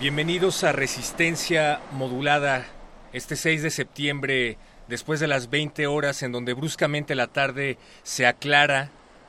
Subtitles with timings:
[0.00, 2.64] Bienvenidos a Resistencia Modulada,
[3.12, 4.56] este 6 de septiembre,
[4.88, 8.88] después de las 20 horas en donde bruscamente la tarde se aclara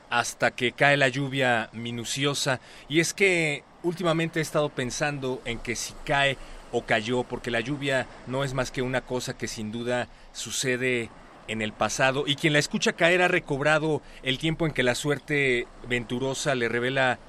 [0.09, 2.61] hasta que cae la lluvia minuciosa.
[2.87, 6.37] Y es que últimamente he estado pensando en que si cae
[6.71, 11.09] o cayó, porque la lluvia no es más que una cosa que sin duda sucede
[11.49, 14.95] en el pasado y quien la escucha caer ha recobrado el tiempo en que la
[14.95, 17.19] suerte venturosa le revela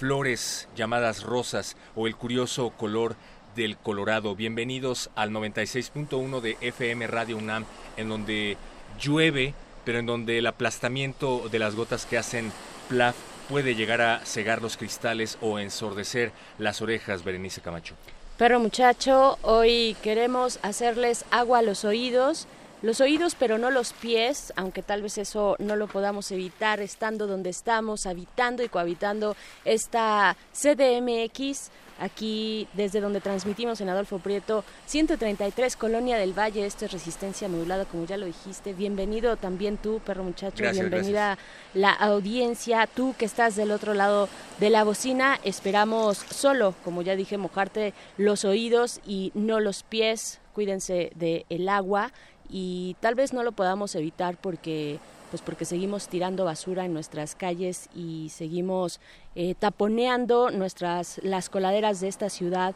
[0.00, 3.16] flores llamadas rosas o el curioso color
[3.54, 4.34] del Colorado.
[4.34, 7.66] Bienvenidos al 96.1 de FM Radio UNAM,
[7.98, 8.56] en donde
[8.98, 9.52] llueve,
[9.84, 12.50] pero en donde el aplastamiento de las gotas que hacen
[12.88, 13.14] plaf
[13.50, 17.94] puede llegar a cegar los cristales o ensordecer las orejas, Berenice Camacho.
[18.38, 22.48] Perro muchacho, hoy queremos hacerles agua a los oídos
[22.82, 27.26] los oídos pero no los pies, aunque tal vez eso no lo podamos evitar estando
[27.26, 31.70] donde estamos, habitando y cohabitando esta CDMX,
[32.00, 37.84] aquí desde donde transmitimos en Adolfo Prieto 133 Colonia del Valle, esto es Resistencia Modulada,
[37.84, 38.72] como ya lo dijiste.
[38.72, 41.38] Bienvenido también tú, perro muchacho, bienvenida
[41.74, 47.14] la audiencia, tú que estás del otro lado de la bocina, esperamos solo, como ya
[47.16, 52.12] dije, mojarte los oídos y no los pies, cuídense del el agua
[52.50, 54.98] y tal vez no lo podamos evitar porque
[55.30, 58.98] pues porque seguimos tirando basura en nuestras calles y seguimos
[59.36, 62.74] eh, taponeando nuestras las coladeras de esta ciudad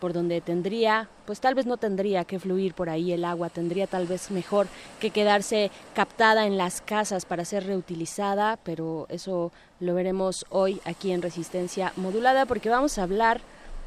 [0.00, 3.86] por donde tendría, pues tal vez no tendría que fluir por ahí el agua, tendría
[3.86, 4.66] tal vez mejor
[4.98, 11.12] que quedarse captada en las casas para ser reutilizada, pero eso lo veremos hoy aquí
[11.12, 13.42] en Resistencia Modulada porque vamos a hablar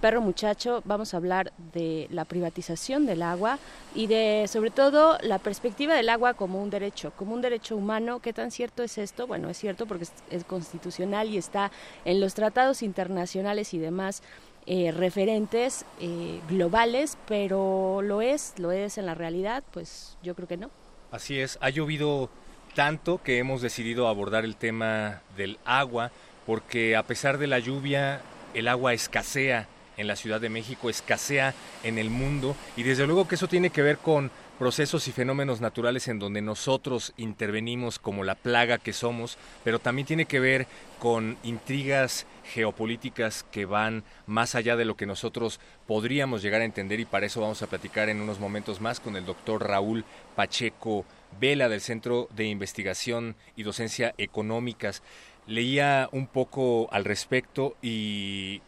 [0.06, 3.58] Perro Muchacho vamos a hablar de la privatización del agua
[3.96, 8.20] y de, sobre todo, la perspectiva del agua como un derecho, como un derecho humano.
[8.20, 9.26] ¿Qué tan cierto es esto?
[9.26, 11.72] Bueno, es cierto porque es, constitucional y está
[12.06, 14.22] en los tratados internacionales y demás
[14.68, 20.48] eh, referentes eh, globales, pero lo es, lo es en la realidad, pues yo creo
[20.48, 20.70] que no.
[21.10, 22.30] Así es, ha llovido
[22.76, 26.12] tanto que hemos decidido abordar el tema del agua,
[26.46, 28.22] porque a pesar de la lluvia,
[28.54, 33.28] el agua escasea en la Ciudad de México, escasea en el mundo y desde luego
[33.28, 38.23] que eso tiene que ver con procesos y fenómenos naturales en donde nosotros intervenimos como
[38.23, 40.67] la plaga que somos, pero también tiene que ver
[41.00, 47.00] con intrigas geopolíticas que van más allá de lo que nosotros podríamos llegar a entender
[47.00, 51.06] y para eso vamos a platicar en unos momentos más con el doctor Raúl Pacheco
[51.39, 55.03] Vela del Centro de Investigación y Docencia Económicas.
[55.47, 58.62] Leía un poco al respecto y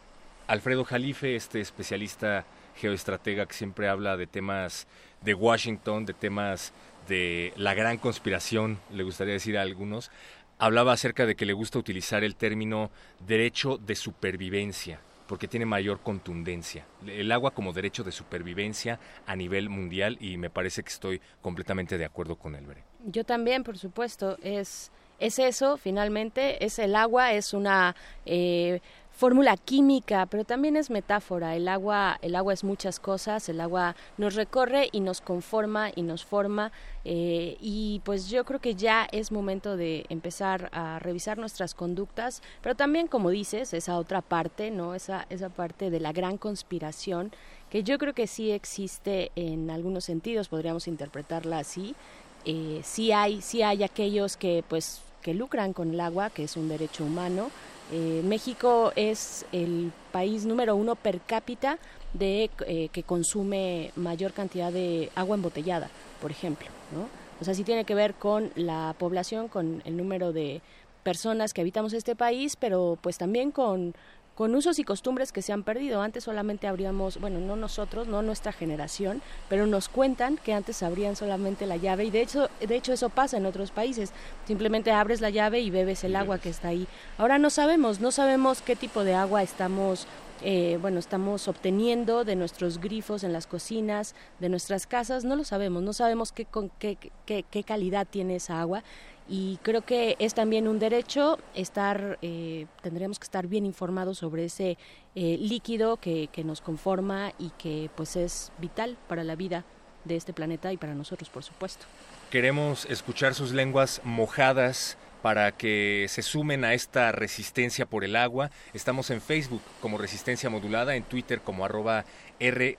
[0.48, 4.86] Alfredo Jalife, este especialista geoestratega que siempre habla de temas
[5.20, 6.72] de Washington, de temas
[7.06, 10.10] de la gran conspiración, le gustaría decir a algunos,
[10.58, 12.90] hablaba acerca de que le gusta utilizar el término
[13.26, 16.86] derecho de supervivencia, porque tiene mayor contundencia.
[17.06, 21.98] El agua como derecho de supervivencia a nivel mundial y me parece que estoy completamente
[21.98, 22.64] de acuerdo con él.
[23.04, 27.94] Yo también, por supuesto, es, es eso, finalmente, es el agua, es una...
[28.24, 28.80] Eh,
[29.18, 31.56] fórmula química, pero también es metáfora.
[31.56, 36.02] El agua, el agua es muchas cosas, el agua nos recorre y nos conforma y
[36.02, 36.70] nos forma.
[37.04, 42.42] Eh, y pues yo creo que ya es momento de empezar a revisar nuestras conductas,
[42.62, 44.94] pero también, como dices, esa otra parte, ¿no?
[44.94, 47.32] Esa, esa parte de la gran conspiración,
[47.70, 51.96] que yo creo que sí existe en algunos sentidos, podríamos interpretarla así.
[52.44, 56.56] Eh, sí hay, sí hay aquellos que pues que lucran con el agua, que es
[56.56, 57.50] un derecho humano,
[57.92, 61.78] eh, México es el país número uno per cápita
[62.12, 65.88] de eh, que consume mayor cantidad de agua embotellada,
[66.20, 67.08] por ejemplo, ¿no?
[67.40, 70.60] O sea, sí tiene que ver con la población, con el número de
[71.02, 73.94] personas que habitamos este país, pero pues también con
[74.38, 76.00] con usos y costumbres que se han perdido.
[76.00, 81.16] Antes solamente abríamos, bueno, no nosotros, no nuestra generación, pero nos cuentan que antes abrían
[81.16, 84.12] solamente la llave y de hecho, de hecho eso pasa en otros países.
[84.46, 86.86] Simplemente abres la llave y bebes el agua que está ahí.
[87.16, 90.06] Ahora no sabemos, no sabemos qué tipo de agua estamos
[90.42, 95.42] eh, bueno, estamos obteniendo de nuestros grifos en las cocinas, de nuestras casas, no lo
[95.42, 96.46] sabemos, no sabemos qué,
[96.78, 96.96] qué,
[97.26, 98.84] qué, qué calidad tiene esa agua
[99.28, 104.46] y creo que es también un derecho estar, eh, tendríamos que estar bien informados sobre
[104.46, 104.78] ese
[105.14, 109.64] eh, líquido que, que, nos conforma y que pues es vital para la vida
[110.04, 111.84] de este planeta y para nosotros, por supuesto.
[112.30, 118.50] Queremos escuchar sus lenguas mojadas para que se sumen a esta resistencia por el agua.
[118.72, 122.04] Estamos en Facebook como Resistencia Modulada, en Twitter como arroba
[122.38, 122.78] R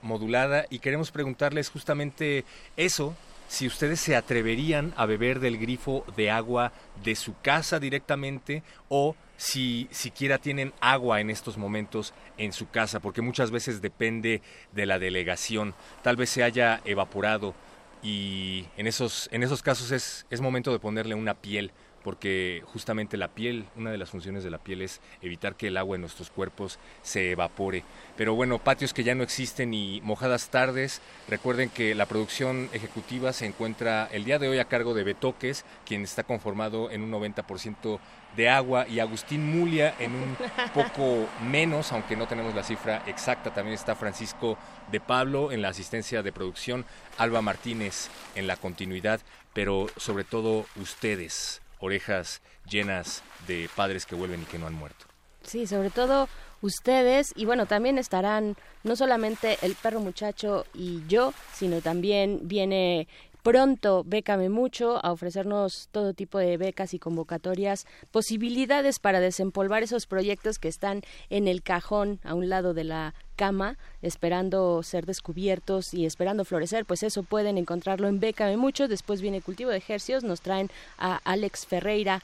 [0.70, 2.44] y queremos preguntarles justamente
[2.76, 3.14] eso,
[3.50, 9.16] si ustedes se atreverían a beber del grifo de agua de su casa directamente o
[9.36, 14.86] si siquiera tienen agua en estos momentos en su casa, porque muchas veces depende de
[14.86, 15.74] la delegación,
[16.04, 17.56] tal vez se haya evaporado
[18.04, 23.16] y en esos, en esos casos es, es momento de ponerle una piel porque justamente
[23.16, 26.00] la piel, una de las funciones de la piel es evitar que el agua en
[26.00, 27.84] nuestros cuerpos se evapore.
[28.16, 33.32] Pero bueno, patios que ya no existen y mojadas tardes, recuerden que la producción ejecutiva
[33.32, 37.10] se encuentra el día de hoy a cargo de Betoques, quien está conformado en un
[37.12, 37.98] 90%
[38.36, 40.36] de agua, y Agustín Mulia en un
[40.74, 43.52] poco menos, aunque no tenemos la cifra exacta.
[43.52, 44.56] También está Francisco
[44.90, 46.84] de Pablo en la asistencia de producción,
[47.18, 49.20] Alba Martínez en la continuidad,
[49.52, 55.06] pero sobre todo ustedes orejas llenas de padres que vuelven y que no han muerto.
[55.42, 56.28] Sí, sobre todo
[56.60, 63.08] ustedes y bueno, también estarán no solamente el perro muchacho y yo, sino también viene
[63.42, 70.06] pronto Bécame Mucho a ofrecernos todo tipo de becas y convocatorias, posibilidades para desempolvar esos
[70.06, 75.94] proyectos que están en el cajón a un lado de la cama, esperando ser descubiertos
[75.94, 78.86] y esperando florecer, pues eso pueden encontrarlo en Bécame Mucho.
[78.86, 82.22] Después viene Cultivo de Ejercios, nos traen a Alex Ferreira,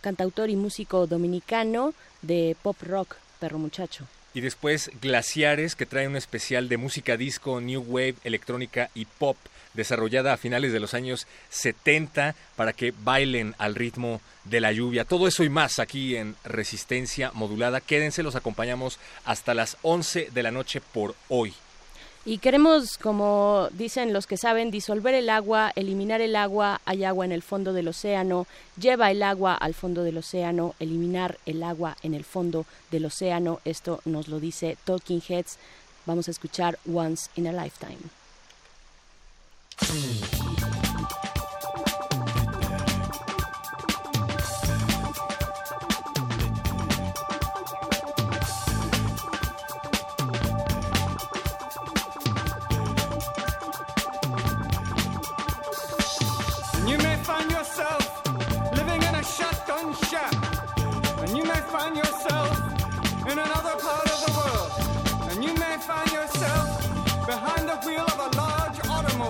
[0.00, 4.06] cantautor y músico dominicano de pop rock, perro muchacho.
[4.34, 9.36] Y después Glaciares, que trae un especial de música disco, new wave, electrónica y pop
[9.76, 15.04] desarrollada a finales de los años 70 para que bailen al ritmo de la lluvia.
[15.04, 17.80] Todo eso y más aquí en Resistencia Modulada.
[17.80, 21.54] Quédense, los acompañamos hasta las 11 de la noche por hoy.
[22.28, 27.24] Y queremos, como dicen los que saben, disolver el agua, eliminar el agua, hay agua
[27.24, 31.96] en el fondo del océano, lleva el agua al fondo del océano, eliminar el agua
[32.02, 33.60] en el fondo del océano.
[33.64, 35.58] Esto nos lo dice Talking Heads.
[36.04, 38.15] Vamos a escuchar Once in a Lifetime.
[67.26, 68.35] Behind the wheel of a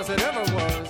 [0.00, 0.89] As it ever was.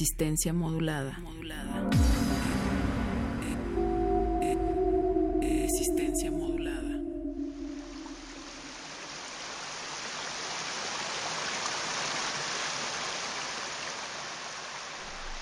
[0.00, 1.20] Resistencia modulada.
[5.42, 6.96] Resistencia modulada.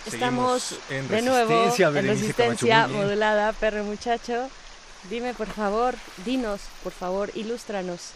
[0.06, 4.50] Estamos en de nuevo en resistencia modulada, perro muchacho.
[5.08, 8.10] Dime, por favor, dinos, por favor, ilústranos.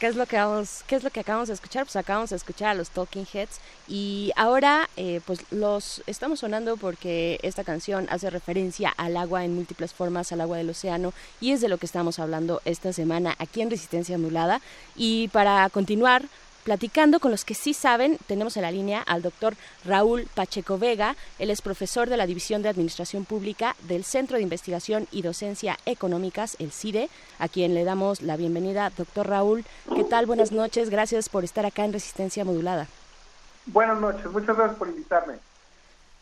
[0.00, 1.84] ¿Qué es lo que vamos, qué es lo que acabamos de escuchar?
[1.84, 6.76] Pues acabamos de escuchar a los Talking Heads y ahora eh, pues los estamos sonando
[6.76, 11.52] porque esta canción hace referencia al agua en múltiples formas, al agua del océano y
[11.52, 14.60] es de lo que estamos hablando esta semana aquí en Resistencia Modulada
[14.96, 16.24] y para continuar
[16.70, 21.16] Platicando con los que sí saben, tenemos en la línea al doctor Raúl Pacheco Vega.
[21.40, 25.76] Él es profesor de la División de Administración Pública del Centro de Investigación y Docencia
[25.84, 27.10] Económicas, el CIDE,
[27.40, 28.92] a quien le damos la bienvenida.
[28.96, 29.64] Doctor Raúl,
[29.96, 30.26] ¿qué tal?
[30.26, 30.90] Buenas noches.
[30.90, 32.86] Gracias por estar acá en Resistencia Modulada.
[33.66, 35.49] Buenas noches, muchas gracias por invitarme.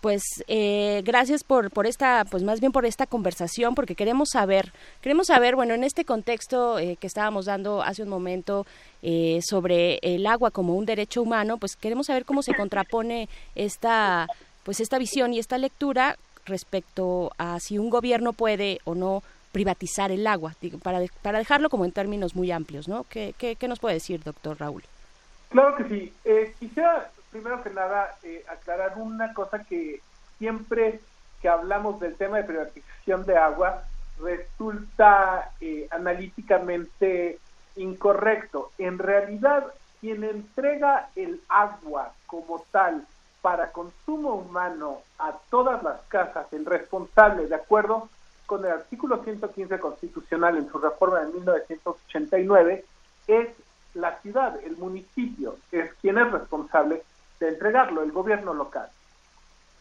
[0.01, 4.73] Pues eh, gracias por, por esta, pues más bien por esta conversación, porque queremos saber,
[5.01, 8.65] queremos saber, bueno, en este contexto eh, que estábamos dando hace un momento
[9.03, 14.29] eh, sobre el agua como un derecho humano, pues queremos saber cómo se contrapone esta,
[14.63, 20.13] pues esta visión y esta lectura respecto a si un gobierno puede o no privatizar
[20.13, 23.05] el agua, para, para dejarlo como en términos muy amplios, ¿no?
[23.05, 24.85] ¿Qué, qué, qué nos puede decir, doctor Raúl?
[25.49, 26.13] Claro que sí.
[26.25, 30.01] Eh, quisiera, primero que nada, eh, aclarar una cosa que
[30.39, 31.01] siempre
[31.41, 33.85] que hablamos del tema de privatización de agua
[34.21, 37.39] resulta eh, analíticamente
[37.77, 38.73] incorrecto.
[38.79, 43.07] En realidad, quien entrega el agua como tal
[43.41, 48.09] para consumo humano a todas las casas, el responsable, de acuerdo
[48.47, 52.85] con el artículo 115 constitucional en su reforma de 1989,
[53.29, 53.49] es
[53.95, 57.03] la ciudad, el municipio, es quien es responsable
[57.41, 58.89] de entregarlo, el gobierno local.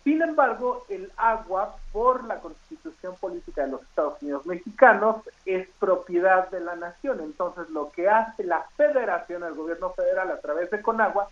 [0.04, 6.50] Sin embargo, el agua, por la constitución política de los Estados Unidos mexicanos, es propiedad
[6.50, 7.20] de la nación.
[7.20, 11.28] Entonces, lo que hace la federación, el gobierno federal, a través de Conagua,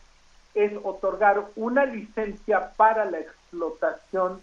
[0.54, 4.42] es otorgar una licencia para la explotación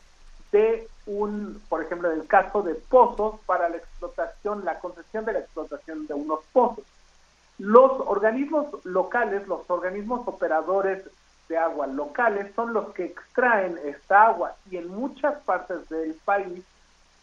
[0.51, 5.35] de un, por ejemplo, en el caso de pozos, para la explotación, la concesión de
[5.35, 6.85] la explotación de unos pozos.
[7.59, 11.03] Los organismos locales, los organismos operadores
[11.49, 16.63] de agua locales son los que extraen esta agua y en muchas partes del país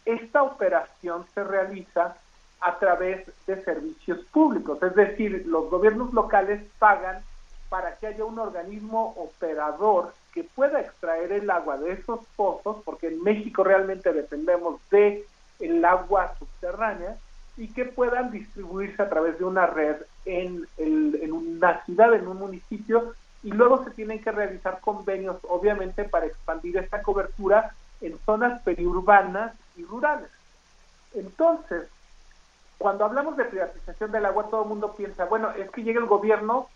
[0.04, 2.16] esta operación se realiza
[2.60, 7.22] a través de servicios públicos, es decir, los gobiernos locales pagan
[7.68, 13.08] para que haya un organismo operador que pueda extraer el agua de esos pozos, porque
[13.08, 15.24] en México realmente dependemos de
[15.58, 17.16] el agua subterránea
[17.56, 22.38] y que puedan distribuirse a través de una red en, en una ciudad, en un
[22.38, 28.60] municipio, y luego se tienen que realizar convenios, obviamente, para expandir esta cobertura en zonas
[28.62, 30.30] periurbanas y rurales.
[31.14, 31.88] Entonces,
[32.78, 36.06] cuando hablamos de privatización del agua, todo el mundo piensa, bueno, es que llega el
[36.06, 36.68] gobierno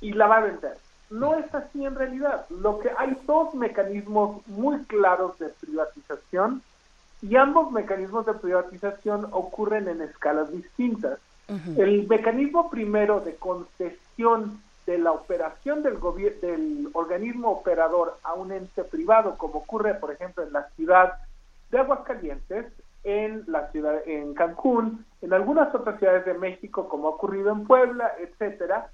[0.00, 0.76] y la va a vender.
[1.10, 2.46] No es así en realidad.
[2.48, 6.62] Lo que hay dos mecanismos muy claros de privatización
[7.20, 11.18] y ambos mecanismos de privatización ocurren en escalas distintas.
[11.76, 15.98] El mecanismo primero de concesión de la operación del,
[16.40, 21.14] del organismo operador a un ente privado, como ocurre, por ejemplo, en la ciudad
[21.70, 22.66] de Aguascalientes,
[23.04, 27.64] en la ciudad en Cancún, en algunas otras ciudades de México, como ha ocurrido en
[27.64, 28.90] Puebla, etcétera,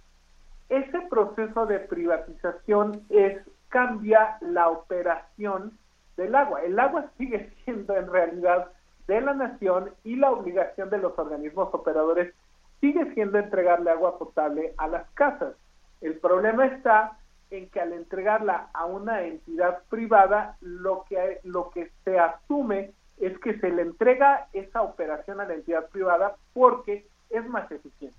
[0.69, 5.79] ese proceso de privatización es cambia la operación
[6.17, 6.63] del agua.
[6.63, 8.71] El agua sigue siendo en realidad
[9.07, 12.35] de la nación y la obligación de los organismos operadores
[12.81, 15.55] sigue siendo entregarle agua potable a las casas.
[16.01, 17.19] El problema está
[17.51, 23.39] en que al entregarla a una entidad privada, lo que, lo que se asume es
[23.39, 28.17] que se le entrega esa operación a la entidad privada porque es más eficiente.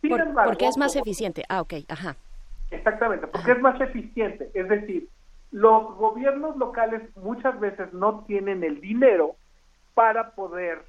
[0.00, 1.44] Sin embargo, porque es más eficiente.
[1.48, 2.16] Ah, ok, ajá.
[2.70, 4.50] Exactamente, porque es más eficiente.
[4.54, 5.08] Es decir,
[5.50, 9.36] los gobiernos locales muchas veces no tienen el dinero
[9.94, 10.84] para poder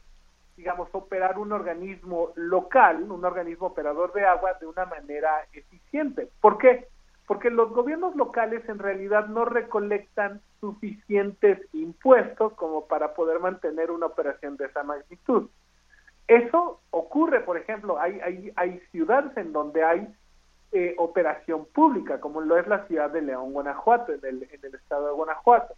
[0.56, 6.30] digamos, operar un organismo local, un organismo operador de agua de una manera eficiente.
[6.40, 6.88] ¿Por qué?
[7.28, 14.08] Porque los gobiernos locales en realidad no recolectan suficientes impuestos como para poder mantener una
[14.08, 15.50] operación de esa magnitud.
[16.28, 20.08] Eso ocurre, por ejemplo, hay, hay, hay ciudades en donde hay
[20.72, 24.76] eh, operación pública, como lo es la ciudad de León, Guanajuato, en el, en el
[24.76, 25.74] estado de Guanajuato.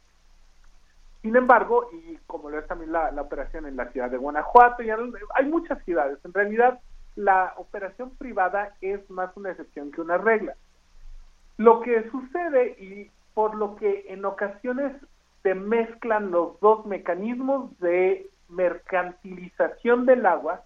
[1.24, 4.90] Sin embargo, y como lo es también la, operación en la ciudad de Guanajuato, y
[4.90, 6.82] hay muchas ciudades, en realidad
[7.16, 10.56] la operación privada es más una excepción que una regla.
[11.56, 14.92] Lo que sucede y por lo que en ocasiones
[15.44, 20.64] se mezclan los dos mecanismos de mercantilización del agua,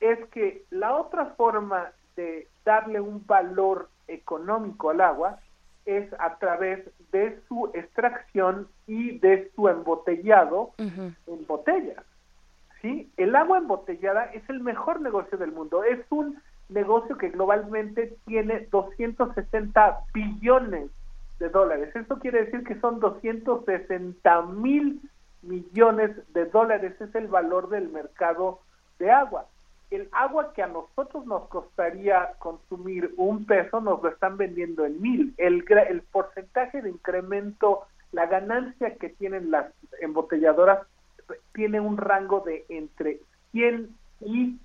[0.00, 5.38] es que la otra forma de darle un valor económico al agua
[5.86, 12.04] es a través de su extracción y de su embotellado en botellas.
[12.80, 13.10] ¿sí?
[13.16, 15.84] El agua embotellada es el mejor negocio del mundo.
[15.84, 20.90] Es un negocio que globalmente tiene 260 billones
[21.38, 21.94] de dólares.
[21.94, 25.00] Esto quiere decir que son 260 mil
[25.42, 26.98] millones de dólares.
[27.00, 28.60] Es el valor del mercado
[28.98, 29.46] de agua
[29.94, 35.00] el agua que a nosotros nos costaría consumir un peso nos lo están vendiendo en
[35.00, 35.34] mil.
[35.36, 39.66] El, el porcentaje de incremento, la ganancia que tienen las
[40.00, 40.80] embotelladoras
[41.52, 43.20] tiene un rango de entre
[43.52, 43.88] 100
[44.20, 44.58] y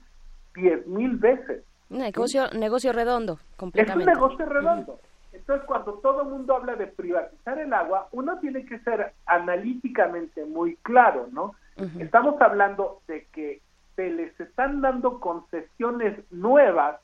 [0.55, 1.63] 10 mil veces.
[1.89, 4.11] Negocio, negocio redondo, completamente.
[4.11, 4.99] Es un negocio redondo.
[5.31, 10.45] Entonces, cuando todo el mundo habla de privatizar el agua, uno tiene que ser analíticamente
[10.45, 11.55] muy claro, ¿no?
[11.97, 13.61] Estamos hablando de que
[13.99, 17.01] se les están dando concesiones nuevas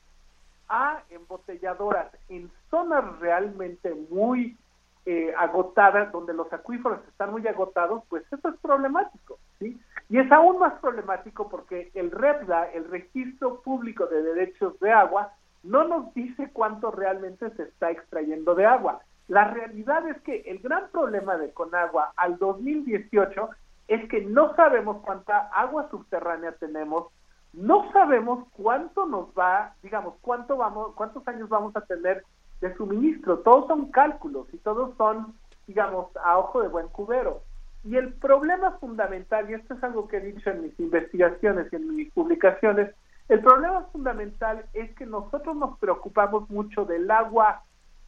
[0.66, 4.56] a embotelladoras en zonas realmente muy
[5.04, 9.78] eh, agotadas, donde los acuíferos están muy agotados, pues eso es problemático, ¿sí?
[10.08, 15.34] Y es aún más problemático porque el REPDA, el Registro Público de Derechos de Agua,
[15.64, 19.00] no nos dice cuánto realmente se está extrayendo de agua.
[19.28, 23.50] La realidad es que el gran problema de Conagua al 2018
[23.88, 27.06] es que no sabemos cuánta agua subterránea tenemos,
[27.52, 32.24] no sabemos cuánto nos va, digamos, cuánto vamos, cuántos años vamos a tener
[32.60, 33.38] de suministro.
[33.38, 35.34] Todos son cálculos y todos son,
[35.66, 37.42] digamos, a ojo de buen cubero.
[37.84, 41.76] Y el problema fundamental, y esto es algo que he dicho en mis investigaciones y
[41.76, 42.92] en mis publicaciones,
[43.28, 47.62] el problema fundamental es que nosotros nos preocupamos mucho del agua,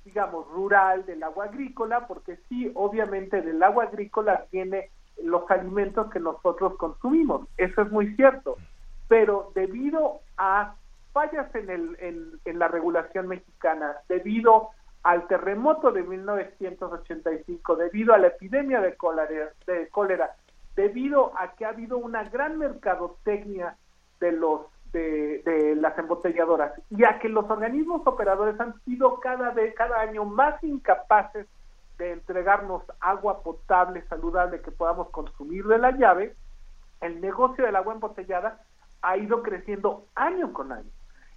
[0.04, 4.90] digamos, rural, del agua agrícola, porque sí, obviamente del agua agrícola viene
[5.22, 7.48] los alimentos que nosotros consumimos.
[7.57, 8.57] Eso es muy cierto.
[9.09, 10.74] Pero debido a
[11.12, 14.70] fallas en, el, en, la regulación mexicana, debido
[15.02, 20.35] al terremoto de 1985, debido a la epidemia de cólera, de cólera
[20.76, 23.76] debido a que ha habido una gran mercadotecnia
[24.20, 24.61] de los
[24.92, 30.00] de, de, las embotelladoras y a que los organismos operadores han sido cada vez cada
[30.00, 31.46] año más incapaces
[31.98, 36.34] de entregarnos agua potable saludable que podamos consumir de la llave
[37.00, 38.61] el negocio del agua embotellada
[39.02, 40.90] ha ido creciendo año con año.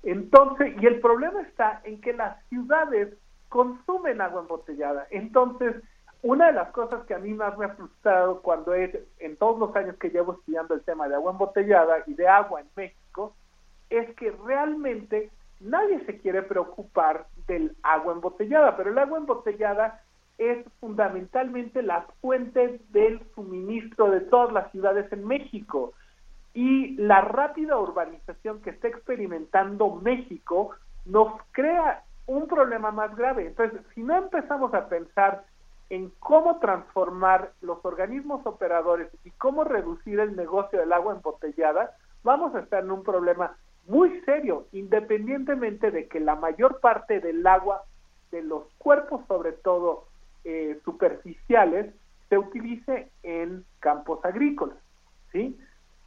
[0.04, 3.14] Entonces y el problema está en que las ciudades
[3.50, 5.08] consumen agua embotellada.
[5.12, 5.76] Entonces
[6.24, 9.58] una de las cosas que a mí más me ha frustrado cuando es en todos
[9.60, 13.36] los años que llevo estudiando el tema de agua embotellada y de agua en México
[13.90, 20.02] es que realmente nadie se quiere preocupar del agua embotellada, pero el agua embotellada
[20.42, 25.94] es fundamentalmente la fuente del suministro de todas las ciudades en México.
[26.56, 30.72] Y la rápida urbanización que está experimentando México
[31.06, 33.46] nos crea un problema más grave.
[33.46, 35.46] Entonces, si no empezamos a pensar
[35.92, 42.56] en cómo transformar los organismos operadores y cómo reducir el negocio del agua embotellada, vamos
[42.56, 47.84] a estar en un problema muy serio, independientemente de que la mayor parte del agua
[48.32, 50.08] de los cuerpos, sobre todo
[50.44, 51.94] eh, superficiales,
[52.30, 54.78] se utilice en campos agrícolas,
[55.32, 55.58] ¿sí?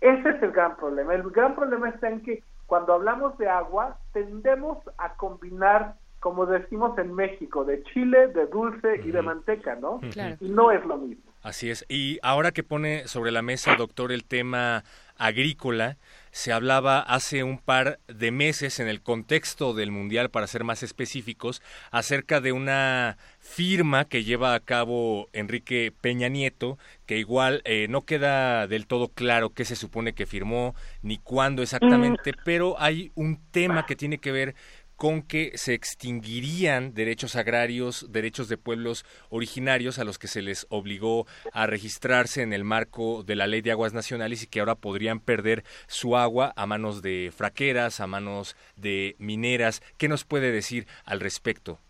[0.01, 1.15] Ese es el gran problema.
[1.15, 6.97] El gran problema está en que cuando hablamos de agua tendemos a combinar como decimos
[6.97, 10.01] en México, de chile, de dulce y de manteca, ¿no?
[10.41, 11.23] Y no es lo mismo.
[11.43, 11.85] Así es.
[11.87, 14.85] Y ahora que pone sobre la mesa, doctor, el tema
[15.19, 15.99] agrícola,
[16.35, 20.83] se hablaba hace un par de meses en el contexto del Mundial, para ser más
[20.83, 27.87] específicos, acerca de una firma que lleva a cabo Enrique Peña Nieto, que igual eh,
[27.89, 32.41] no queda del todo claro qué se supone que firmó ni cuándo exactamente, mm.
[32.45, 34.57] pero hay un tema que tiene que ver
[35.05, 40.67] con que se extinguirían derechos agrarios, derechos de pueblos originarios a los que se les
[40.71, 44.77] obligó a registrarse en el marco de la Ley de Aguas Nacionales y que ahora
[44.77, 49.83] podrían perder su agua a manos de fraqueras, a manos de mineras.
[49.99, 51.81] ¿Qué nos puede decir al respecto?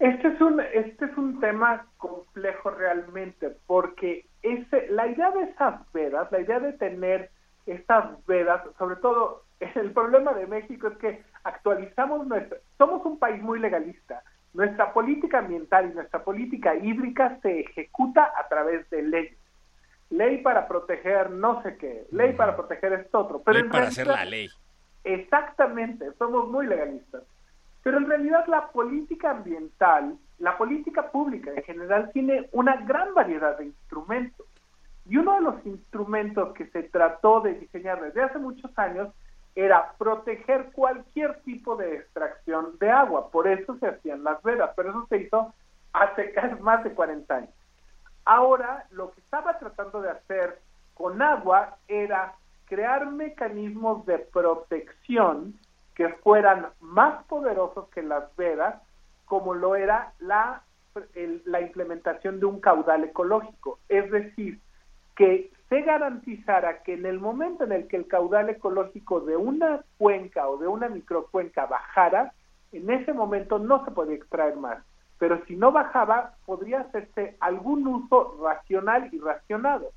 [0.00, 5.92] Este es un, este es un tema complejo realmente, porque ese, la idea de esas
[5.92, 7.30] vedas, la idea de tener
[7.66, 13.42] estas vedas, sobre todo el problema de México es que actualizamos nuestra, somos un país
[13.42, 14.22] muy legalista.
[14.54, 19.38] Nuestra política ambiental y nuestra política hídrica se ejecuta a través de leyes.
[20.10, 23.42] Ley para proteger no sé qué, ley para proteger esto otro.
[23.42, 24.48] Pero ley para hacer la ley.
[25.04, 27.22] Exactamente, somos muy legalistas.
[27.82, 33.58] Pero en realidad la política ambiental, la política pública en general tiene una gran variedad
[33.58, 34.46] de instrumentos.
[35.06, 39.08] Y uno de los instrumentos que se trató de diseñar desde hace muchos años
[39.58, 43.28] era proteger cualquier tipo de extracción de agua.
[43.32, 45.52] Por eso se hacían las vedas, pero eso se hizo
[45.92, 47.50] hace más de 40 años.
[48.24, 50.60] Ahora, lo que estaba tratando de hacer
[50.94, 55.58] con agua era crear mecanismos de protección
[55.96, 58.80] que fueran más poderosos que las vedas,
[59.24, 60.62] como lo era la
[61.60, 63.80] implementación de un caudal ecológico.
[63.88, 64.60] Es decir,
[65.16, 69.84] que se garantizara que en el momento en el que el caudal ecológico de una
[69.98, 72.32] cuenca o de una microcuenca bajara,
[72.72, 74.78] en ese momento no se podía extraer más.
[75.18, 79.90] Pero si no bajaba, podría hacerse algún uso racional y racionado.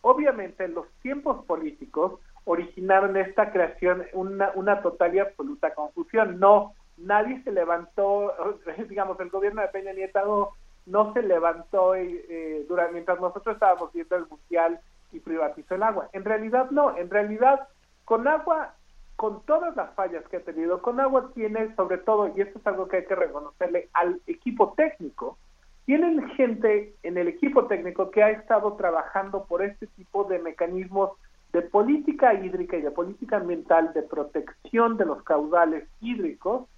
[0.00, 6.40] Obviamente, los tiempos políticos originaron esta creación una, una total y absoluta confusión.
[6.40, 8.32] No, nadie se levantó,
[8.88, 10.54] digamos, el gobierno de Peña Nieto
[10.86, 14.80] no, se levantó eh, durante, mientras nosotros estábamos viendo el mundial
[15.12, 16.08] y privatizó el agua.
[16.12, 17.68] En realidad no, en realidad
[18.04, 18.74] con agua,
[19.16, 22.66] con todas las fallas que ha tenido, con agua tiene sobre todo, y esto es
[22.66, 25.38] algo que hay que reconocerle al equipo técnico,
[25.84, 31.10] tienen gente en el equipo técnico que ha estado trabajando por este tipo de mecanismos
[31.52, 36.68] de política hídrica y de política ambiental de protección de los caudales hídricos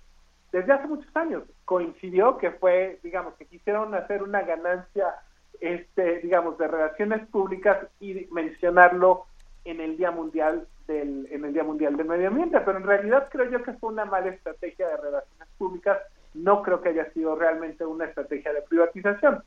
[0.50, 1.42] desde hace muchos años.
[1.64, 5.14] Coincidió que fue, digamos, que quisieron hacer una ganancia
[5.62, 9.26] este, digamos, de relaciones públicas y mencionarlo
[9.64, 13.28] en el Día Mundial del, en el Día Mundial del Medio Ambiente, pero en realidad
[13.30, 15.98] creo yo que fue una mala estrategia de relaciones públicas,
[16.34, 19.44] no creo que haya sido realmente una estrategia de privatización.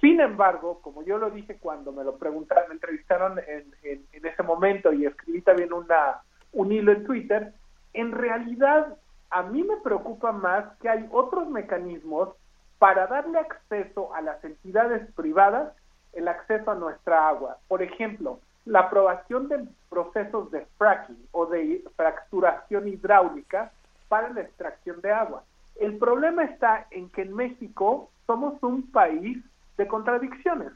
[0.00, 4.26] Sin embargo, como yo lo dije cuando me lo preguntaron, me entrevistaron en, en, en
[4.26, 6.20] ese momento y escribí también una,
[6.52, 7.52] un hilo en Twitter,
[7.92, 8.96] en realidad
[9.30, 12.36] a mí me preocupa más que hay otros mecanismos
[12.78, 15.72] para darle acceso a las entidades privadas
[16.12, 17.58] el acceso a nuestra agua.
[17.68, 23.70] Por ejemplo, la aprobación de procesos de fracking o de fracturación hidráulica
[24.08, 25.44] para la extracción de agua.
[25.76, 29.38] El problema está en que en México somos un país
[29.76, 30.72] de contradicciones.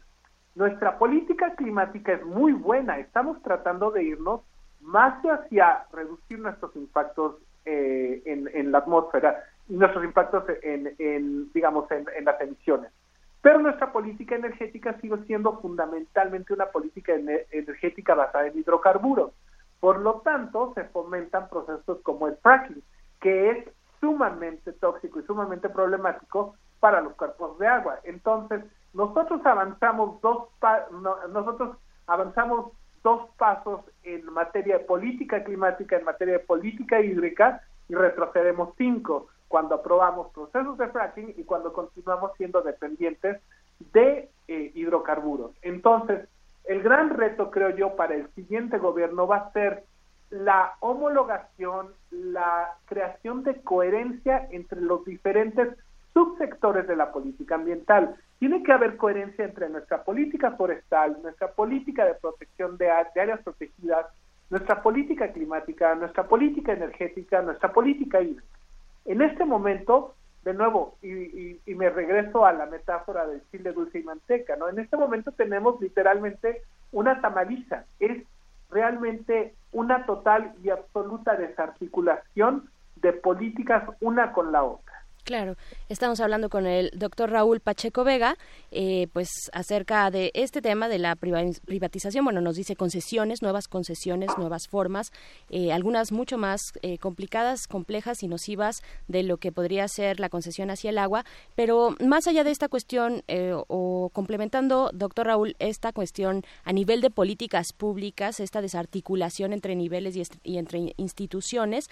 [0.55, 4.43] nuestra política climática es muy buena, estamos tratando de irnos
[4.81, 12.25] más hacia reducir nuestros impactos eh, en, la atmósfera nuestros impactos en, en digamos, en,
[12.25, 12.91] las emisiones.
[13.41, 19.33] Pero nuestra política energética sigue siendo fundamentalmente una política energética basada en hidrocarburos.
[19.79, 22.83] Por lo tanto, se fomentan procesos como el fracking,
[23.21, 23.69] que es
[24.01, 28.01] sumamente tóxico y sumamente problemático para los cuerpos de agua.
[28.05, 30.49] Entonces, nosotros avanzamos dos
[31.33, 37.95] nosotros avanzamos dos pasos en materia de política climática, en materia de política hídrica y
[37.95, 43.43] retrocedemos cinco cuando aprobamos procesos de fracking y cuando continuamos siendo dependientes
[43.93, 45.51] de eh, hidrocarburos.
[45.63, 46.29] Entonces,
[46.67, 49.83] el gran reto, creo yo, para el siguiente gobierno va a ser
[50.31, 55.77] la homologación, la creación de coherencia entre los diferentes
[56.15, 58.15] subsectores de la política ambiental.
[58.39, 64.07] Tiene que haber coherencia entre nuestra política forestal, nuestra política de protección de, áreas protegidas,
[64.49, 68.60] nuestra política climática, nuestra política energética, nuestra política hídrica.
[69.05, 74.03] En este momento, de nuevo, y, me regreso a la metáfora del chile dulce y
[74.03, 74.69] manteca, ¿no?
[74.69, 78.23] En este momento tenemos literalmente una tamaliza, es
[78.71, 84.90] realmente una total y absoluta desarticulación de políticas una con la otra.
[85.31, 85.55] Claro,
[85.89, 88.37] estamos hablando con el doctor Raúl Pacheco Vega,
[88.73, 92.25] eh, pues acerca de este tema de la privatización.
[92.25, 95.13] Bueno, nos dice concesiones, nuevas concesiones, nuevas formas,
[95.49, 100.31] eh, algunas mucho más eh, complicadas, complejas y nocivas de lo que podría ser la
[100.31, 101.25] concesión hacia el agua.
[101.55, 103.23] Pero más allá de esta cuestión,
[103.69, 110.17] o complementando, doctor Raúl, esta cuestión a nivel de políticas públicas, esta desarticulación entre niveles
[110.17, 111.89] y, y entre instituciones,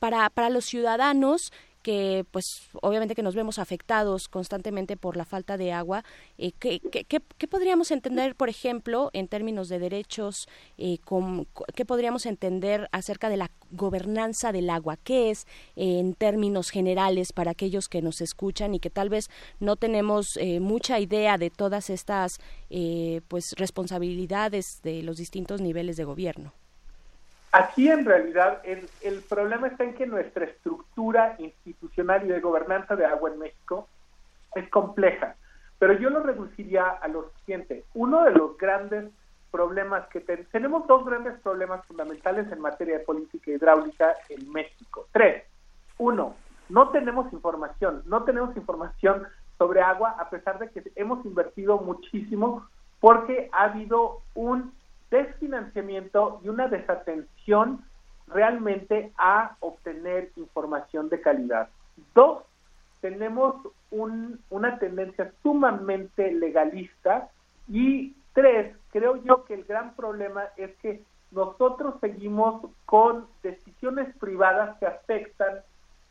[0.00, 5.56] para, para los ciudadanos, que pues obviamente que nos vemos afectados constantemente por la falta
[5.56, 6.04] de agua.
[6.38, 10.48] Eh, ¿qué, qué, podríamos entender, por ejemplo, en términos de derechos?
[10.78, 10.98] Eh,
[11.74, 14.96] ¿Qué podríamos entender acerca de la gobernanza del agua?
[14.96, 19.28] ¿Qué es eh, en términos generales para aquellos que nos escuchan y que tal vez
[19.60, 22.38] no tenemos eh, mucha idea de todas estas
[23.28, 26.54] pues responsabilidades de los distintos niveles de gobierno?
[27.52, 32.96] Aquí en realidad el, el, problema está en que nuestra estructura institucional y de gobernanza
[32.96, 33.88] de agua en México
[34.54, 35.36] es compleja,
[35.78, 37.84] pero yo lo reduciría a lo siguiente.
[37.92, 39.10] Uno de los grandes
[39.50, 45.06] problemas que tenemos dos grandes problemas fundamentales en materia de política hidráulica en México.
[45.12, 45.44] Tres.
[45.98, 46.34] Uno,
[46.70, 49.24] no tenemos información, no tenemos información
[49.58, 52.66] sobre agua a pesar de que hemos invertido muchísimo
[52.98, 54.72] porque ha habido un
[55.12, 57.84] desfinanciamiento y una desatención
[58.26, 61.68] realmente a obtener información de calidad.
[62.14, 62.42] Dos,
[63.00, 63.54] tenemos
[63.90, 67.28] un, una tendencia sumamente legalista
[67.68, 74.78] y tres, creo yo que el gran problema es que nosotros seguimos con decisiones privadas
[74.78, 75.60] que afectan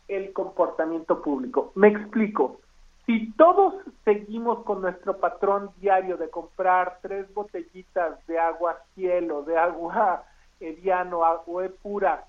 [0.08, 1.72] el comportamiento público.
[1.76, 2.60] Me explico.
[3.06, 3.74] Si todos
[4.06, 10.24] seguimos con nuestro patrón diario de comprar tres botellitas de agua cielo, de agua
[10.60, 12.26] ediano, agua pura,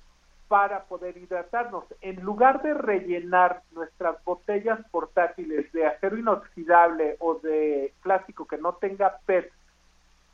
[0.49, 7.95] para poder hidratarnos, en lugar de rellenar nuestras botellas portátiles de acero inoxidable o de
[8.03, 9.51] plástico que no tenga PET,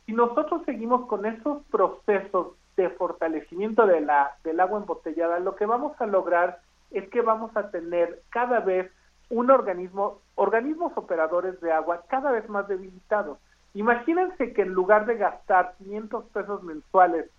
[0.05, 5.65] si nosotros seguimos con esos procesos de fortalecimiento de la, del agua embotellada, lo que
[5.65, 6.59] vamos a lograr
[6.91, 8.91] es que vamos a tener cada vez
[9.29, 13.37] un organismo, organismos operadores de agua cada vez más debilitados.
[13.73, 17.29] Imagínense que en lugar de gastar 500 pesos mensuales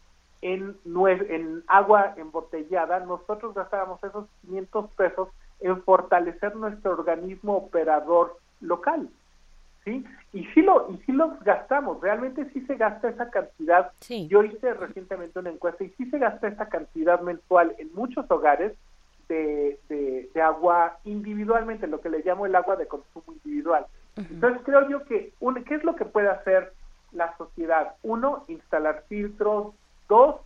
[0.43, 5.29] en, en agua embotellada, nosotros gastáramos esos 500 pesos
[5.61, 9.09] en fortalecer nuestro organismo operador local.
[9.85, 10.05] ¿Sí?
[10.35, 13.93] Y si lo y si los gastamos, realmente sí se gasta esa cantidad.
[14.29, 18.75] Yo hice recientemente una encuesta y sí se gasta esa cantidad mensual en muchos hogares
[19.31, 23.87] de, de, agua individualmente, lo que le llamo el agua de consumo individual.
[24.17, 26.73] Entonces creo yo que, un, ¿qué es lo que puede hacer
[27.13, 27.95] la sociedad?
[28.03, 29.75] Uno, instalar filtros.
[30.09, 30.41] Dos,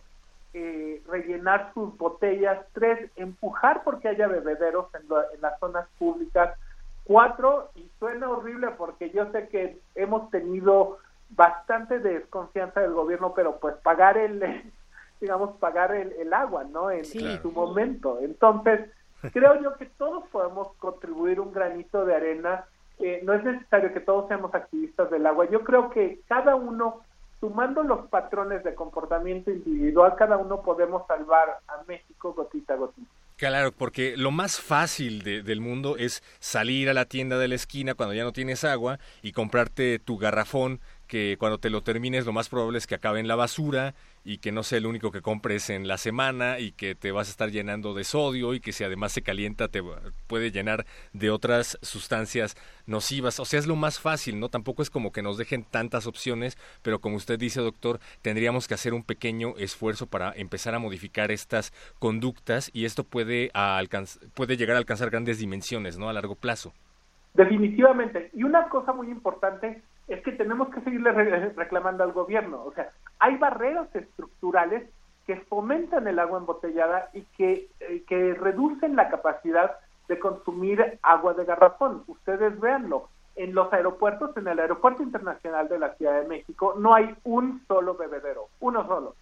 [0.53, 2.65] eh, rellenar sus botellas.
[2.73, 5.01] Tres, empujar porque haya bebederos en,
[5.33, 6.57] en las zonas públicas.
[7.03, 13.59] Cuatro, y suena horrible porque yo sé que hemos tenido bastante desconfianza del gobierno, pero
[13.59, 14.71] pues pagar el
[15.19, 16.91] digamos, pagar el, agua, ¿no?
[16.91, 18.19] En, su momento.
[18.21, 18.89] Entonces,
[19.31, 22.65] creo yo que todos podemos contribuir un granito de arena.
[22.99, 25.49] Eh, no es necesario que todos seamos activistas del agua.
[25.49, 27.01] Yo creo que cada uno,
[27.39, 33.09] sumando los patrones de comportamiento individual, cada uno podemos salvar a México gotita a gotita.
[33.37, 37.93] Claro, porque lo más fácil del mundo es salir a la tienda de la esquina
[37.93, 42.31] cuando ya no tienes agua y comprarte tu garrafón que cuando te lo termines lo
[42.31, 43.93] más probable es que acabe en la basura
[44.25, 47.27] y que no sea el único que compres en la semana y que te vas
[47.27, 49.83] a estar llenando de sodio y que si además se calienta te
[50.27, 52.57] puede llenar de otras sustancias
[52.87, 53.39] nocivas.
[53.39, 54.49] O sea, es lo más fácil, ¿no?
[54.49, 58.73] Tampoco es como que nos dejen tantas opciones, pero como usted dice, doctor, tendríamos que
[58.73, 63.51] hacer un pequeño esfuerzo para empezar a modificar estas conductas y esto puede,
[64.33, 66.09] puede llegar a alcanzar grandes dimensiones, ¿no?
[66.09, 66.73] A largo plazo.
[67.35, 68.31] Definitivamente.
[68.33, 72.63] Y una cosa muy importante es que tenemos que seguirle reclamando al gobierno.
[72.63, 74.83] O sea, hay barreras estructurales
[75.25, 81.33] que fomentan el agua embotellada y que, eh, que reducen la capacidad de consumir agua
[81.33, 82.03] de garrafón.
[82.07, 83.09] Ustedes véanlo.
[83.37, 87.61] En los aeropuertos, en el Aeropuerto Internacional de la Ciudad de México, no hay un
[87.67, 89.15] solo bebedero, uno solo.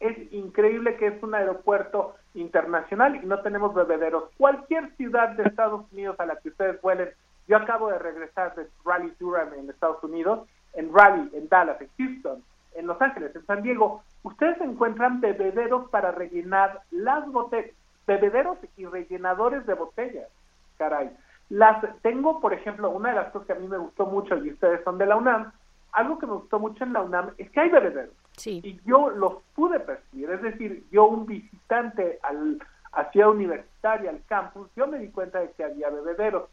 [0.00, 4.24] Es increíble que es un aeropuerto internacional y no tenemos bebederos.
[4.36, 7.08] Cualquier ciudad de Estados Unidos a la que ustedes vuelen
[7.46, 11.88] yo acabo de regresar de Rally Durham en Estados Unidos, en Rally, en Dallas, en
[11.98, 12.42] Houston,
[12.74, 14.02] en Los Ángeles, en San Diego.
[14.22, 17.70] Ustedes encuentran bebederos para rellenar las botellas,
[18.06, 20.28] bebederos y rellenadores de botellas,
[20.76, 21.10] caray.
[21.48, 24.50] Las tengo, por ejemplo, una de las cosas que a mí me gustó mucho y
[24.50, 25.52] ustedes son de la UNAM,
[25.92, 28.14] algo que me gustó mucho en la UNAM es que hay bebederos.
[28.44, 32.60] Y yo los pude percibir, es decir, yo un visitante al,
[32.92, 36.48] a Ciudad Universitaria, al campus, yo me di cuenta de que había bebederos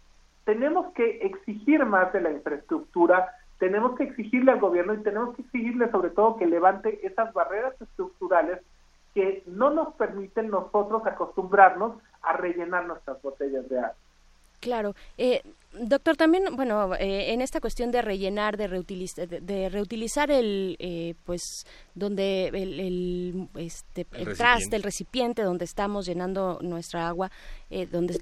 [0.46, 5.44] tenemos que exigir más de la infraestructura, tenemos que exigirle al gobierno y tenemos que
[5.44, 8.60] exigirle sobre todo que levante esas barreras estructurales
[9.14, 11.94] que no nos permiten nosotros acostumbrarnos
[12.24, 13.94] a rellenar nuestras botellas de agua.
[14.62, 14.96] Claro.
[15.16, 20.76] Eh, doctor, también, bueno, eh, en esta cuestión de rellenar, de, reutilizar, de, reutilizar el,
[20.80, 27.32] eh, pues, donde el, el, este, el, traste, el recipiente donde estamos llenando nuestra agua,
[27.92, 28.20] donde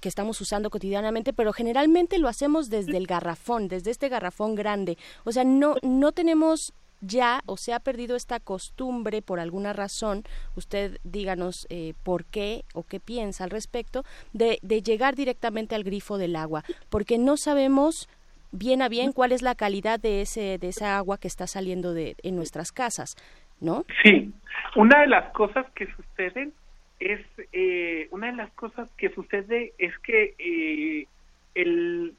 [0.00, 4.98] que estamos usando cotidianamente, pero generalmente lo hacemos desde el garrafón, desde este garrafón grande.
[5.24, 10.24] O sea, no, no tenemos ya o se ha perdido esta costumbre por alguna razón,
[10.56, 15.84] usted díganos eh, por qué o qué piensa al respecto, de, de llegar directamente al
[15.84, 18.08] grifo del agua, porque no sabemos
[18.50, 21.92] bien a bien cuál es la calidad de ese de esa agua que está saliendo
[21.92, 23.16] de en nuestras casas,
[23.60, 23.84] ¿no?
[24.02, 24.32] Sí,
[24.76, 26.52] una de las cosas que suceden
[26.98, 27.20] es
[27.52, 31.06] eh, una de las cosas que sucede es que eh,
[31.54, 32.14] el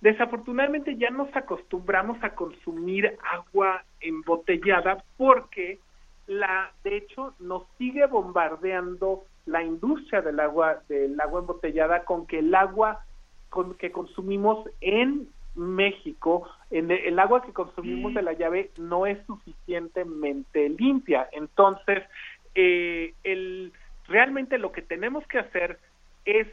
[0.00, 5.78] Desafortunadamente ya nos acostumbramos a consumir agua embotellada porque
[6.26, 12.38] la de hecho nos sigue bombardeando la industria del agua del agua embotellada con que
[12.38, 13.04] el agua
[13.50, 19.18] con que consumimos en México, en el, agua que consumimos de la llave no es
[19.26, 21.28] suficientemente limpia.
[21.32, 22.04] Entonces,
[22.54, 23.72] eh, el,
[24.06, 25.78] realmente lo que tenemos que hacer
[26.24, 26.46] es,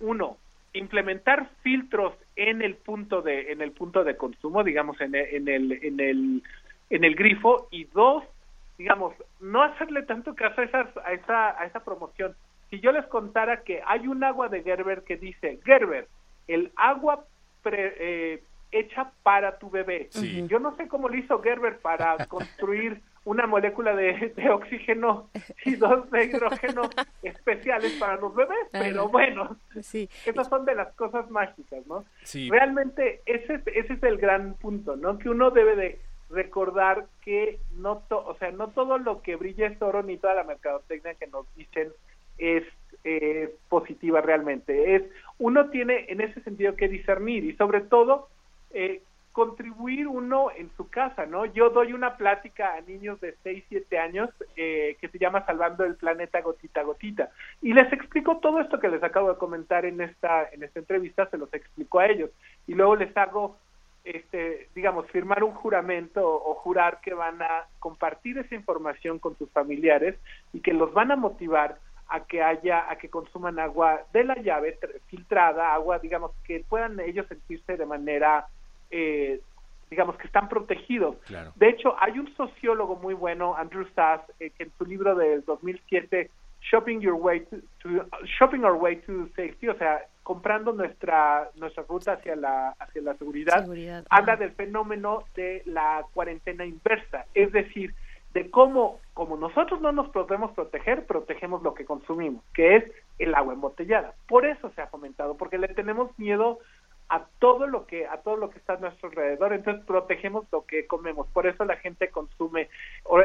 [0.00, 0.36] uno,
[0.72, 5.48] implementar filtros en el punto de en el punto de consumo digamos en el, en
[5.48, 6.42] el en el
[6.90, 8.24] en el grifo y dos
[8.78, 12.34] digamos no hacerle tanto caso a esas a esa a esa promoción.
[12.70, 16.06] Si yo les contara que hay un agua de Gerber que dice Gerber
[16.46, 17.24] el agua
[17.64, 20.08] eh, hecha para tu bebé
[20.48, 25.28] yo no sé cómo lo hizo Gerber para construir una molécula de, oxígeno
[25.64, 26.82] y dos de hidrógeno
[27.22, 30.08] especiales para los bebés, pero bueno, sí.
[30.24, 32.04] esas son de las cosas mágicas, ¿no?
[32.48, 35.18] Realmente ese, ese es el gran punto, ¿no?
[35.18, 39.80] Que uno debe de recordar que no, o sea, no todo lo que brilla es
[39.82, 41.92] oro ni toda la mercadotecnia que nos dicen
[42.38, 42.64] es
[43.04, 44.96] eh, positiva realmente.
[44.96, 45.02] Es
[45.38, 48.28] uno tiene en ese sentido que discernir y sobre todo
[48.72, 51.46] eh, contribuir uno en su casa, ¿no?
[51.46, 55.84] Yo doy una plática a niños de 6, 7 años eh, que se llama Salvando
[55.84, 57.30] el Planeta Gotita Gotita
[57.62, 61.30] y les explico todo esto que les acabo de comentar en esta en esta entrevista,
[61.30, 62.30] se los explico a ellos
[62.66, 63.56] y luego les hago
[64.04, 69.50] este, digamos, firmar un juramento o jurar que van a compartir esa información con sus
[69.50, 70.16] familiares
[70.52, 74.34] y que los van a motivar a que haya, a que consuman agua de la
[74.36, 78.48] llave filtrada, agua, digamos, que puedan ellos sentirse de manera
[78.90, 79.40] eh,
[79.90, 81.16] digamos que están protegidos.
[81.56, 85.44] De hecho, hay un sociólogo muy bueno, Andrew Sass, eh, que en su libro del
[85.44, 87.56] 2007, Shopping Your Way to,
[88.38, 93.16] Shopping Our Way to Safety, o sea, comprando nuestra nuestra ruta hacia la hacia la
[93.16, 93.66] seguridad,
[94.10, 97.94] habla del fenómeno de la cuarentena inversa, es decir,
[98.34, 102.84] de cómo como nosotros no nos podemos proteger, protegemos lo que consumimos, que es
[103.18, 104.14] el agua embotellada.
[104.28, 106.58] Por eso se ha fomentado, porque le tenemos miedo
[107.10, 109.52] a todo lo que a todo lo que está a nuestro alrededor.
[109.52, 111.26] Entonces protegemos lo que comemos.
[111.28, 112.68] Por eso la gente consume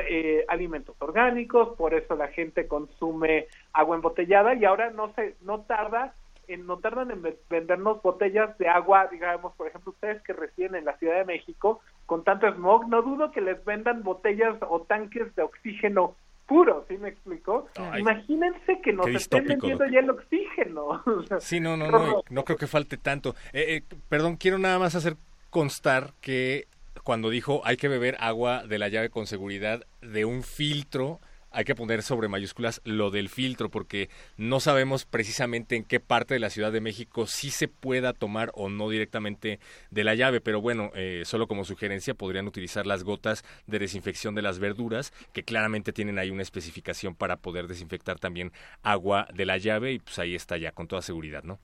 [0.10, 5.62] eh, alimentos orgánicos por eso la gente consume agua embotellada y ahora no se no
[5.62, 6.14] tarda
[6.48, 10.86] en, no tardan en vendernos botellas de agua digamos por ejemplo ustedes que residen en
[10.86, 15.34] la Ciudad de México con tanto smog, no dudo que les vendan botellas o tanques
[15.36, 16.16] de oxígeno
[16.46, 17.68] puro, ¿sí me explicó?
[17.76, 18.02] Ay.
[18.02, 21.04] Imagínense que nos estén vendiendo ya el oxígeno.
[21.40, 23.36] Sí, no, no, no, no creo que falte tanto.
[23.54, 25.18] Eh, eh, perdón, quiero nada más hacer
[25.50, 26.68] constar que
[27.04, 31.20] cuando dijo hay que beber agua de la llave con seguridad de un filtro,
[31.56, 36.34] hay que poner sobre mayúsculas lo del filtro, porque no sabemos precisamente en qué parte
[36.34, 40.42] de la Ciudad de México sí se pueda tomar o no directamente de la llave,
[40.42, 45.14] pero bueno, eh, solo como sugerencia podrían utilizar las gotas de desinfección de las verduras,
[45.34, 48.52] que claramente tienen ahí una especificación para poder desinfectar también
[48.84, 51.60] agua de la llave, y pues ahí está ya con toda seguridad, ¿no?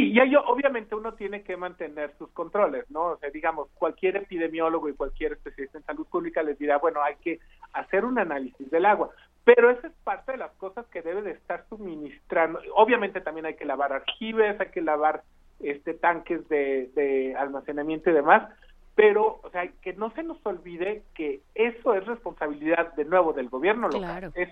[0.00, 3.08] Sí, y ahí obviamente uno tiene que mantener sus controles, ¿no?
[3.08, 7.16] O sea, digamos, cualquier epidemiólogo y cualquier especialista en salud pública les dirá, bueno, hay
[7.16, 7.38] que
[7.74, 9.10] hacer un análisis del agua,
[9.44, 12.60] pero esa es parte de las cosas que debe de estar suministrando.
[12.74, 15.22] Obviamente también hay que lavar aljibes, hay que lavar
[15.60, 18.50] este tanques de, de almacenamiento y demás,
[18.94, 23.50] pero, o sea, que no se nos olvide que eso es responsabilidad de nuevo del
[23.50, 24.00] gobierno local.
[24.00, 24.32] Claro.
[24.34, 24.48] Es,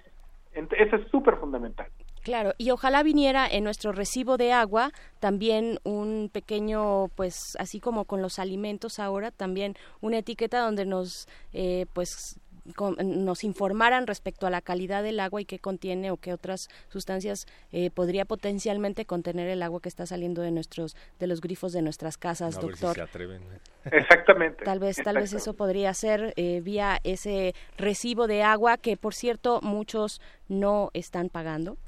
[0.53, 1.87] eso es súper fundamental.
[2.23, 8.05] Claro, y ojalá viniera en nuestro recibo de agua también un pequeño, pues así como
[8.05, 12.39] con los alimentos ahora, también una etiqueta donde nos, eh, pues
[12.77, 16.69] con- nos informaran respecto a la calidad del agua y qué contiene o qué otras
[16.91, 21.73] sustancias eh, podría potencialmente contener el agua que está saliendo de nuestros de los grifos
[21.73, 22.97] de nuestras casas, A ver si doctor.
[22.97, 23.43] se atreven.
[23.91, 24.65] Exactamente.
[24.67, 29.15] Tal vez, tal vez eso podría ser eh, vía ese recibo de agua que, por
[29.15, 31.79] cierto, muchos no están pagando.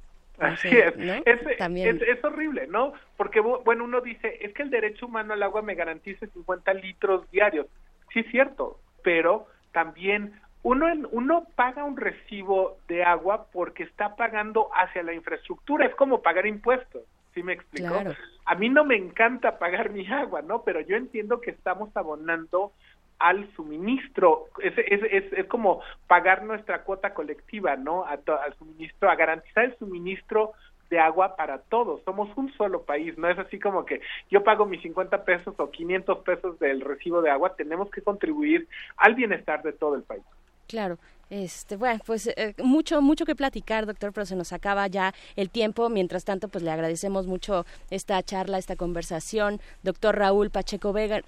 [0.40, 0.96] Así es.
[0.96, 1.12] ¿no?
[1.24, 1.96] Es, También.
[1.96, 2.92] es- es horrible, ¿no?
[3.16, 6.74] Porque, bu- bueno, uno dice, es que el derecho humano al agua me garantiza 50
[6.74, 7.66] litros diarios.
[8.12, 10.32] Sí, es cierto, pero también
[10.62, 15.86] uno, en- uno paga un recibo de agua porque está pagando hacia la infraestructura.
[15.86, 17.02] Es como pagar impuestos.
[17.34, 17.88] ¿Sí me explico?
[17.90, 18.12] Claro.
[18.44, 20.62] A mí no me encanta pagar mi agua, ¿no?
[20.64, 22.72] Pero yo entiendo que estamos abonando
[23.20, 24.46] al suministro.
[24.60, 28.04] Es, es, es, es como pagar nuestra cuota colectiva, ¿no?
[28.04, 30.52] A to- al suministro, a garantizar el suministro
[30.90, 32.02] de agua para todos.
[32.04, 35.70] Somos un solo país, no es así como que yo pago mis 50 pesos o
[35.70, 37.54] 500 pesos del recibo de agua.
[37.54, 38.66] Tenemos que contribuir
[38.96, 40.24] al bienestar de todo el país.
[40.66, 40.98] Claro.
[41.30, 45.48] Este, bueno, pues eh, mucho, mucho que platicar, doctor, pero se nos acaba ya el
[45.48, 45.88] tiempo.
[45.88, 49.60] Mientras tanto, pues le agradecemos mucho esta charla, esta conversación.
[49.84, 51.22] Doctor Raúl Pacheco Vega,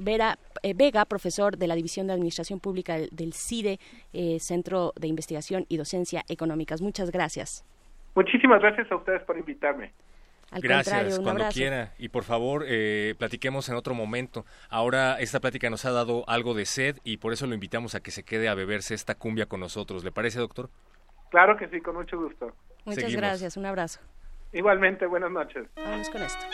[0.62, 3.78] eh, Vega profesor de la División de Administración Pública del, del CIDE,
[4.12, 6.82] eh, Centro de Investigación y Docencia Económicas.
[6.82, 7.64] Muchas gracias.
[8.14, 9.92] Muchísimas gracias a ustedes por invitarme.
[10.52, 11.54] Al Gracias, un cuando abrazo.
[11.56, 11.94] quiera.
[11.98, 14.44] Y por favor, eh, platiquemos en otro momento.
[14.68, 18.00] Ahora esta plática nos ha dado algo de sed y por eso lo invitamos a
[18.00, 20.04] que se quede a beberse esta cumbia con nosotros.
[20.04, 20.68] ¿Le parece, doctor?
[21.30, 22.54] Claro que sí, con mucho gusto.
[22.84, 23.22] Muchas Seguimos.
[23.22, 24.00] gracias, un abrazo.
[24.52, 25.66] Igualmente, buenas noches.
[25.76, 26.44] Vámonos con esto.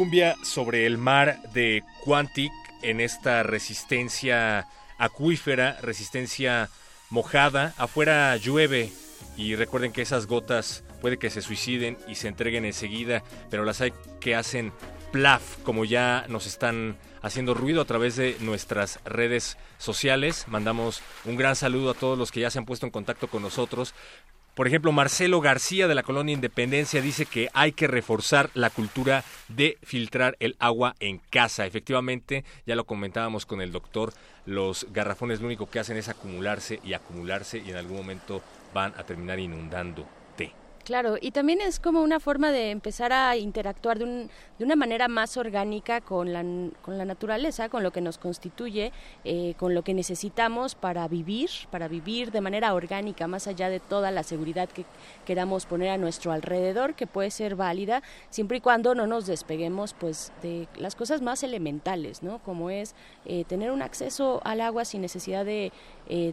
[0.00, 6.70] Cumbia sobre el mar de Quantic en esta resistencia acuífera, resistencia
[7.10, 7.74] mojada.
[7.76, 8.94] Afuera llueve
[9.36, 13.82] y recuerden que esas gotas puede que se suiciden y se entreguen enseguida, pero las
[13.82, 14.72] hay que hacen
[15.12, 20.46] plaf, como ya nos están haciendo ruido a través de nuestras redes sociales.
[20.48, 23.42] Mandamos un gran saludo a todos los que ya se han puesto en contacto con
[23.42, 23.92] nosotros.
[24.60, 29.24] Por ejemplo, Marcelo García de la Colonia Independencia dice que hay que reforzar la cultura
[29.48, 31.64] de filtrar el agua en casa.
[31.64, 34.12] Efectivamente, ya lo comentábamos con el doctor,
[34.44, 38.42] los garrafones lo único que hacen es acumularse y acumularse y en algún momento
[38.74, 40.06] van a terminar inundando
[40.84, 44.76] Claro, y también es como una forma de empezar a interactuar de, un, de una
[44.76, 46.42] manera más orgánica con la,
[46.82, 48.90] con la naturaleza, con lo que nos constituye,
[49.24, 53.78] eh, con lo que necesitamos para vivir, para vivir de manera orgánica, más allá de
[53.78, 54.86] toda la seguridad que
[55.26, 59.92] queramos poner a nuestro alrededor, que puede ser válida, siempre y cuando no nos despeguemos
[59.92, 62.38] pues de las cosas más elementales, ¿no?
[62.38, 62.94] Como es
[63.26, 65.72] eh, tener un acceso al agua sin necesidad de
[66.08, 66.32] eh,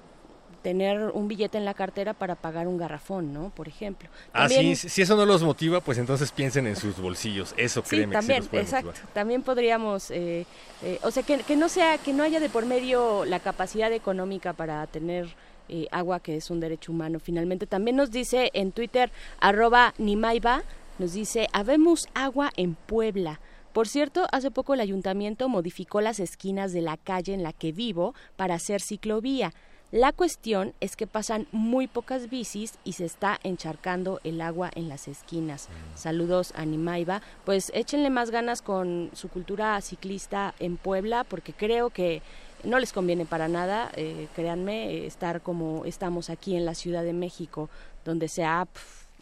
[0.68, 3.52] tener un billete en la cartera para pagar un garrafón, ¿no?
[3.52, 4.10] Por ejemplo.
[4.34, 7.54] ah, sí, si eso no los motiva, pues entonces piensen en sus bolsillos.
[7.56, 8.92] Eso sí, también, que exacto.
[9.14, 10.46] También podríamos, eh,
[10.84, 13.94] eh, o sea, que, que, no sea, que no haya de por medio la capacidad
[13.94, 15.30] económica para tener
[15.70, 17.22] eh, agua, que es un derecho humano.
[17.22, 19.10] Finalmente, también nos dice en Twitter
[19.40, 20.64] arroba Nimaiba,
[21.00, 23.40] nos dice, habemos agua en Puebla.
[23.72, 27.72] Por cierto, hace poco el ayuntamiento modificó las esquinas de la calle en la que
[27.72, 29.54] vivo para hacer ciclovía.
[29.92, 34.90] La cuestión es que pasan muy pocas bicis y se está encharcando el agua en
[34.90, 35.70] las esquinas.
[35.70, 35.98] Mm.
[35.98, 37.22] Saludos a Nimaiba.
[37.46, 42.22] Pues échenle más ganas con su cultura ciclista en Puebla porque creo que
[42.66, 47.14] no les conviene para nada, eh, créanme, estar como estamos aquí en la Ciudad de
[47.14, 47.70] México,
[48.04, 48.68] donde se ha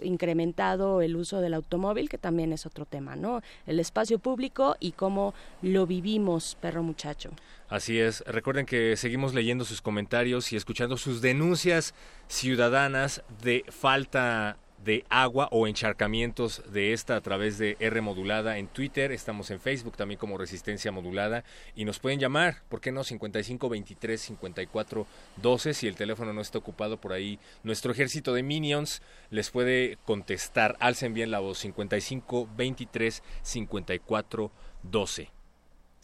[0.01, 3.41] incrementado el uso del automóvil, que también es otro tema, ¿no?
[3.65, 7.31] El espacio público y cómo lo vivimos, perro muchacho.
[7.69, 8.21] Así es.
[8.27, 11.93] Recuerden que seguimos leyendo sus comentarios y escuchando sus denuncias
[12.27, 18.67] ciudadanas de falta de agua o encharcamientos de esta a través de R modulada en
[18.67, 21.43] Twitter, estamos en Facebook también como Resistencia modulada
[21.75, 23.03] y nos pueden llamar, ¿por qué no?
[23.03, 25.07] 55 23 54
[25.38, 27.39] 12 si el teléfono no está ocupado por ahí.
[27.63, 30.77] Nuestro ejército de minions les puede contestar.
[30.79, 34.51] Alcen bien la voz 55 23 54
[34.83, 35.31] 12.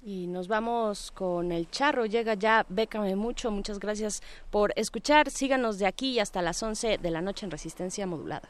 [0.04, 2.08] Y nos vamos con el charro.
[2.08, 3.52] Llega ya, bécame mucho.
[3.52, 5.30] Muchas gracias por escuchar.
[5.30, 8.50] Síganos de aquí hasta las 11 de la noche en Resistencia Modulada.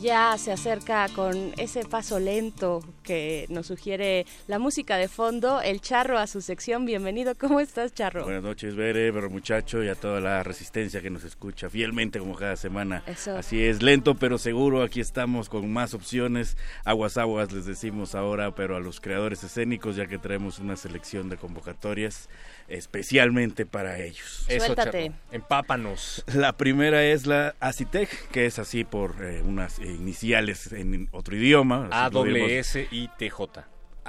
[0.00, 5.82] ya se acerca con ese paso lento que nos sugiere la música de fondo, el
[5.82, 6.86] Charro a su sección.
[6.86, 8.24] Bienvenido, ¿cómo estás, Charro?
[8.24, 12.34] Buenas noches, Bere, pero muchacho, y a toda la resistencia que nos escucha fielmente como
[12.34, 13.02] cada semana.
[13.36, 16.56] Así es, lento pero seguro, aquí estamos con más opciones.
[16.84, 21.28] Aguas, aguas, les decimos ahora, pero a los creadores escénicos, ya que traemos una selección
[21.28, 22.30] de convocatorias
[22.70, 24.44] especialmente para ellos.
[24.48, 25.12] Eso, Suéltate.
[25.30, 26.24] Empápanos.
[26.34, 31.88] La primera es la ACITEC, que es así por eh, unas iniciales en otro idioma.
[31.90, 32.10] A,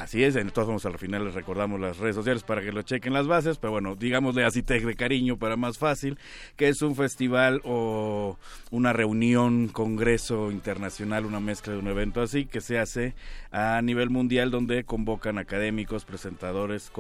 [0.02, 3.28] Así es, entonces al final les recordamos las redes sociales para que lo chequen las
[3.28, 6.18] bases, pero bueno, digámosle así de cariño para más fácil,
[6.56, 8.36] que es un festival o
[8.72, 13.14] una reunión, congreso internacional, una mezcla de un evento así, que se hace
[13.52, 16.91] a nivel mundial donde convocan académicos, presentadores,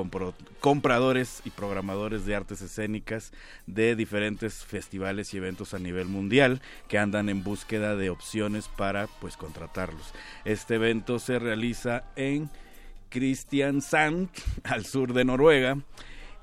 [0.59, 3.33] compradores y programadores de artes escénicas
[3.65, 9.07] de diferentes festivales y eventos a nivel mundial que andan en búsqueda de opciones para
[9.07, 10.13] pues contratarlos.
[10.45, 12.47] Este evento se realiza en
[13.11, 14.29] Kristiansand,
[14.63, 15.77] al sur de Noruega.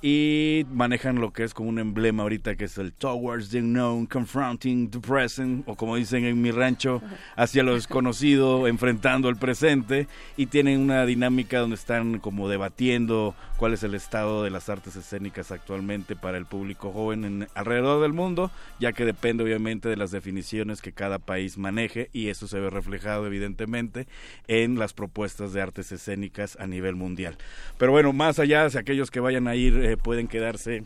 [0.01, 4.07] Y manejan lo que es como un emblema ahorita que es el Towards the Unknown,
[4.07, 7.03] Confronting the Present, o como dicen en mi rancho,
[7.35, 13.75] hacia lo desconocido, enfrentando el presente, y tienen una dinámica donde están como debatiendo cuál
[13.75, 18.13] es el estado de las artes escénicas actualmente para el público joven en, alrededor del
[18.13, 22.61] mundo, ya que depende obviamente de las definiciones que cada país maneje, y eso se
[22.61, 24.07] ve reflejado evidentemente
[24.47, 27.37] en las propuestas de artes escénicas a nivel mundial.
[27.79, 30.85] Pero bueno, más allá, si aquellos que vayan a ir eh, pueden quedarse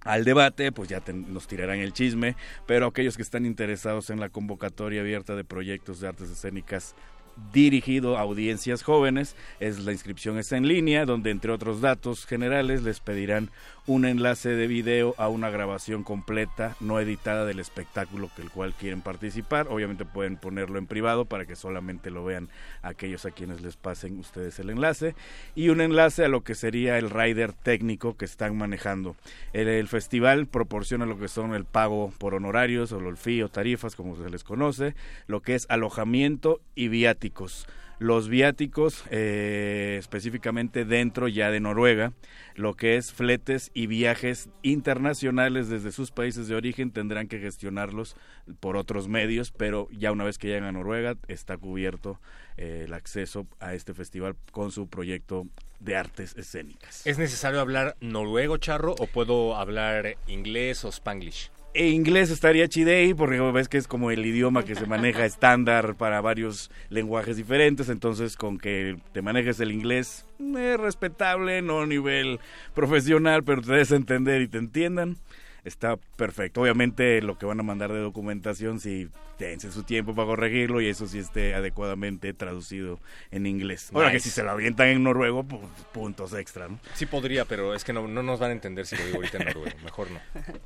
[0.00, 4.28] al debate, pues ya nos tirarán el chisme, pero aquellos que están interesados en la
[4.28, 6.94] convocatoria abierta de proyectos de artes escénicas
[7.52, 12.82] dirigido a audiencias jóvenes, es la inscripción está en línea, donde entre otros datos generales
[12.82, 13.50] les pedirán
[13.86, 18.72] un enlace de video a una grabación completa, no editada del espectáculo que el cual
[18.72, 19.66] quieren participar.
[19.68, 22.48] Obviamente pueden ponerlo en privado para que solamente lo vean
[22.80, 25.14] aquellos a quienes les pasen ustedes el enlace
[25.54, 29.16] y un enlace a lo que sería el rider técnico que están manejando.
[29.52, 33.96] El, festival proporciona lo que son el pago por honorarios o el fee o tarifas
[33.96, 34.94] como se les conoce,
[35.26, 37.66] lo que es alojamiento y viáticos
[37.98, 42.12] los viáticos eh, específicamente dentro ya de Noruega,
[42.54, 48.16] lo que es fletes y viajes internacionales desde sus países de origen tendrán que gestionarlos
[48.60, 52.20] por otros medios, pero ya una vez que llegan a Noruega está cubierto
[52.56, 55.46] eh, el acceso a este festival con su proyecto
[55.80, 57.06] de artes escénicas.
[57.06, 61.50] ¿Es necesario hablar noruego, Charro, o puedo hablar inglés o spanglish?
[61.76, 65.96] E inglés estaría chidei, porque ves que es como el idioma que se maneja estándar
[65.96, 71.86] para varios lenguajes diferentes, entonces con que te manejes el inglés es respetable, no a
[71.86, 72.38] nivel
[72.74, 75.16] profesional, pero te des a entender y te entiendan,
[75.64, 76.60] está perfecto.
[76.60, 79.08] Obviamente lo que van a mandar de documentación, si
[79.38, 83.00] dense su tiempo para corregirlo y eso sí esté adecuadamente traducido
[83.30, 83.90] en inglés.
[83.92, 85.62] Ahora que si se lo avientan en noruego, pues
[85.92, 86.78] puntos extra, ¿no?
[86.94, 89.38] Sí podría, pero es que no, no nos van a entender si lo digo ahorita
[89.38, 89.78] en noruego.
[89.82, 90.20] Mejor no.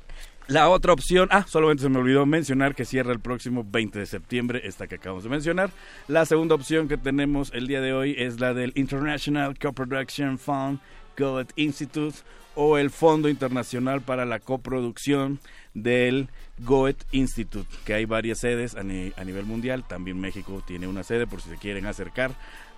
[0.47, 4.05] La otra opción, ah, solamente se me olvidó mencionar que cierra el próximo 20 de
[4.07, 5.69] septiembre, esta que acabamos de mencionar.
[6.07, 10.79] La segunda opción que tenemos el día de hoy es la del International Co-Production Fund
[11.19, 12.17] Goethe Institute
[12.55, 15.39] o el Fondo Internacional para la Coproducción
[15.73, 19.85] del Goethe Institute, que hay varias sedes a, ni- a nivel mundial.
[19.87, 22.31] También México tiene una sede por si se quieren acercar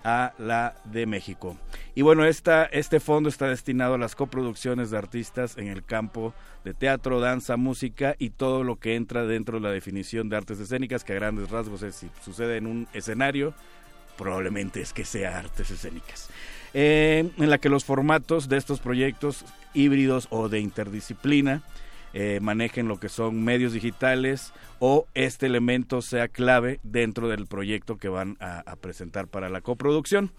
[0.04, 1.58] a la de México.
[1.96, 6.34] Y bueno, esta, este fondo está destinado a las coproducciones de artistas en el campo
[6.64, 10.60] de teatro, danza, música y todo lo que entra dentro de la definición de artes
[10.60, 13.54] escénicas, que a grandes rasgos es si sucede en un escenario,
[14.18, 16.30] probablemente es que sea artes escénicas.
[16.74, 19.44] Eh, en la que los formatos de estos proyectos
[19.74, 21.64] híbridos o de interdisciplina
[22.14, 27.98] eh, manejen lo que son medios digitales o este elemento sea clave dentro del proyecto
[27.98, 30.32] que van a, presentar para la coproducción.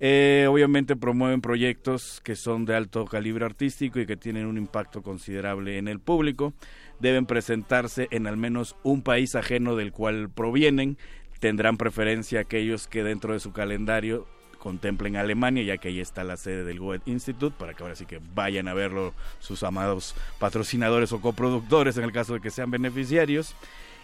[0.00, 5.02] Eh, obviamente promueven proyectos que son de alto calibre artístico y que tienen un impacto
[5.02, 6.52] considerable en el público.
[7.00, 10.98] Deben presentarse en al menos un país ajeno del cual provienen.
[11.40, 14.26] Tendrán preferencia aquellos que dentro de su calendario
[14.64, 18.06] contemplen Alemania, ya que ahí está la sede del Goethe Institute, para que ahora sí
[18.06, 22.70] que vayan a verlo sus amados patrocinadores o coproductores en el caso de que sean
[22.70, 23.54] beneficiarios.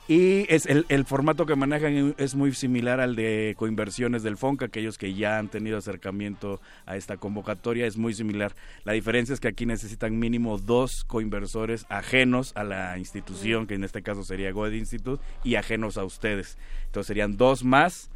[0.07, 4.99] Y es el, formato que manejan es muy similar al de coinversiones del FONCA, aquellos
[4.99, 8.55] que ya han tenido acercamiento a esta convocatoria, es muy similar.
[8.85, 13.85] La diferencia es que aquí necesitan mínimo dos coinversores ajenos a la institución, que en
[13.85, 16.59] este caso sería Goethe Institute, y ajenos a ustedes.
[16.87, 18.11] Entonces serían dos más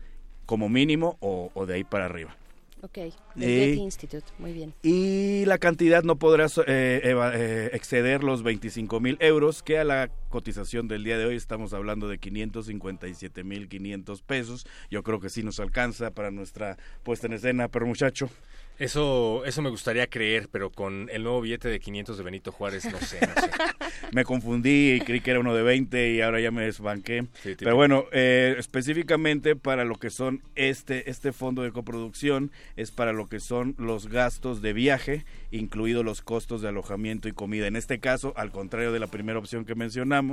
[0.46, 2.36] como mínimo o, o de ahí para arriba.
[2.82, 4.74] Ok, del Eh, Institute, muy bien.
[4.82, 10.10] Y la cantidad no podrá eh, eh, exceder los 25 mil euros, que a la
[10.34, 14.66] cotización del día de hoy estamos hablando de 557 mil 500 pesos.
[14.90, 18.28] Yo creo que sí nos alcanza para nuestra puesta en escena, pero muchacho.
[18.76, 22.84] Eso, eso me gustaría creer, pero con el nuevo billete de 500 de Benito Juárez,
[22.86, 23.48] no sé, no sé.
[24.12, 27.26] me confundí y creí que era uno de 20 y ahora ya me desbanqué.
[27.44, 27.54] Sí.
[27.56, 33.12] Pero bueno, eh, específicamente para lo que son este, este fondo de coproducción, es para
[33.12, 37.68] lo que son los gastos de viaje, incluidos los costos de alojamiento y comida.
[37.68, 40.23] En este caso, al contrario de la primera opción que mencionamos,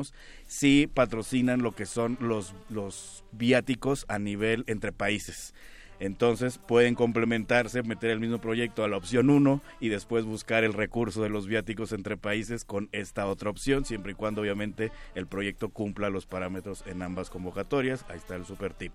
[0.48, 5.54] sí patrocinan lo que son los, los viáticos a nivel entre países.
[6.02, 10.74] Entonces pueden complementarse, meter el mismo proyecto a la opción 1 y después buscar el
[10.74, 15.28] recurso de los viáticos entre países con esta otra opción, siempre y cuando obviamente el
[15.28, 18.04] proyecto cumpla los parámetros en ambas convocatorias.
[18.10, 18.94] Ahí está el super tip.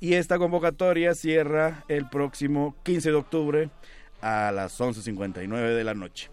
[0.00, 3.70] Y esta convocatoria cierra el próximo 15 de octubre
[4.20, 6.31] a las 11.59 de la noche.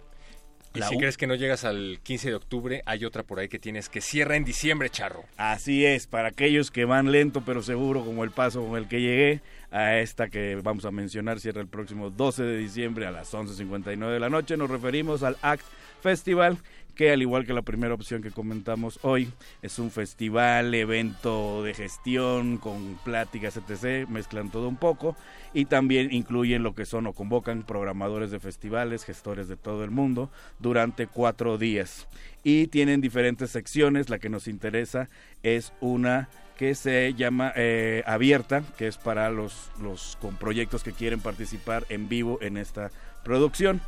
[0.74, 3.48] Y si u- crees que no llegas al 15 de octubre, hay otra por ahí
[3.48, 5.24] que tienes que cierra en diciembre, charro.
[5.38, 9.02] Así es, para aquellos que van lento pero seguro como el paso con el que
[9.02, 9.42] llegué,
[9.72, 14.10] a esta que vamos a mencionar, cierra el próximo 12 de diciembre a las 11.59
[14.12, 14.58] de la noche.
[14.58, 15.64] Nos referimos al ACT
[16.02, 16.58] Festival,
[17.00, 19.32] que al igual que la primera opción que comentamos hoy,
[19.62, 24.06] es un festival, evento de gestión con pláticas, etc.
[24.10, 25.16] Mezclan todo un poco
[25.54, 29.92] y también incluyen lo que son o convocan programadores de festivales, gestores de todo el
[29.92, 30.30] mundo
[30.60, 32.06] durante cuatro días.
[32.44, 35.08] Y tienen diferentes secciones, la que nos interesa
[35.42, 36.28] es una
[36.58, 41.86] que se llama eh, abierta, que es para los, los con proyectos que quieren participar
[41.88, 42.92] en vivo en esta
[43.24, 43.80] producción.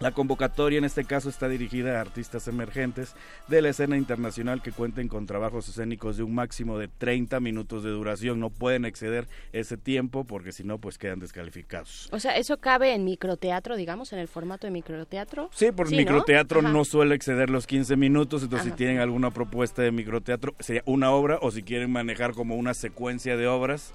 [0.00, 3.14] La convocatoria en este caso está dirigida a artistas emergentes
[3.48, 7.84] de la escena internacional que cuenten con trabajos escénicos de un máximo de 30 minutos
[7.84, 8.40] de duración.
[8.40, 12.08] No pueden exceder ese tiempo porque si no, pues quedan descalificados.
[12.12, 15.50] O sea, ¿eso cabe en microteatro, digamos, en el formato de microteatro?
[15.52, 15.98] Sí, por ¿no?
[15.98, 18.74] microteatro no, suele exceder los 15 minutos, entonces Ajá.
[18.74, 22.72] si tienen alguna propuesta de microteatro, sería una obra o si quieren manejar como una
[22.72, 23.92] secuencia de obras,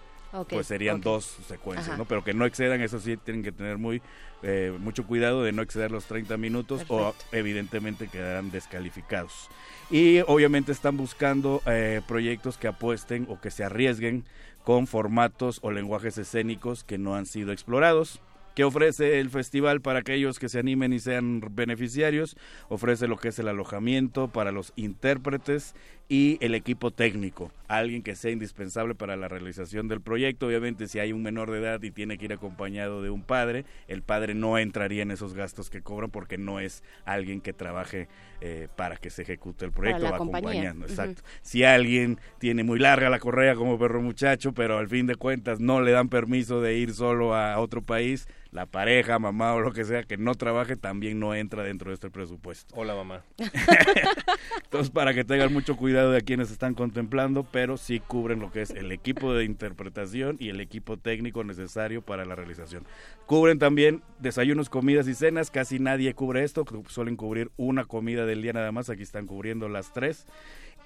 [0.50, 1.98] Pues serían dos secuencias, Ajá.
[1.98, 2.06] ¿no?
[2.06, 4.02] Pero que no excedan, eso sí, tienen que tener muy
[4.44, 9.50] eh, mucho cuidado de no exceder los 30 minutos o evidentemente quedarán descalificados.
[9.90, 14.26] Y obviamente están buscando eh, proyectos que apuesten o que se arriesguen
[14.64, 18.20] con formatos o lenguajes escénicos que no han sido explorados.
[18.56, 22.38] ¿Qué ofrece el festival para aquellos que se animen y sean beneficiarios?
[22.70, 25.76] Ofrece lo que es el alojamiento para los intérpretes
[26.08, 30.48] y el equipo técnico, alguien que sea indispensable para la realización del proyecto.
[30.48, 33.66] Obviamente si hay un menor de edad y tiene que ir acompañado de un padre,
[33.88, 38.08] el padre no entraría en esos gastos que cobran porque no es alguien que trabaje
[38.42, 40.50] eh, para que se ejecute el proyecto, va compañía.
[40.50, 40.86] acompañando.
[40.86, 41.24] Exacto.
[41.42, 45.60] Si alguien tiene muy larga la correa como perro muchacho, pero al fin de cuentas
[45.60, 49.74] no le dan permiso de ir solo a otro país, la pareja, mamá o lo
[49.74, 52.74] que sea que no trabaje también no entra dentro de este presupuesto.
[52.78, 53.22] Hola, mamá.
[54.64, 58.62] Entonces, para que tengan mucho cuidado de quienes están contemplando, pero sí cubren lo que
[58.62, 62.86] es el equipo de interpretación y el equipo técnico necesario para la realización.
[63.26, 68.42] Cubren también desayunos, comidas y cenas, casi nadie cubre esto, suelen cubrir una comida del
[68.42, 70.26] día nada más, aquí están cubriendo las tres.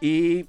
[0.01, 0.47] Y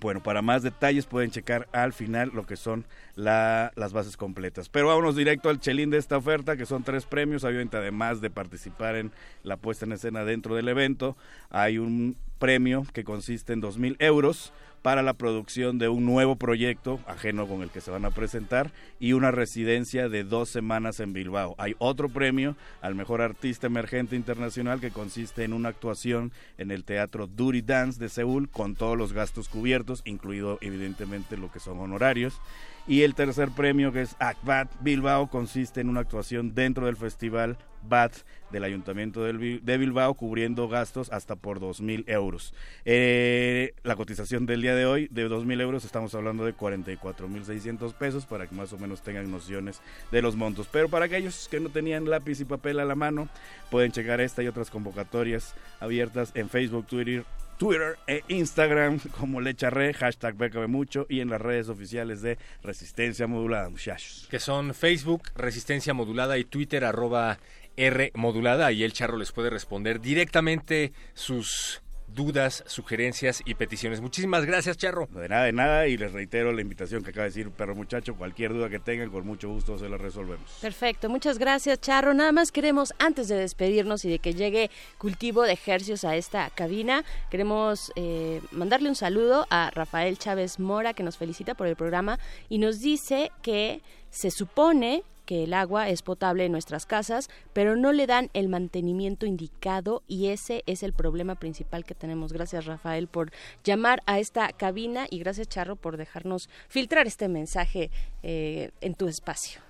[0.00, 2.84] bueno, para más detalles pueden checar al final lo que son
[3.14, 4.68] la- las bases completas.
[4.68, 7.44] Pero vámonos directo al chelín de esta oferta, que son tres premios.
[7.44, 11.16] Obviamente, además de participar en la puesta en escena dentro del evento,
[11.50, 14.52] hay un premio que consiste en dos mil euros
[14.84, 18.70] para la producción de un nuevo proyecto ajeno con el que se van a presentar
[19.00, 21.54] y una residencia de dos semanas en Bilbao.
[21.56, 26.84] Hay otro premio al mejor artista emergente internacional que consiste en una actuación en el
[26.84, 31.80] teatro Duty Dance de Seúl con todos los gastos cubiertos, incluido evidentemente lo que son
[31.80, 32.38] honorarios.
[32.86, 37.56] Y el tercer premio, que es ACBAT Bilbao, consiste en una actuación dentro del festival
[37.88, 38.12] BAT
[38.50, 42.54] del Ayuntamiento de Bilbao, cubriendo gastos hasta por 2.000 euros.
[42.84, 48.26] Eh, la cotización del día de hoy, de 2.000 euros, estamos hablando de 44.600 pesos,
[48.26, 49.80] para que más o menos tengan nociones
[50.12, 50.68] de los montos.
[50.70, 53.28] Pero para aquellos que no tenían lápiz y papel a la mano,
[53.70, 57.24] pueden checar esta y otras convocatorias abiertas en Facebook, Twitter,
[57.58, 63.26] Twitter e Instagram como Lecharre, hashtag Bécame Mucho y en las redes oficiales de Resistencia
[63.26, 64.26] Modulada, muchachos.
[64.30, 67.38] Que son Facebook, Resistencia Modulada y Twitter, arroba
[67.76, 68.72] R Modulada.
[68.72, 71.82] Y el Charro les puede responder directamente sus
[72.14, 74.00] dudas, sugerencias y peticiones.
[74.00, 75.08] Muchísimas gracias, Charro.
[75.10, 78.14] De nada, de nada, y les reitero la invitación que acaba de decir Perro Muchacho,
[78.14, 80.58] cualquier duda que tengan, con mucho gusto se la resolvemos.
[80.60, 82.14] Perfecto, muchas gracias Charro.
[82.14, 86.50] Nada más queremos, antes de despedirnos y de que llegue cultivo de ejercios a esta
[86.50, 91.76] cabina, queremos eh, mandarle un saludo a Rafael Chávez Mora, que nos felicita por el
[91.76, 92.18] programa
[92.48, 97.76] y nos dice que se supone que el agua es potable en nuestras casas, pero
[97.76, 102.32] no le dan el mantenimiento indicado y ese es el problema principal que tenemos.
[102.32, 107.90] Gracias Rafael por llamar a esta cabina y gracias Charro por dejarnos filtrar este mensaje
[108.22, 109.60] eh, en tu espacio.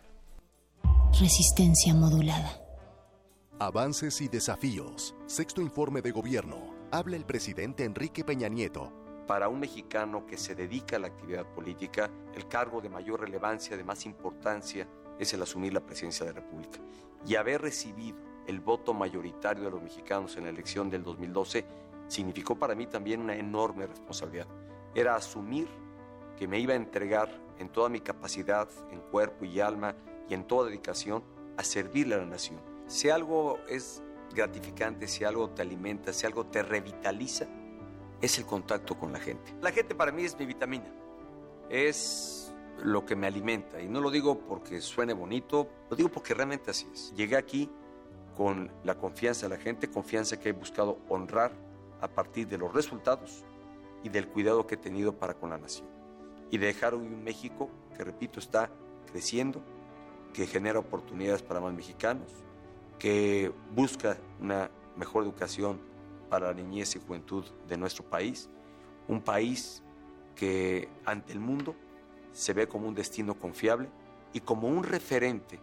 [1.21, 2.61] Resistencia modulada.
[3.61, 5.15] Avances y desafíos.
[5.27, 6.75] Sexto informe de gobierno.
[6.91, 8.93] Habla el presidente Enrique Peña Nieto.
[9.29, 13.77] Para un mexicano que se dedica a la actividad política, el cargo de mayor relevancia,
[13.77, 14.89] de más importancia,
[15.19, 16.79] es el asumir la presidencia de la República.
[17.27, 21.65] Y haber recibido el voto mayoritario de los mexicanos en la elección del 2012
[22.09, 24.47] significó para mí también una enorme responsabilidad.
[24.95, 25.69] Era asumir
[26.39, 29.95] que me iba a entregar en toda mi capacidad, en cuerpo y alma
[30.29, 31.23] y en toda dedicación
[31.57, 32.61] a servirle a la nación.
[32.87, 34.03] Si algo es
[34.35, 37.47] gratificante, si algo te alimenta, si algo te revitaliza,
[38.21, 39.55] es el contacto con la gente.
[39.61, 40.93] La gente para mí es mi vitamina,
[41.71, 42.44] es
[42.83, 43.81] lo que me alimenta.
[43.81, 47.13] Y no lo digo porque suene bonito, lo digo porque realmente así es.
[47.15, 47.71] Llegué aquí
[48.37, 51.53] con la confianza de la gente, confianza que he buscado honrar
[52.01, 53.45] a partir de los resultados
[54.03, 55.89] y del cuidado que he tenido para con la nación.
[56.51, 58.71] Y de dejar hoy un México que, repito, está
[59.11, 59.63] creciendo,
[60.33, 62.29] que genera oportunidades para más mexicanos,
[62.99, 65.81] que busca una mejor educación
[66.29, 68.51] para la niñez y juventud de nuestro país,
[69.09, 69.83] un país
[70.35, 71.75] que ante el mundo
[72.35, 73.89] se ve como un destino confiable
[74.35, 75.59] y como un referente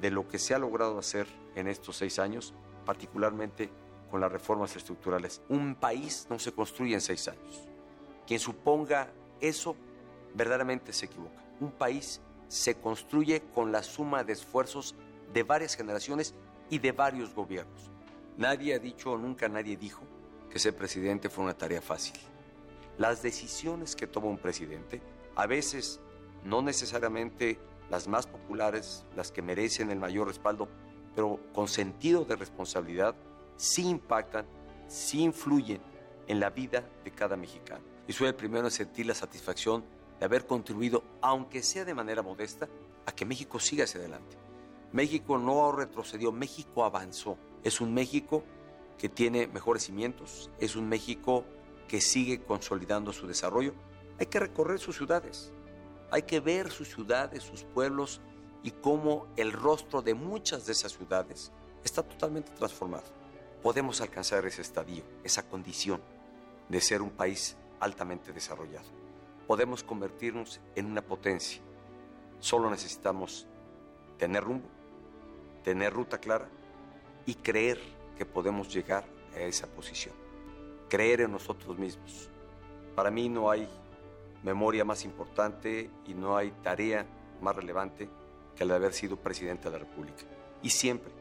[0.00, 2.54] de lo que se ha logrado hacer en estos seis años,
[2.84, 3.70] particularmente
[4.10, 5.42] con las reformas estructurales.
[5.48, 7.68] Un país no se construye en seis años.
[8.26, 9.76] Quien suponga eso
[10.34, 11.44] verdaderamente se equivoca.
[11.60, 14.94] Un país se construye con la suma de esfuerzos
[15.32, 16.34] de varias generaciones
[16.70, 17.90] y de varios gobiernos.
[18.36, 20.02] Nadie ha dicho, nunca nadie dijo,
[20.50, 22.14] que ser presidente fue una tarea fácil.
[22.98, 25.02] Las decisiones que toma un presidente,
[25.34, 26.00] a veces
[26.46, 27.58] no necesariamente
[27.90, 30.68] las más populares, las que merecen el mayor respaldo,
[31.14, 33.14] pero con sentido de responsabilidad,
[33.56, 34.46] sí impactan,
[34.88, 35.80] sí influyen
[36.26, 37.84] en la vida de cada mexicano.
[38.08, 39.84] Y soy el primero en sentir la satisfacción
[40.18, 42.68] de haber contribuido, aunque sea de manera modesta,
[43.06, 44.36] a que México siga hacia adelante.
[44.92, 47.36] México no retrocedió, México avanzó.
[47.62, 48.44] Es un México
[48.98, 51.44] que tiene mejores cimientos, es un México
[51.88, 53.74] que sigue consolidando su desarrollo.
[54.18, 55.52] Hay que recorrer sus ciudades,
[56.10, 58.20] hay que ver sus ciudades, sus pueblos
[58.62, 61.52] y cómo el rostro de muchas de esas ciudades
[61.84, 63.04] está totalmente transformado.
[63.62, 66.00] Podemos alcanzar ese estadio, esa condición
[66.68, 68.88] de ser un país altamente desarrollado.
[69.46, 71.62] Podemos convertirnos en una potencia.
[72.40, 73.46] Solo necesitamos
[74.18, 74.68] tener rumbo,
[75.62, 76.48] tener ruta clara
[77.24, 77.80] y creer
[78.16, 79.04] que podemos llegar
[79.34, 80.14] a esa posición.
[80.88, 82.28] Creer en nosotros mismos.
[82.94, 83.68] Para mí no hay
[84.46, 87.04] memoria más importante y no hay tarea
[87.42, 88.08] más relevante
[88.54, 90.22] que la de haber sido presidente de la República.
[90.62, 91.12] Y siempre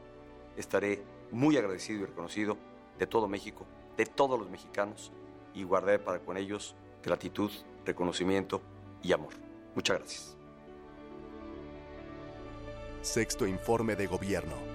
[0.55, 2.55] estaré muy agradecido y reconocido
[2.99, 3.65] de todo México,
[3.97, 5.11] de todos los mexicanos,
[5.55, 7.51] y guardaré para con ellos gratitud,
[7.83, 8.61] reconocimiento
[9.01, 9.33] y amor.
[9.73, 10.37] Muchas gracias.
[13.01, 14.74] Sexto informe de gobierno.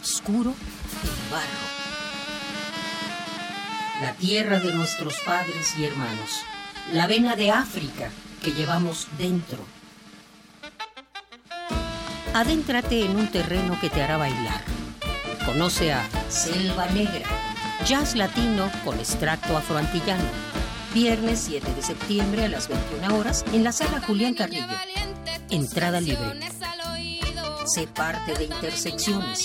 [0.00, 1.68] Obscuro el barro.
[4.00, 6.42] La tierra de nuestros padres y hermanos.
[6.92, 8.10] La vena de África
[8.42, 9.58] que llevamos dentro.
[12.32, 14.62] Adéntrate en un terreno que te hará bailar.
[15.44, 17.26] Conoce a Selva Negra,
[17.84, 20.30] jazz latino con extracto afroantillano.
[20.94, 24.66] Viernes 7 de septiembre a las 21 horas en la sala Julián Carrillo.
[25.50, 26.38] Entrada libre.
[27.66, 29.44] Sé parte de Intersecciones.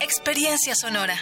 [0.00, 1.14] Experiencia sonora.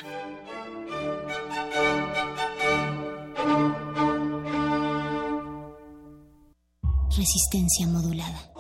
[7.17, 8.56] Resistencia modulada.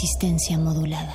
[0.00, 1.14] Resistencia modulada.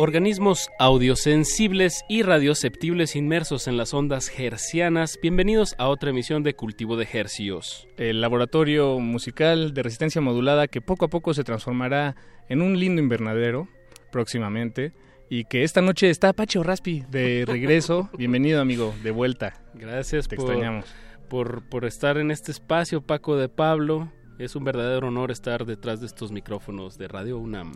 [0.00, 6.96] Organismos audiosensibles y radioceptibles inmersos en las ondas hercianas, bienvenidos a otra emisión de Cultivo
[6.96, 7.88] de Hercios.
[7.96, 12.14] El laboratorio musical de resistencia modulada que poco a poco se transformará
[12.48, 13.66] en un lindo invernadero
[14.12, 14.92] próximamente
[15.28, 18.08] y que esta noche está Pacho Raspi de regreso.
[18.16, 19.64] Bienvenido amigo, de vuelta.
[19.74, 20.84] Gracias Te por, extrañamos.
[21.28, 24.12] por, por estar en este espacio, Paco de Pablo.
[24.38, 27.72] Es un verdadero honor estar detrás de estos micrófonos de Radio UNAM.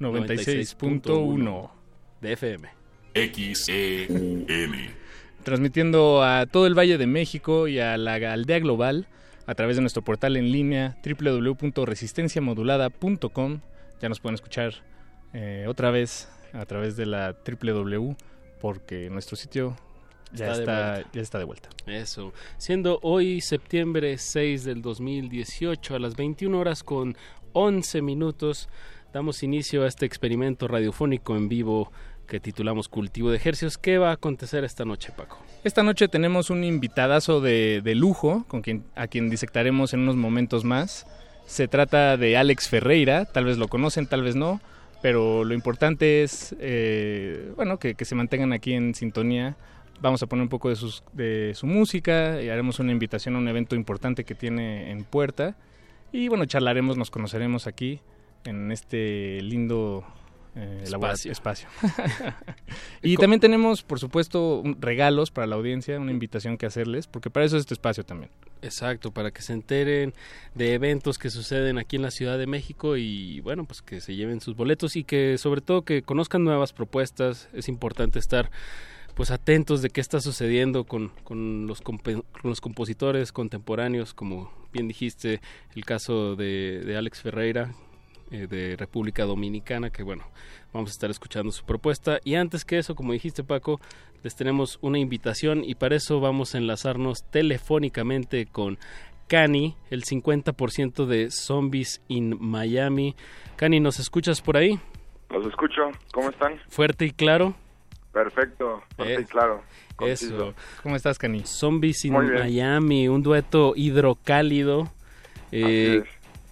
[0.00, 1.70] 96.1
[2.20, 2.68] de FM.
[3.14, 4.46] XEUN.
[5.42, 9.06] transmitiendo a todo el Valle de México y a la aldea global
[9.46, 13.60] a través de nuestro portal en línea www.resistenciamodulada.com.
[14.00, 14.74] Ya nos pueden escuchar
[15.32, 18.14] eh, otra vez a través de la www
[18.60, 19.76] porque nuestro sitio
[20.32, 21.10] ya Está de está, vuelta.
[21.12, 21.68] ya está de vuelta.
[21.86, 22.32] Eso.
[22.58, 27.16] Siendo hoy septiembre 6 del 2018 a las 21 horas con
[27.54, 28.68] 11 minutos,
[29.18, 31.90] damos inicio a este experimento radiofónico en vivo
[32.28, 33.76] que titulamos Cultivo de Ejercicios.
[33.76, 35.42] ¿Qué va a acontecer esta noche, Paco?
[35.64, 40.14] Esta noche tenemos un invitadazo de, de lujo con quien, a quien disectaremos en unos
[40.14, 41.04] momentos más.
[41.46, 44.60] Se trata de Alex Ferreira, tal vez lo conocen, tal vez no,
[45.02, 49.56] pero lo importante es eh, bueno que, que se mantengan aquí en sintonía.
[50.00, 53.38] Vamos a poner un poco de, sus, de su música y haremos una invitación a
[53.38, 55.56] un evento importante que tiene en puerta.
[56.12, 58.00] Y bueno, charlaremos, nos conoceremos aquí
[58.44, 60.04] en este lindo
[60.58, 61.30] eh, Espacio.
[61.30, 61.68] espacio.
[63.02, 67.46] y también tenemos, por supuesto, regalos para la audiencia, una invitación que hacerles, porque para
[67.46, 68.30] eso es este espacio también.
[68.60, 70.14] Exacto, para que se enteren
[70.54, 74.16] de eventos que suceden aquí en la Ciudad de México y bueno, pues que se
[74.16, 77.48] lleven sus boletos y que sobre todo que conozcan nuevas propuestas.
[77.52, 78.50] Es importante estar
[79.14, 82.00] pues atentos de qué está sucediendo con, con los, con
[82.42, 85.40] los compositores contemporáneos, como bien dijiste,
[85.76, 87.74] el caso de, de Alex Ferreira
[88.30, 90.24] eh, de República Dominicana, que bueno,
[90.72, 92.20] vamos a estar escuchando su propuesta.
[92.24, 93.80] Y antes que eso, como dijiste Paco,
[94.22, 98.78] les tenemos una invitación y para eso vamos a enlazarnos telefónicamente con
[99.28, 103.14] Cani, el 50% de Zombies in Miami.
[103.56, 104.78] Cani, ¿nos escuchas por ahí?
[105.30, 105.90] Los escucho.
[106.12, 106.58] ¿Cómo están?
[106.68, 107.54] Fuerte y claro.
[108.12, 108.82] Perfecto.
[108.96, 109.62] Fuerte y claro.
[110.00, 110.54] Eso.
[110.82, 111.42] ¿Cómo estás, Cani?
[111.44, 112.14] Zombies in.
[112.14, 114.88] Miami, un dueto hidrocálido.
[115.52, 116.02] eh,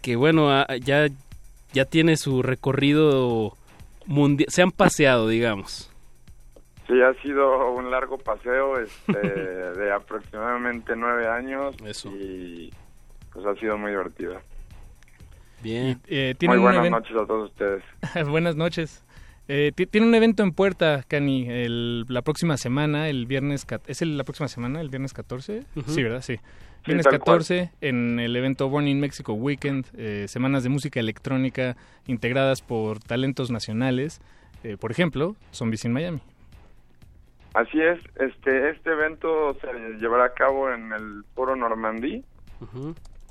[0.02, 1.08] que bueno, ah, ya,
[1.76, 3.52] ya tiene su recorrido
[4.06, 4.48] mundial.
[4.50, 5.90] Se han paseado, digamos.
[6.86, 9.12] Sí, ha sido un largo paseo este,
[9.78, 11.74] de aproximadamente nueve años
[12.18, 12.72] y
[13.32, 14.40] pues ha sido muy divertido.
[15.62, 16.00] Bien.
[16.06, 17.82] Eh, Muy buenas noches a todos ustedes.
[18.28, 19.02] Buenas noches.
[19.48, 23.66] Eh, ti- tiene un evento en puerta, Cani, el- la próxima semana, el viernes...
[23.86, 25.62] ¿Es el- la próxima semana, el viernes 14?
[25.76, 25.90] Ujú.
[25.92, 26.20] Sí, ¿verdad?
[26.22, 26.38] Sí.
[26.87, 27.39] Sí, Viernes tal cual.
[27.39, 31.76] 14 en el evento Born in Mexico Weekend, eh, semanas de música electrónica
[32.07, 34.20] integradas por talentos nacionales,
[34.62, 36.20] eh, por ejemplo, Zombies in Miami.
[37.55, 42.22] Así es, este, este evento se llevará a cabo en el Foro Normandí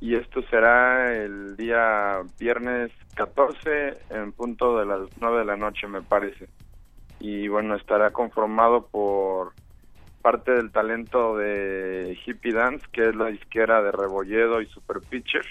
[0.02, 5.88] y esto será el día viernes 14 en punto de las 9 de la noche
[5.88, 6.50] me parece.
[7.20, 9.54] Y bueno, estará conformado por
[10.26, 15.46] parte del talento de Hippie Dance, que es la disquera de Rebolledo y Super Pitcher,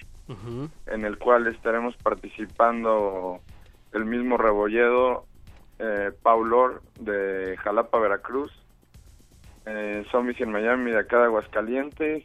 [0.86, 3.38] en el cual estaremos participando
[3.92, 5.26] el mismo Rebolledo,
[5.78, 8.50] eh, Paulor de Jalapa, Veracruz,
[9.64, 12.24] eh, Zombies en Miami de acá de Aguascalientes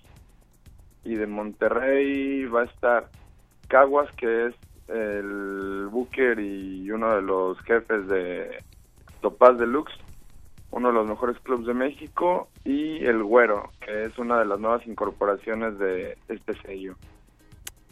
[1.04, 3.10] y de Monterrey va a estar
[3.68, 4.56] Caguas que es
[4.88, 8.64] el booker y uno de los jefes de
[9.22, 9.94] Topaz Deluxe,
[10.72, 14.60] uno de los mejores clubs de México y el Güero que es una de las
[14.60, 16.96] nuevas incorporaciones de este sello.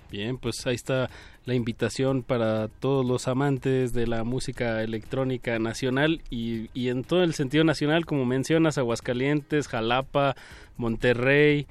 [0.10, 1.10] Bien, pues ahí está
[1.46, 7.24] la invitación para todos los amantes de la música electrónica nacional y, y en todo
[7.24, 10.36] el sentido nacional, como mencionas, Aguascalientes, Jalapa,
[10.78, 11.68] Monterrey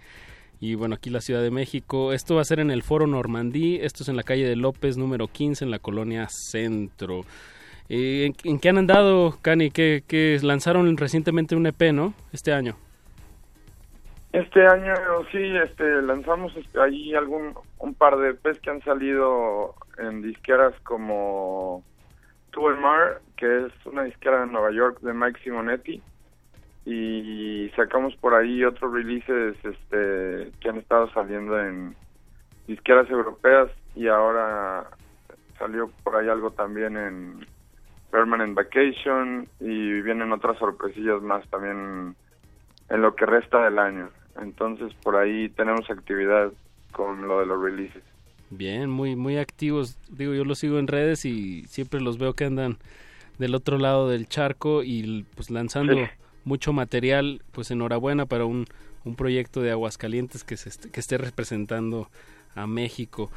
[0.60, 2.12] y bueno, aquí la Ciudad de México.
[2.12, 4.96] Esto va a ser en el Foro Normandí, esto es en la calle de López
[4.96, 7.22] número 15 en la colonia Centro.
[7.88, 9.70] ¿En, en qué han andado, Cani?
[9.70, 12.14] Que, que lanzaron recientemente un EP, ¿no?
[12.32, 12.76] Este año.
[14.32, 14.94] Este año
[15.32, 20.74] sí, este, lanzamos este, ahí algún un par de EPs que han salido en disqueras
[20.82, 21.82] como
[22.50, 26.02] Two El Mar, que es una disquera de Nueva York de Mike Simonetti,
[26.84, 31.96] y sacamos por ahí otros releases este, que han estado saliendo en
[32.66, 34.86] disqueras europeas y ahora
[35.58, 37.46] salió por ahí algo también en
[38.10, 42.14] Permanent Vacation y vienen otras sorpresillas más también
[42.88, 44.08] en lo que resta del año.
[44.40, 46.52] Entonces por ahí tenemos actividad
[46.92, 48.02] con lo de los releases.
[48.50, 49.98] Bien, muy muy activos.
[50.08, 52.76] Digo, yo los sigo en redes y siempre los veo que andan
[53.38, 56.00] del otro lado del charco y pues lanzando Sí.
[56.44, 57.42] mucho material.
[57.52, 58.66] Pues enhorabuena para un,
[59.04, 62.08] un proyecto de Aguascalientes que se est- que esté representando
[62.54, 63.30] a México.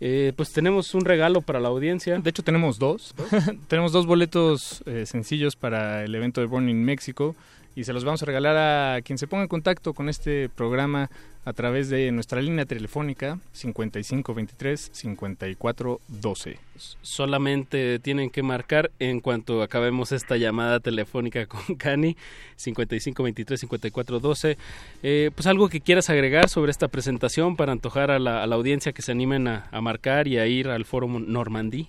[0.00, 2.18] Eh, pues tenemos un regalo para la audiencia.
[2.18, 3.14] De hecho, tenemos dos.
[3.68, 7.36] tenemos dos boletos eh, sencillos para el evento de Born in México
[7.74, 11.10] y se los vamos a regalar a quien se ponga en contacto con este programa
[11.44, 16.58] a través de nuestra línea telefónica 5523 5412.
[17.02, 22.16] Solamente tienen que marcar en cuanto acabemos esta llamada telefónica con Cani
[22.56, 24.58] 55 23 54 12.
[25.02, 28.56] Eh, pues algo que quieras agregar sobre esta presentación para antojar a la, a la
[28.56, 31.88] audiencia que se animen a, a marcar y a ir al Foro Normandí.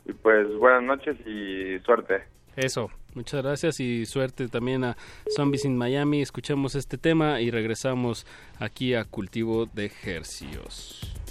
[0.05, 2.25] y pues buenas noches y suerte.
[2.57, 2.91] Eso.
[3.15, 4.97] Muchas gracias y suerte también a
[5.37, 6.21] Zombies in Miami.
[6.21, 8.27] Escuchemos este tema y regresamos
[8.59, 11.24] aquí a Cultivo de Hercios.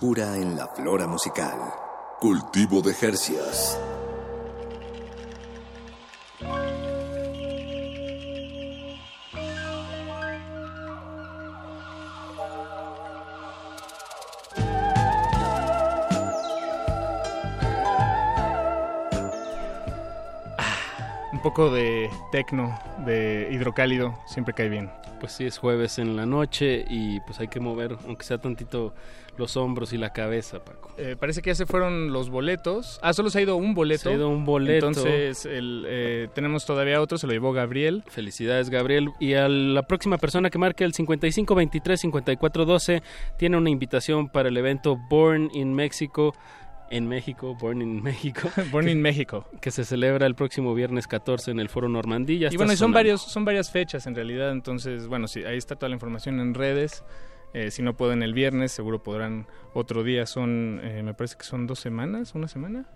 [0.00, 1.58] Frescura en la flora musical.
[2.20, 3.78] Cultivo de Jercias.
[21.30, 24.90] Un poco de tecno, de hidrocálido, siempre cae bien.
[25.20, 28.94] Pues sí, es jueves en la noche y pues hay que mover, aunque sea tantito,
[29.36, 30.90] los hombros y la cabeza, Paco.
[30.96, 32.98] Eh, parece que ya se fueron los boletos.
[33.02, 34.04] Ah, solo se ha ido un boleto.
[34.04, 34.88] Se ha ido un boleto.
[34.88, 38.04] Entonces, el, eh, tenemos todavía otro, se lo llevó Gabriel.
[38.06, 39.10] Felicidades, Gabriel.
[39.18, 43.02] Y a la próxima persona que marque el 5523-5412
[43.38, 46.34] tiene una invitación para el evento Born in Mexico.
[46.90, 48.50] En México, Born in México.
[48.72, 49.46] Born in México.
[49.60, 52.38] Que se celebra el próximo viernes 14 en el Foro Normandí.
[52.38, 52.96] Ya Y bueno, y son, sonando.
[52.96, 56.54] varios, son varias fechas en realidad, entonces, bueno, sí, ahí está toda la información en
[56.54, 57.04] redes.
[57.54, 60.26] Eh, si no pueden el viernes, seguro podrán otro día.
[60.26, 62.86] Son, eh, me parece que son dos semanas, una semana.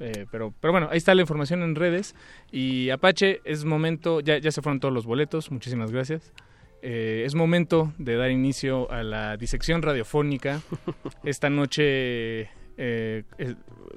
[0.00, 2.14] Eh, pero, pero bueno, ahí está la información en redes.
[2.52, 6.32] Y Apache, es momento, ya, ya se fueron todos los boletos, muchísimas gracias.
[6.80, 10.60] Eh, es momento de dar inicio a la disección radiofónica.
[11.24, 12.48] Esta noche,
[12.78, 13.54] eh, eh,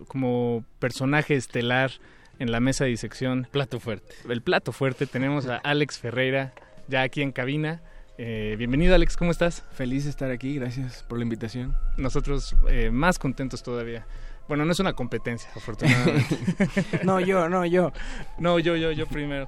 [0.07, 1.91] como personaje estelar
[2.39, 3.47] en la mesa de disección.
[3.51, 4.13] Plato fuerte.
[4.27, 6.53] El plato fuerte, tenemos a Alex Ferreira,
[6.87, 7.81] ya aquí en cabina.
[8.17, 9.63] Eh, bienvenido Alex, ¿cómo estás?
[9.71, 11.75] Feliz de estar aquí, gracias por la invitación.
[11.97, 14.05] Nosotros eh, más contentos todavía.
[14.47, 16.37] Bueno, no es una competencia, afortunadamente.
[17.03, 17.93] No, yo, no, yo.
[18.37, 19.47] No, yo, yo, yo primero.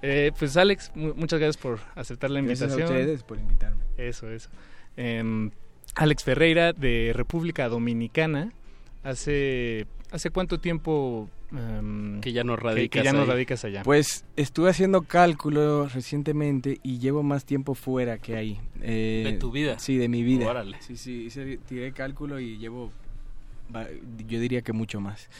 [0.00, 2.98] Eh, pues Alex, mu- muchas gracias por aceptar la Gracias a invitación.
[3.00, 3.82] ustedes por invitarme.
[3.98, 4.48] Eso, eso.
[4.96, 5.50] Em,
[5.96, 8.52] Alex Ferreira de República Dominicana.
[9.02, 13.82] Hace, ¿hace cuánto tiempo em, Que ya no radicas que ya no radicas allá?
[13.82, 18.60] Pues estuve haciendo cálculo recientemente y llevo más tiempo fuera que ahí.
[18.82, 19.78] Eh, ¿De tu vida?
[19.78, 20.46] Sí, de mi vida.
[20.48, 20.76] Órale.
[20.80, 22.90] Sí, sí, hice- tiré cálculo y llevo,
[24.26, 25.28] yo diría que mucho más.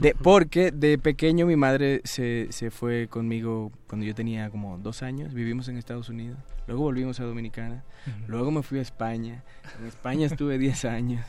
[0.00, 5.02] De, porque de pequeño mi madre se, se fue conmigo cuando yo tenía como dos
[5.02, 6.36] años, vivimos en Estados Unidos,
[6.66, 7.82] luego volvimos a Dominicana,
[8.26, 9.42] luego me fui a España,
[9.80, 11.24] en España estuve 10 años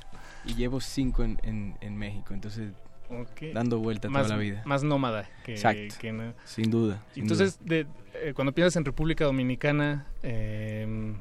[0.50, 2.72] y llevo 5 en, en, en México, entonces
[3.54, 4.62] dando vuelta más, toda la vida.
[4.66, 5.96] Más nómada que, Exacto.
[6.00, 7.04] que no- Sin duda.
[7.14, 11.14] sin Entonces, de, eh, cuando piensas en República Dominicana, eh,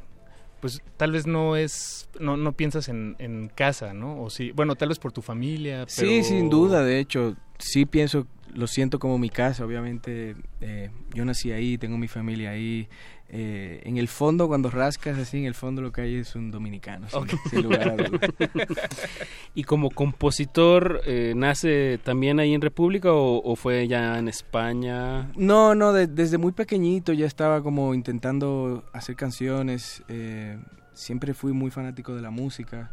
[0.60, 4.20] pues tal vez no es, no, no piensas en, en casa, ¿no?
[4.22, 5.84] O sí, bueno, tal vez por tu familia.
[5.88, 11.24] Sí, sin duda, de hecho, sí pienso, lo siento como mi casa, obviamente eh, yo
[11.24, 12.88] nací ahí, tengo mi familia ahí.
[13.30, 16.50] eh, en el fondo, cuando rascas así, en el fondo lo que hay es un
[16.50, 17.28] dominicano, sin, Ok.
[17.50, 18.20] sin lugar a dudas.
[19.54, 25.30] ¿Y como compositor eh, nace también ahí en República o, o fue ya en España?
[25.36, 30.02] No, no, de- desde muy pequeñito ya estaba como intentando hacer canciones.
[30.08, 30.58] eh,
[30.94, 32.90] siempre fui muy fanático de la música,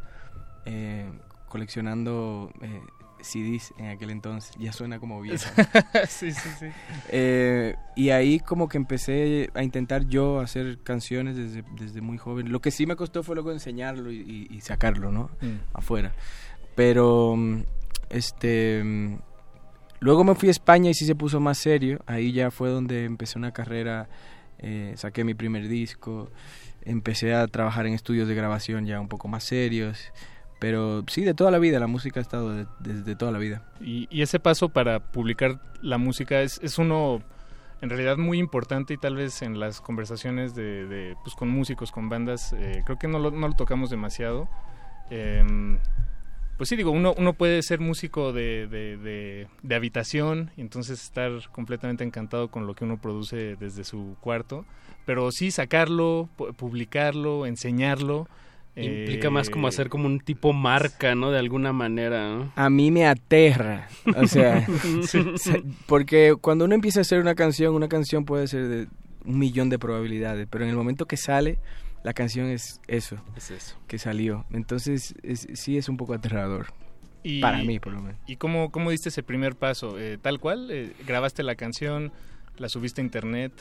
[0.66, 1.06] eh,
[1.48, 2.82] coleccionando eh,
[3.26, 4.54] CDs en aquel entonces.
[4.58, 5.44] Ya suena como viejo.
[6.08, 6.68] Sí, sí, sí.
[7.10, 12.52] Eh, y ahí como que empecé a intentar yo hacer canciones desde, desde muy joven.
[12.52, 14.18] Lo que sí me costó fue luego enseñarlo y,
[14.50, 15.30] y- y sacarlo, ¿no?
[15.42, 15.58] Mm.
[15.74, 16.14] Afuera.
[16.76, 17.36] Pero,
[18.10, 19.18] este...
[20.00, 22.00] Luego me fui a España y sí se puso más serio.
[22.06, 24.08] Ahí ya fue donde empecé una carrera,
[24.60, 26.30] eh, saqué mi primer disco,
[26.84, 30.12] empecé a trabajar en estudios de grabación ya un poco más serios.
[30.68, 33.62] Pero sí, de toda la vida, la música ha estado de- desde toda la vida.
[33.80, 37.22] Y, y ese paso para publicar la música es, es uno
[37.84, 41.92] en realidad muy importante y tal vez en las conversaciones de, de, pues con músicos,
[41.92, 44.50] con bandas, eh, creo que no lo, no lo tocamos demasiado.
[45.12, 45.78] Em,
[46.58, 51.00] pues sí, digo, uno, uno puede ser músico de, de, de- de habitación y entonces
[51.04, 54.66] estar completamente encantado con lo que uno produce desde su cuarto,
[55.06, 58.28] pero sí sacarlo, pu- publicarlo, enseñarlo.
[58.78, 61.32] Implica eh, más como hacer como un tipo marca, ¿no?
[61.32, 62.52] De alguna manera, ¿no?
[62.56, 64.68] A mí me aterra, o sea,
[65.88, 68.88] porque cuando uno empieza a hacer una canción, una canción puede ser de
[69.26, 71.58] un millón de probabilidades, pero en el momento que sale,
[72.04, 73.76] la canción es eso, Es eso.
[73.88, 74.46] que salió.
[74.52, 76.68] Entonces, es- sí es un poco aterrador,
[77.24, 78.20] Y- para mí por lo menos.
[78.28, 79.98] ¿Y cómo, cómo diste ese primer paso?
[79.98, 80.70] Eh, ¿Tal cual?
[80.70, 82.12] eh, ¿Grabaste la canción?
[82.58, 83.52] ¿La subiste a internet?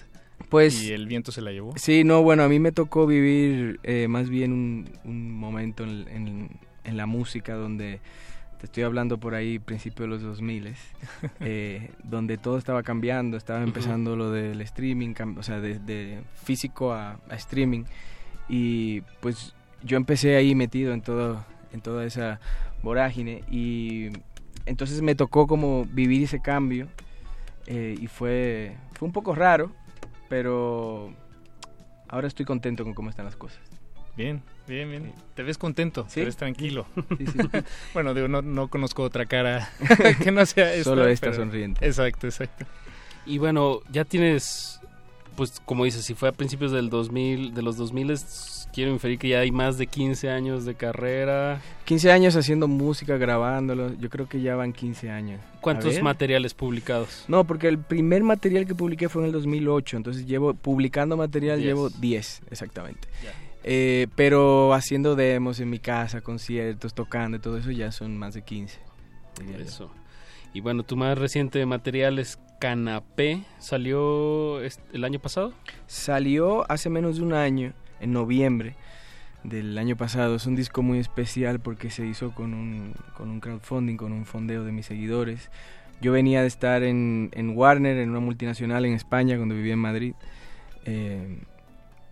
[0.49, 1.73] Pues- ¿Y el viento se la llevó?
[1.77, 6.07] Sí, no, bueno, a mí me tocó vivir eh, más bien un, un momento en,
[6.09, 6.51] en-
[6.85, 8.01] en la música donde,
[8.59, 10.75] te estoy hablando por ahí, principio de los 2000,
[11.41, 16.93] eh, donde todo estaba cambiando, estaba empezando lo del streaming, o sea, de, de físico
[16.93, 17.85] a, a streaming,
[18.49, 22.39] y pues yo empecé ahí metido en, todo, en toda esa
[22.83, 24.09] vorágine, y
[24.67, 26.89] entonces me tocó como vivir ese cambio,
[27.67, 29.73] eh, y fue, fue un poco raro,
[30.29, 31.13] pero
[32.09, 33.61] ahora estoy contento con cómo están las cosas.
[34.17, 35.13] Bien, bien, bien.
[35.35, 36.21] Te ves contento, Sí.
[36.21, 36.87] te ves tranquilo.
[37.19, 37.39] Sí, sí.
[37.95, 39.69] bueno, digo, no, no conozco otra cara
[40.23, 40.85] que no sea esta.
[40.91, 41.85] Solo esta pero- sonriente.
[41.85, 42.65] Exacto, exacto.
[43.27, 44.81] Y bueno, ya tienes,
[45.37, 49.19] pues como dices, si fue a principios del 2000, de los 2000, es- quiero inferir
[49.21, 51.61] que ya hay más de 15 años de carrera.
[51.85, 55.41] 15 años haciendo música, grabándolo, yo creo que ya van 15 años.
[55.61, 57.25] ¿Cuántos materiales publicados?
[57.29, 61.59] No, porque el primer material que publiqué fue en el 2008, entonces llevo publicando material
[61.59, 61.69] Diez.
[61.69, 63.07] llevo 10 exactamente.
[63.63, 68.35] Eh, pero haciendo demos en mi casa, conciertos, tocando y todo eso ya son más
[68.35, 68.79] de 15.
[69.41, 69.65] diría yo.
[69.65, 69.91] Eso.
[70.53, 75.53] Y bueno, tu más reciente material es Canapé, salió el año pasado.
[75.87, 78.75] Salió hace menos de un año, en noviembre
[79.43, 80.37] del año pasado.
[80.37, 82.95] Es un disco muy especial porque se hizo con un,
[83.41, 85.51] crowdfunding, con un fondeo de mis seguidores.
[86.01, 90.15] Yo venía de estar en, Warner, en una multinacional en España, cuando vivía en Madrid.
[90.87, 91.41] Eh,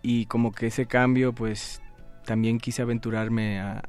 [0.03, 1.81] y como que ese cambio, pues
[2.25, 3.81] también quise aventurarme a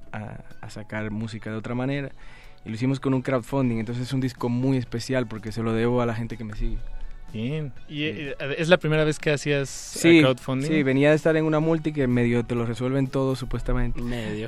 [0.71, 2.11] sacar música de otra manera.
[2.65, 5.73] Y lo hicimos con un crowdfunding, entonces es un disco muy especial porque se lo
[5.73, 6.79] debo a la gente que me sigue.
[7.33, 7.73] Bien.
[7.89, 10.69] ¿Y eh, es la primera vez que hacías eh, Sí, crowdfunding?
[10.69, 14.01] sí, venía de estar en una multi que medio te lo resuelven todo supuestamente.
[14.01, 14.47] Medio.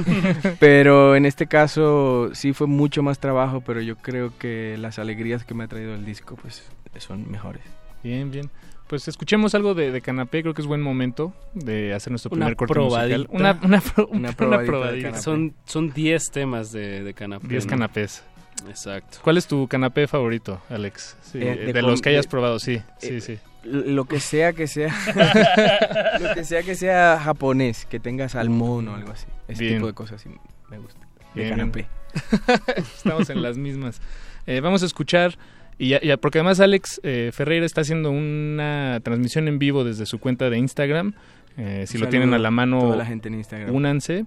[0.58, 5.44] pero en este caso sí fue mucho más trabajo, pero yo creo que las alegrías
[5.44, 6.64] que me ha traído el disco pues
[6.98, 7.62] son mejores.
[8.02, 8.50] Bien, bien.
[8.88, 12.46] Pues escuchemos algo de, de Canapé, creo que es buen momento de hacer nuestro Una
[12.46, 13.18] primer corte probadita.
[13.18, 13.36] musical.
[13.40, 15.14] Una, una, pro- Una una probadita.
[15.18, 17.48] Son son 10 temas de, de Canapé.
[17.48, 17.70] 10 ¿no?
[17.70, 18.22] canapés.
[18.68, 19.18] Exacto.
[19.22, 21.16] ¿Cuál es tu canapé favorito, Alex?
[21.22, 23.38] Sí, Eh, eh, de de, los que hayas de- probado, sí, sí, eh, sí.
[23.64, 24.92] Lo que sea que sea,
[26.20, 29.26] lo que sea que sea japonés, que tenga salmón o algo así.
[29.48, 29.76] Ese Bien.
[29.76, 30.28] tipo de cosas sí
[30.68, 31.00] me gusta.
[31.34, 31.86] De Bien, canapé.
[32.76, 34.00] Estamos en las mismas.
[34.46, 35.38] Eh, vamos a escuchar,
[35.84, 40.06] y ya, ya- porque además Alex eh, Ferreira está haciendo una transmisión en vivo desde
[40.06, 41.14] su cuenta de Instagram.
[41.56, 43.74] Eh, si lo tienen a la mano, toda la gente en Instagram.
[43.74, 44.24] únanse.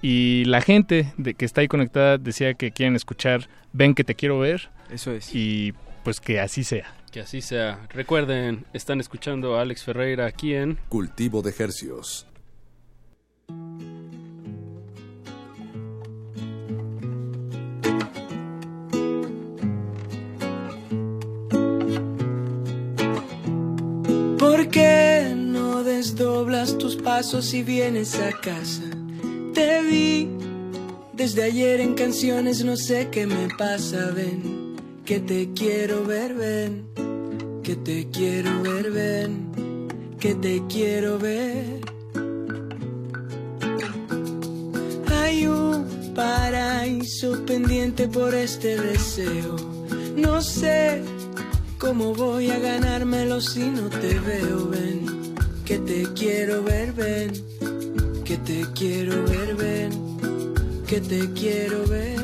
[0.00, 4.14] Y la gente de que está ahí conectada decía que quieren escuchar Ven que te
[4.14, 4.70] quiero ver.
[4.90, 5.34] Eso es.
[5.34, 5.72] Y
[6.04, 6.92] pues que así sea.
[7.12, 7.78] Que así sea.
[7.90, 12.26] Recuerden, están escuchando a Alex Ferreira aquí en Cultivo de Hercios.
[24.42, 28.82] ¿Por qué no desdoblas tus pasos y vienes a casa?
[29.54, 30.30] Te vi
[31.12, 34.74] desde ayer en canciones, no sé qué me pasa, ven,
[35.04, 36.88] que te quiero ver, ven,
[37.62, 39.86] que te quiero ver, ven,
[40.18, 41.80] que te quiero ver.
[45.06, 45.86] Hay un
[46.16, 49.54] paraíso pendiente por este deseo.
[50.16, 51.00] No sé
[51.82, 55.34] cómo voy a ganármelo si no te veo, ven,
[55.64, 57.32] que te quiero ver, ven,
[58.24, 59.90] que te quiero ver, ven,
[60.86, 62.20] que te quiero ver.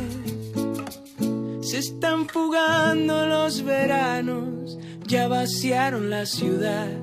[1.61, 4.79] Se están fugando los veranos,
[5.09, 6.97] ya vaciaron la ciudad.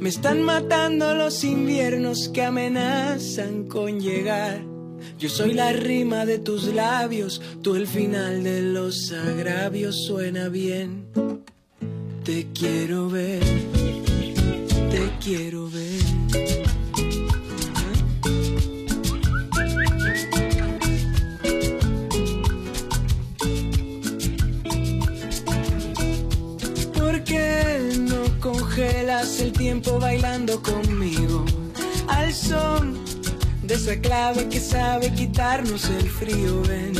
[0.00, 4.62] Me están matando los inviernos que amenazan con llegar.
[5.16, 11.06] Yo soy la rima de tus labios, tú el final de los agravios suena bien.
[12.24, 13.40] Te quiero ver,
[14.90, 16.00] te quiero ver.
[26.94, 31.44] ¿Por qué no congelas el tiempo bailando conmigo?
[32.06, 32.98] Al son
[33.62, 36.92] de esa clave que sabe quitarnos el frío, ven,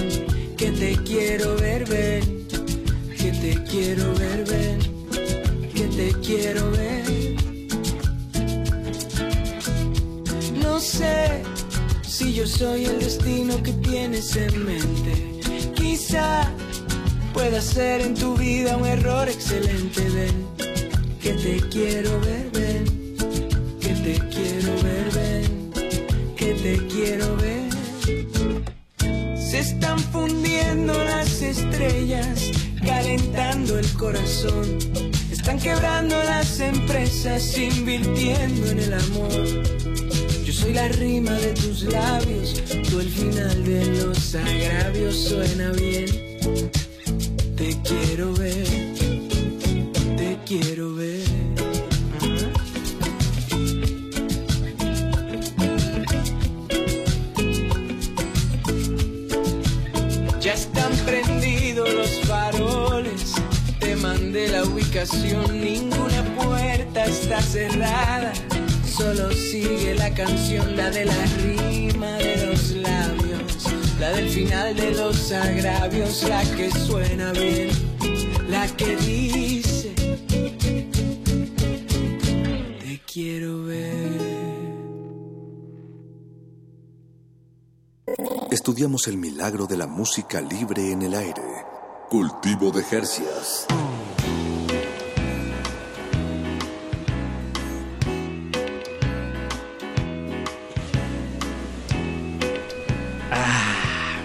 [0.56, 2.46] que te quiero ver, ven,
[3.18, 4.89] que te quiero ver, ven,
[5.80, 7.36] que te quiero ver.
[10.62, 11.42] No sé
[12.06, 15.40] si yo soy el destino que tienes en mente,
[15.74, 16.52] quizá
[17.32, 20.46] pueda ser en tu vida un error excelente, ven,
[21.22, 22.84] que te quiero ver, ven,
[23.80, 25.70] que te quiero ver, ven
[26.36, 27.70] que te quiero ver.
[29.38, 32.50] Se están fundiendo las estrellas,
[32.84, 35.09] calentando el corazón.
[35.50, 39.64] Están quebrando las empresas, invirtiendo en el amor.
[40.44, 46.06] Yo soy la rima de tus labios, tú el final de los agravios suena bien.
[47.56, 48.64] Te quiero ver,
[50.16, 50.89] te quiero
[65.12, 68.32] la ubicación, ninguna puerta está cerrada,
[68.84, 73.66] solo sigue la canción, la de la rima de los labios,
[73.98, 77.70] la del final de los agravios, la que suena bien,
[78.48, 79.94] la que dice,
[82.80, 84.10] te quiero ver.
[88.50, 91.42] Estudiamos el milagro de la música libre en el aire.
[92.10, 93.66] Cultivo de Jercias.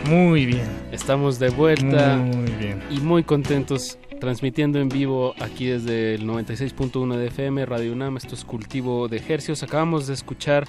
[0.07, 0.67] Muy bien.
[0.91, 2.17] Estamos de vuelta.
[2.17, 2.81] Muy bien.
[2.89, 8.17] Y muy contentos transmitiendo en vivo aquí desde el 96.1 de FM, Radio UNAM.
[8.17, 9.63] Esto es Cultivo de Ejercios.
[9.63, 10.67] Acabamos de escuchar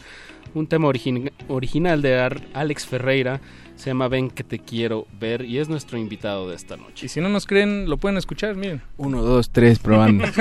[0.55, 3.41] un tema origin- original de Ar- Alex Ferreira.
[3.77, 7.07] Se llama Ven que te quiero ver y es nuestro invitado de esta noche.
[7.07, 8.81] Y si no nos creen, lo pueden escuchar, miren.
[8.97, 10.25] Uno, dos, tres, probando.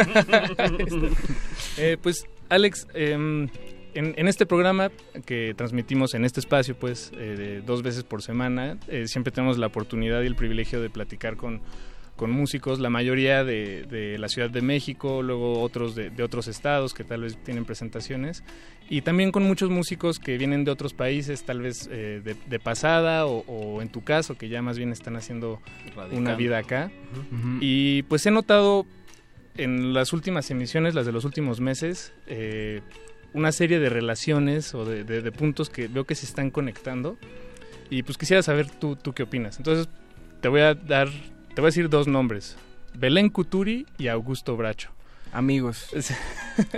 [1.77, 3.49] Eh, pues, Alex, em,
[3.95, 4.91] en, en este programa
[5.25, 9.57] que transmitimos en este espacio, pues, eh, de dos veces por semana, eh, siempre tenemos
[9.57, 11.61] la oportunidad y el privilegio de platicar con,
[12.15, 16.47] con músicos, la mayoría de, de la Ciudad de México, luego otros de, de otros
[16.47, 18.43] estados que tal vez tienen presentaciones,
[18.89, 22.59] y también con muchos músicos que vienen de otros países, tal vez eh, de, de
[22.59, 25.59] pasada, o, o en tu caso, que ya más bien están haciendo
[25.95, 26.15] Radicando.
[26.17, 26.91] una vida acá.
[27.31, 27.57] Ujú.
[27.61, 28.85] Y pues he notado
[29.57, 32.81] en las últimas emisiones, las de los últimos meses, eh,
[33.35, 37.17] una serie de relaciones o de, de- de puntos que veo que se están conectando.
[37.89, 39.57] Y pues quisiera saber tú, tú qué opinas.
[39.57, 39.87] Entonces
[40.41, 41.09] te voy a dar,
[41.53, 42.57] te voy a decir dos nombres.
[42.97, 44.89] Belén Cuturi y Augusto Bracho.
[45.33, 45.89] Amigos.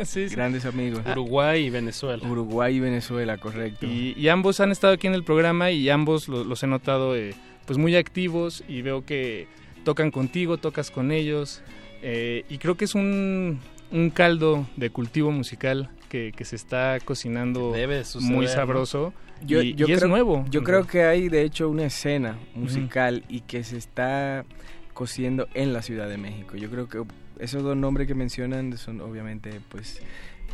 [0.03, 0.35] Sí, sí.
[0.35, 1.03] Grandes amigos.
[1.11, 2.27] Uruguay y Venezuela.
[2.27, 3.85] Uruguay y Venezuela, correcto.
[3.85, 7.15] Y, y ambos han estado aquí en el programa y ambos lo- los he notado
[7.15, 7.35] eh,
[7.67, 9.47] pues muy activos y veo que
[9.85, 11.61] tocan contigo, tocas con ellos
[12.01, 13.59] eh, y creo que es un,
[13.91, 18.51] un caldo de cultivo musical que, que se está cocinando Debe de suceder, muy ¿no?
[18.51, 19.13] sabroso
[19.45, 20.45] Yo, y, yo y es creo, nuevo.
[20.49, 24.45] Yo creo que hay de hecho una escena musical y que se está
[24.93, 26.57] cociendo en la Ciudad de México.
[26.57, 27.03] Yo creo que
[27.39, 30.01] esos dos nombres que mencionan son obviamente pues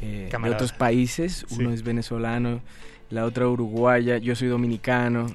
[0.02, 1.46] eh, de otros países.
[1.48, 1.56] Sí.
[1.60, 2.62] Uno es venezolano,
[3.10, 5.28] la otra uruguaya, yo soy dominicano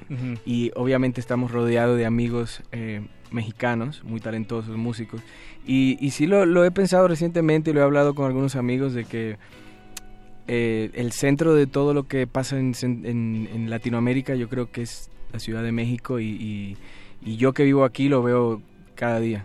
[0.45, 5.23] y obviamente estamos rodeados de amigos eh, mexicanos, muy talentosos, músicos.
[5.66, 8.95] Y, y sí lo, lo he pensado recientemente y lo he hablado con algunos amigos
[8.95, 9.39] de que
[10.48, 14.82] eh, el centro de todo lo que pasa en, en- en Latinoamérica yo creo que
[14.82, 16.76] es la Ciudad de México y, y-
[17.22, 18.60] y yo que vivo aquí lo veo
[18.94, 19.44] cada día.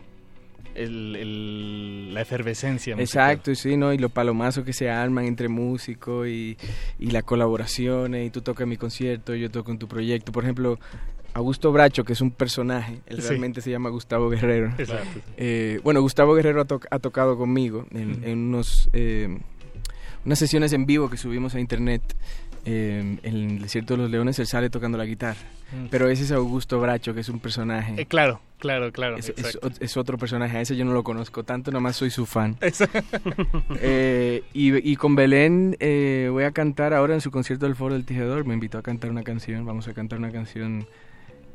[0.76, 2.96] El- el- la efervescencia.
[2.96, 3.32] musical.
[3.32, 3.94] Exacto, sí, ¿no?
[3.94, 6.58] Y los palomazos que se arman entre músicos y,
[7.00, 10.32] y las colaboraciones, y tú tocas mi concierto, yo toco en tu proyecto.
[10.32, 10.80] Por ejemplo,
[11.36, 13.28] Augusto Bracho, que es un personaje, él Sí.
[13.30, 14.72] realmente se llama Gustavo Guerrero.
[14.78, 15.20] Exacto.
[15.38, 19.38] Eh, bueno, Gustavo Guerrero ha, to- ha tocado conmigo en unos, eh,
[20.26, 22.02] unas sesiones en vivo que subimos a internet.
[22.66, 25.40] Eh, en el Desierto de los Leones él sale tocando la guitarra.
[25.74, 25.88] Mm.
[25.90, 27.94] Pero ese es Augusto Bracho, que es un personaje.
[28.02, 29.18] Eh, claro, claro, claro.
[29.18, 29.70] Es, es- exacto.
[29.82, 32.58] es otro personaje, a ese yo no lo conozco tanto, nada más soy su fan.
[33.82, 37.94] Eh, y, y con Belén eh, voy a cantar ahora en su concierto del Foro
[37.96, 40.88] del Tejedor, me invitó a cantar una canción, vamos a cantar una canción,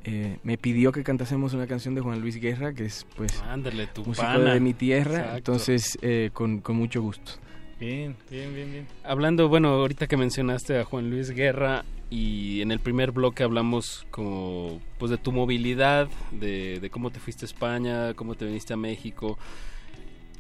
[0.05, 3.87] eh, me pidió que cantásemos una canción de Juan Luis Guerra, que es pues Ándale,
[3.87, 4.53] tu músico pana.
[4.55, 5.37] de mi tierra, Exacto.
[5.39, 7.33] entonces eh, con, con mucho gusto.
[7.79, 8.87] Bien, bien, bien, bien.
[9.05, 14.07] Hablando, bueno, ahorita que mencionaste a Juan Luis Guerra y en el primer bloque hablamos
[14.11, 18.75] como pues de tu movilidad, de, de cómo te fuiste a España, cómo te viniste
[18.75, 19.39] a México.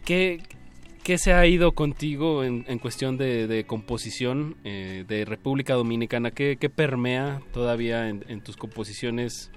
[0.05, 0.43] ¿Qué,
[1.05, 6.32] qué se ha ido contigo en, cuestión de, composición eh, de República Dominicana?
[6.32, 9.51] ¿Qué, permea todavía en tus composiciones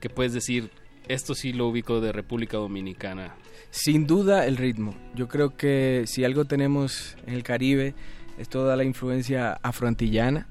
[0.00, 0.70] que puedes decir,
[1.08, 3.34] esto sí lo ubico de República Dominicana?
[3.70, 4.94] Sin duda el ritmo.
[5.14, 7.94] Yo creo que si algo tenemos en el Caribe
[8.38, 10.48] es toda la influencia afroantillana,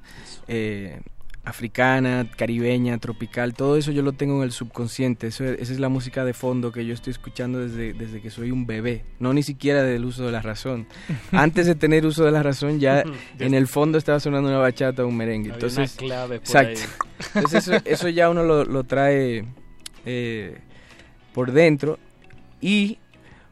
[0.47, 1.01] eh,
[1.43, 3.53] africana, caribeña, tropical.
[3.53, 5.27] Todo eso yo lo tengo en el subconsciente.
[5.27, 8.51] Eso, esa es la música de fondo que yo estoy escuchando desde, desde que soy
[8.51, 9.03] un bebé.
[9.19, 10.87] No ni siquiera del uso de la razón.
[11.31, 13.03] Antes de tener uso de la razón ya
[13.39, 15.51] en el fondo estaba sonando una bachata o un merengue.
[15.51, 16.79] Entonces, una clave por exacto.
[16.79, 16.87] ahí.
[17.35, 19.45] Entonces eso, eso ya uno lo, lo trae
[20.05, 20.57] eh,
[21.33, 21.99] por dentro
[22.61, 22.99] y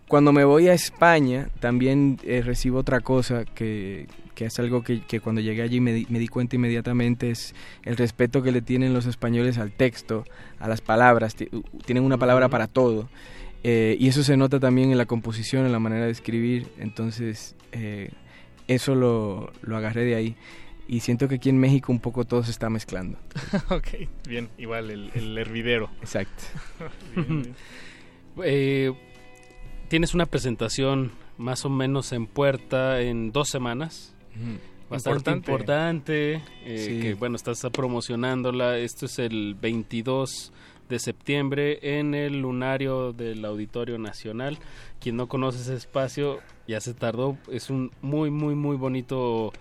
[0.07, 5.01] cuando me voy a España también eh, recibo otra cosa que, que es algo que,
[5.01, 7.53] que cuando llegué allí me di, me di cuenta inmediatamente es
[7.83, 10.23] el respeto que le tienen los españoles al texto,
[10.59, 11.35] a las palabras,
[11.85, 13.09] tienen una palabra para todo.
[13.63, 17.55] Eh, y eso se nota también en la composición, en la manera de escribir, entonces
[17.71, 18.11] eh,
[18.67, 20.35] eso lo, lo agarré de ahí.
[20.87, 23.17] Y siento que aquí en México un poco todo se está mezclando.
[23.69, 23.87] ok,
[24.27, 25.89] bien, igual el, el hervidero.
[25.99, 26.43] Exacto.
[27.15, 27.55] Bien, bien.
[28.43, 28.93] Eh,
[29.87, 34.13] tienes una presentación más o menos en puerta en dos semanas.
[34.89, 35.51] Bastante Importante.
[35.51, 36.33] importante.
[36.65, 37.01] eh, Sí.
[37.01, 38.77] Que bueno, estás promocionándola.
[38.77, 40.53] Esto es el 22
[40.89, 44.57] de septiembre en el lunario del Auditorio Nacional.
[45.01, 47.37] Quien no conoce ese espacio ya se tardó.
[47.51, 49.51] Es un muy, muy, muy bonito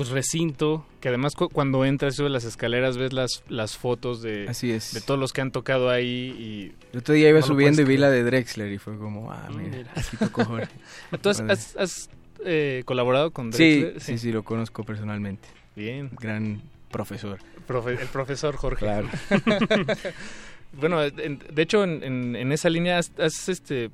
[0.00, 0.86] pues recinto.
[1.00, 4.94] Que además cu- cuando entras sobre las escaleras ves las, las fotos de, Así es.
[4.94, 6.06] de todos los que han tocado ahí
[6.38, 6.72] y...
[6.92, 9.48] El otro día iba no subiendo y vi la de Drexler y fue como, ah,
[9.54, 9.92] mira, mira.
[9.94, 10.68] aquí tocó Jorge.
[11.20, 12.10] ¿Tú has, has- has,
[12.44, 14.00] eh, colaborado con Sí, Drexler?
[14.02, 15.46] sí, sí, lo conozco personalmente.
[15.76, 16.08] Bien.
[16.18, 17.38] Gran profesor.
[17.68, 18.78] Profe- el profesor Jorge.
[18.86, 19.08] Claro.
[20.72, 23.90] bueno, en- de hecho, en, en- en esa línea has, has, este,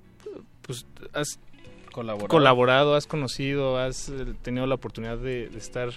[0.62, 1.38] pues, has
[1.97, 2.28] Colaborado.
[2.28, 5.89] colaborado, has conocido, has eh, tenido la oportunidad de, de estar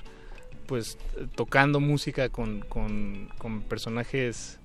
[0.65, 0.97] pues
[1.35, 4.59] tocando música con, con, con personajes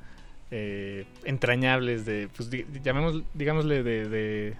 [0.51, 4.55] eh, entrañables de, pues di- llamemos, digámosle de, de,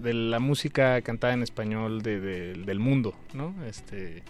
[0.00, 3.54] de la música cantada en español de, de- del mundo, ¿no?
[3.66, 4.22] Este,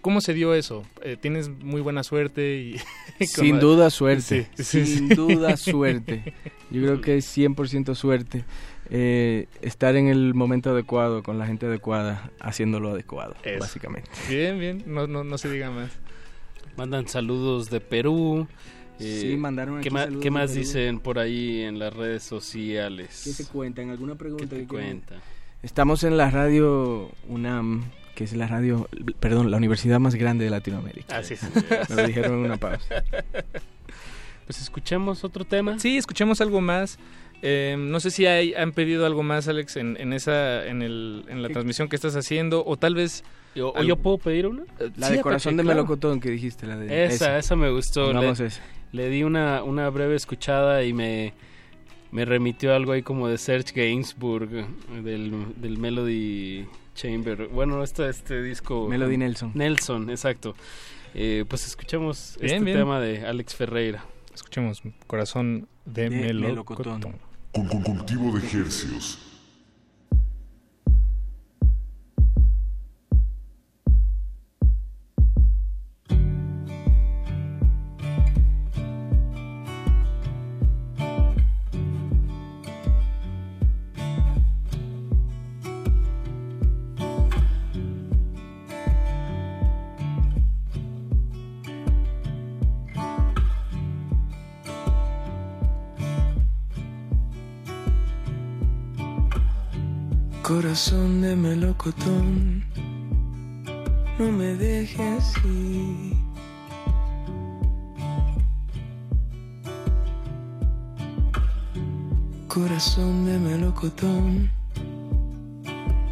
[0.00, 0.82] ¿Cómo se dio eso?
[1.02, 2.80] Eh, Tienes muy buena suerte y...
[3.24, 4.48] Sin duda suerte.
[4.56, 5.14] Sí, sí, Sin sí.
[5.14, 6.34] duda suerte.
[6.72, 8.44] Yo creo que es 100% suerte.
[8.94, 13.58] Eh, estar en el momento adecuado, con la gente adecuada, haciendo lo adecuado, Eso.
[13.58, 14.10] básicamente.
[14.28, 15.90] Bien, bien, no, no, no se diga más.
[16.76, 18.46] Mandan saludos de Perú.
[19.00, 20.60] eh, Sí, mandaron ¿Qué, ma- qué más Perú.
[20.60, 23.22] dicen por ahí en las redes sociales?
[23.24, 23.88] ¿Qué se cuentan?
[23.90, 24.44] ¿Alguna pregunta?
[24.44, 25.18] ¿Qué te que cuentan?
[25.62, 28.88] Estamos en la radio UNAM, que es la radio,
[29.20, 31.16] perdón, la universidad más grande de Latinoamérica.
[31.18, 31.42] Así es.
[31.88, 33.02] Me lo dijeron en una pausa.
[34.46, 35.78] Pues escuchemos otro tema.
[35.78, 36.98] Sí, escuchemos algo más.
[37.42, 41.24] Eh, no sé si hay, han pedido algo más, Alex, en, en esa, en, el,
[41.28, 43.24] en la transmisión que estás haciendo, o tal vez.
[43.60, 44.64] ¿O, yo puedo pedir una?
[44.96, 45.82] La Sí, de Corazón de claro.
[45.82, 47.04] Melocotón que dijiste, la de...
[47.04, 48.12] Esa, esa me gustó.
[48.12, 48.48] Le, esa.
[48.92, 51.34] le di una, una breve escuchada y me,
[52.12, 54.48] me remitió algo ahí como de Serge Gainsbourg,
[55.02, 57.48] del, del Melody Chamber.
[57.48, 58.88] Bueno, este, este disco...
[58.88, 59.50] Melody Nelson.
[59.54, 60.54] Nelson, exacto.
[61.14, 62.78] Eh, pues escuchemos Bien, este bien.
[62.78, 64.04] tema de Alex Ferreira.
[64.34, 67.00] Escuchemos Corazón de, De Melocotón.
[67.00, 67.31] Melocotón.
[67.52, 69.18] Con, cultivo de hercios.
[100.54, 102.62] Corazón de melocotón,
[104.18, 106.12] no me dejes así.
[112.48, 114.50] Corazón de melocotón,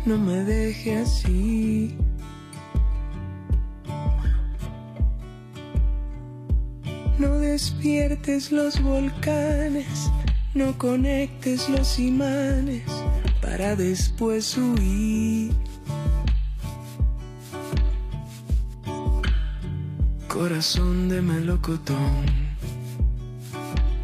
[0.07, 1.99] no me deje así.
[7.19, 10.11] No despiertes los volcanes,
[10.55, 12.91] no conectes los imanes
[13.51, 15.53] para después huir.
[20.29, 22.27] Corazón de melocotón,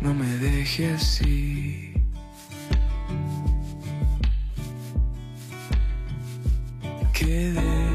[0.00, 1.92] no me deje así.
[7.12, 7.85] Quedé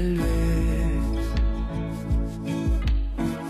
[0.00, 1.04] Tal vez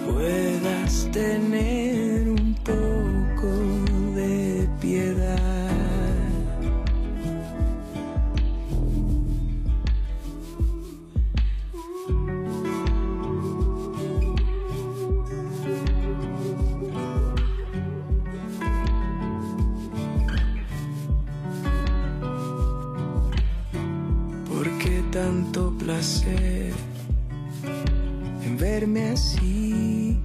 [0.04, 1.69] puedas tener
[26.00, 26.72] en
[28.56, 30.18] verme así?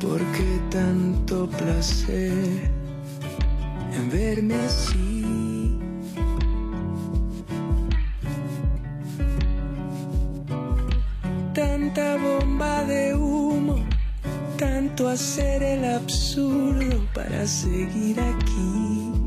[0.00, 2.68] ¿Por qué tanto placer
[3.96, 5.78] en verme así?
[11.54, 13.76] Tanta bomba de humo,
[14.58, 19.23] tanto hacer el absurdo para seguir aquí.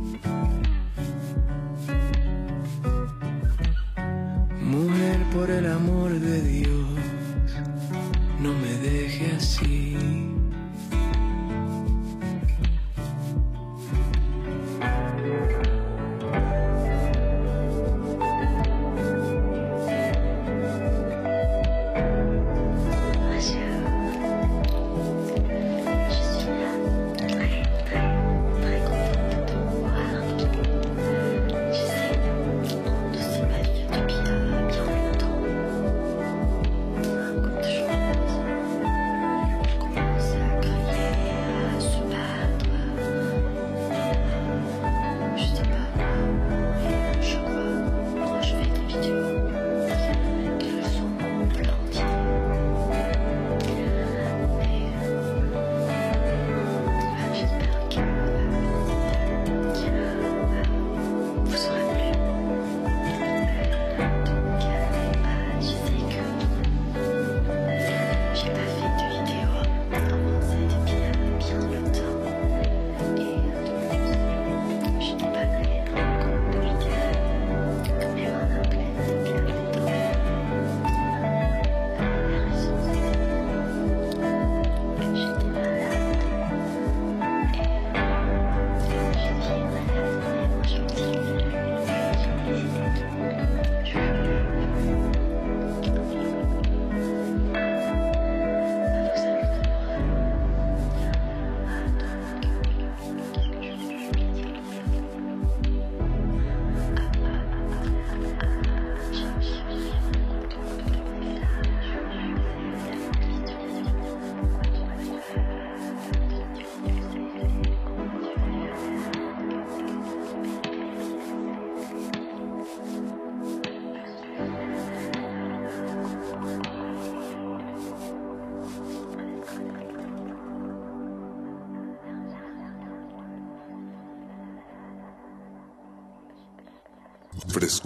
[5.34, 6.77] Por el amor de Dios,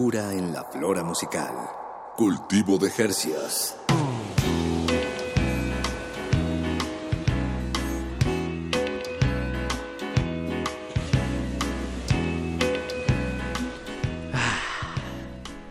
[0.02, 1.54] Frescura en la flora musical.
[2.18, 3.76] Cultivo de Hercios.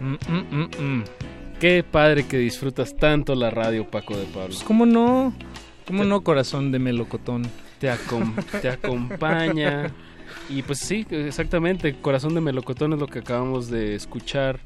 [0.00, 1.04] Mm, mm, mm, mm.
[1.60, 4.46] Qué padre que disfrutas tanto la radio, Paco de Pablo.
[4.48, 5.34] Pues, ¿Cómo no?
[5.86, 7.46] ¿Cómo no, corazón de melocotón?
[7.78, 9.92] Te, acom- te acompaña.
[10.50, 14.58] Y pues sí, exactamente, Corazón de Melocotón es lo que acabamos de escuchar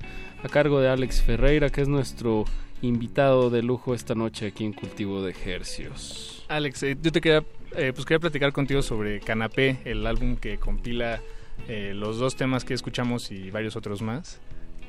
[0.43, 2.47] a cargo de Alex Ferreira, que es nuestro
[2.81, 6.47] invitado de lujo esta noche aquí en Cultivo de Ejercios.
[6.49, 7.45] Alex, eh, yo te quería,
[7.77, 11.21] eh, pues quería platicar contigo sobre Canapé, el álbum que compila
[11.69, 14.41] eh, los dos temas que escuchamos y varios otros más.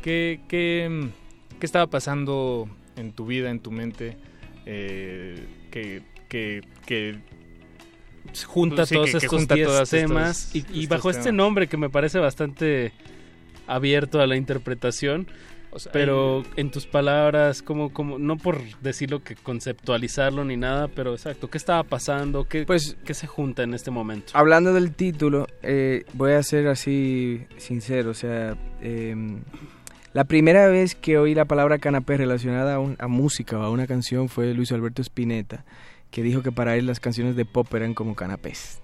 [0.01, 1.09] ¿Qué, qué,
[1.59, 4.17] qué estaba pasando en tu vida, en tu mente?
[4.63, 7.19] Que, que, que
[8.43, 11.37] junta sí, todos que- que estos junta 10 todas temas y, bajo este temas.
[11.37, 12.91] nombre que me parece bastante
[13.67, 15.27] abierto a la interpretación.
[15.77, 21.13] sea, pero en tus palabras, como, como, no por decirlo que conceptualizarlo ni nada, pero
[21.13, 22.45] exacto, ¿qué estaba pasando?
[22.45, 24.31] ¿Qué, Pues- ¿qué se junta en este momento?
[24.35, 29.41] Hablando del título, eh, voy a ser así sincero, o sea, em,
[30.13, 33.69] la primera vez que oí la palabra canapé relacionada a, un- a música o a
[33.69, 35.65] una canción fue Luis Alberto Spinetta,
[36.15, 38.79] que dijo que para él las canciones de pop eran como canapés.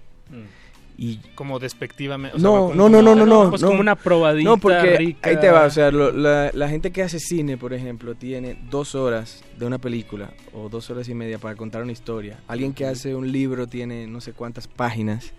[0.98, 2.36] Y como despectivamente.
[2.38, 3.68] no, no, no, no, no, no, pues no.
[3.68, 5.30] como una probadita No, porque rica.
[5.30, 8.58] ahí te va, o sea, lo- la, la gente que hace cine, por ejemplo, tiene
[8.70, 12.38] dos horas de una película o dos horas y media para contar una historia.
[12.48, 15.32] Alguien que hace un libro tiene no sé cuántas páginas.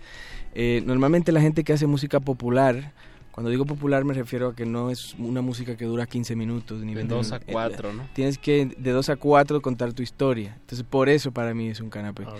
[0.56, 2.92] Eh, normalmente la gente que hace música popular,
[3.34, 6.80] cuando digo popular me refiero a que no es una música que dura 15 minutos
[6.82, 7.52] ni De 20 dos a minutos.
[7.52, 8.06] cuatro, Eh, ¿no?
[8.14, 10.56] Tienes que de dos a cuatro contar tu historia.
[10.60, 12.22] Entonces por eso para mí es un canapé.
[12.24, 12.32] Wow.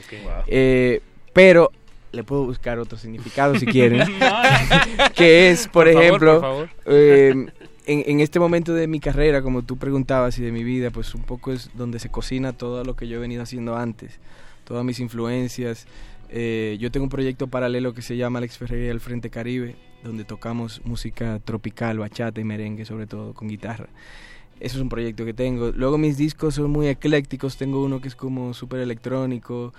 [0.47, 1.01] Eh,
[1.33, 1.73] pero
[2.13, 4.07] le puedo buscar otro significado si quieren.
[5.17, 6.69] que es, por, Por favor, ejemplo, por favor.
[6.87, 7.47] eh,
[7.87, 11.15] en, en este momento de mi carrera, como tú preguntabas, y de mi vida, pues
[11.15, 14.21] un poco es donde se cocina todo lo que yo he venido haciendo antes,
[14.65, 15.87] todas mis influencias.
[16.31, 20.25] Eh, yo tengo un proyecto paralelo que se llama Alex Ferreira al Frente Caribe, donde
[20.25, 23.89] tocamos música tropical, bachata y merengue, sobre todo con guitarra.
[24.61, 25.73] Eso es un proyecto que tengo.
[25.73, 27.57] Luego mis discos son muy eclécticos.
[27.57, 29.73] Tengo uno que es como súper electrónico.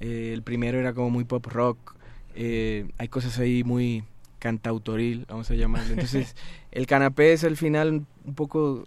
[0.00, 1.94] eh, el primero era como muy pop rock.
[2.34, 4.04] eh, hay cosas ahí muy
[4.38, 5.92] cantautoril, vamos a llamarlo.
[5.92, 6.34] Entonces,
[6.72, 8.86] el canapé es al final un poco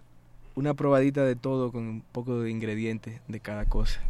[0.54, 4.00] una probadita de todo con un poco de ingredientes de cada cosa.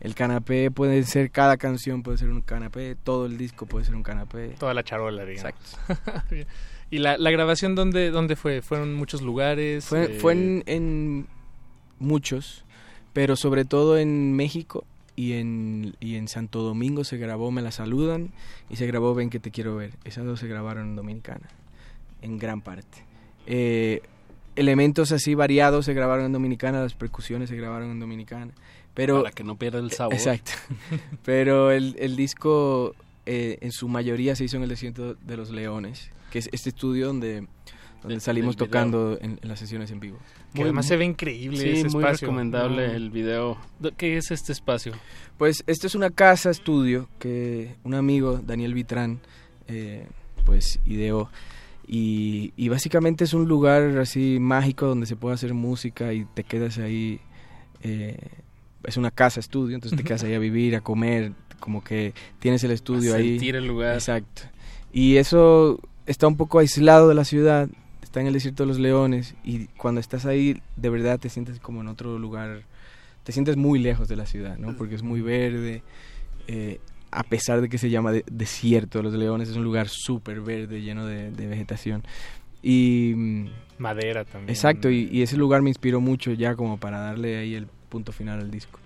[0.00, 3.94] El canapé puede ser, cada canción puede ser un canapé, todo el disco puede ser
[3.94, 4.54] un canapé.
[4.58, 5.54] Toda la charola, digamos.
[6.90, 8.62] ¿Y la, la grabación dónde, dónde fue?
[8.62, 9.84] ¿Fueron muchos lugares?
[9.84, 11.26] Fue, Eh, fue en, en
[11.98, 12.64] muchos,
[13.12, 14.84] pero sobre todo en México
[15.16, 18.30] y en, y en Santo Domingo se grabó Me la saludan
[18.70, 19.92] y se grabó Ven que te quiero ver.
[20.04, 21.48] Esas dos se grabaron en Dominicana,
[22.22, 23.04] en gran parte.
[23.46, 24.00] Eh,
[24.56, 28.52] elementos así variados se grabaron en Dominicana, las percusiones se grabaron en Dominicana.
[28.94, 30.14] Pero, Para que no pierda el sabor.
[30.14, 30.52] Exacto.
[31.24, 32.94] Pero el, el disco
[33.26, 36.70] eh, en su mayoría se hizo en el desierto de los leones, que es este
[36.70, 37.46] estudio donde,
[38.02, 40.18] donde salimos tocando en, en las sesiones en vivo.
[40.54, 42.26] Que además se ve increíble Sí, ese muy espacio.
[42.26, 42.94] recomendable No.
[42.94, 43.58] el video.
[43.96, 44.92] ¿Qué es este espacio?
[45.38, 49.20] Pues esto es una casa estudio que un amigo, Daniel Vitrán,
[49.68, 50.06] eh,
[50.44, 51.30] pues ideó.
[51.86, 56.42] Y, y básicamente es un lugar así mágico donde se puede hacer música y te
[56.44, 57.20] quedas ahí.
[57.82, 58.16] eh,
[58.84, 62.64] es una casa estudio, entonces te quedas ahí a vivir, a comer, como que tienes
[62.64, 63.30] el estudio A ahí.
[63.38, 63.94] sentir el lugar.
[63.94, 64.42] Exacto.
[64.92, 67.68] Y eso está un poco aislado de la ciudad,
[68.02, 71.60] está en el desierto de los leones y cuando estás ahí de verdad te sientes
[71.60, 72.62] como en otro lugar,
[73.22, 74.76] te sientes muy lejos de la ciudad, ¿no?
[74.76, 75.82] Porque es muy verde,
[76.48, 76.80] eh,
[77.12, 80.40] a pesar de que se llama de- desierto de los leones, es un lugar súper
[80.40, 82.02] verde, lleno de, de vegetación.
[82.62, 83.12] Y...
[83.16, 83.46] mm,
[83.78, 84.50] Madera también.
[84.50, 88.12] Exacto, y, y ese lugar me inspiró mucho ya como para darle ahí el punto
[88.12, 88.80] final al disco.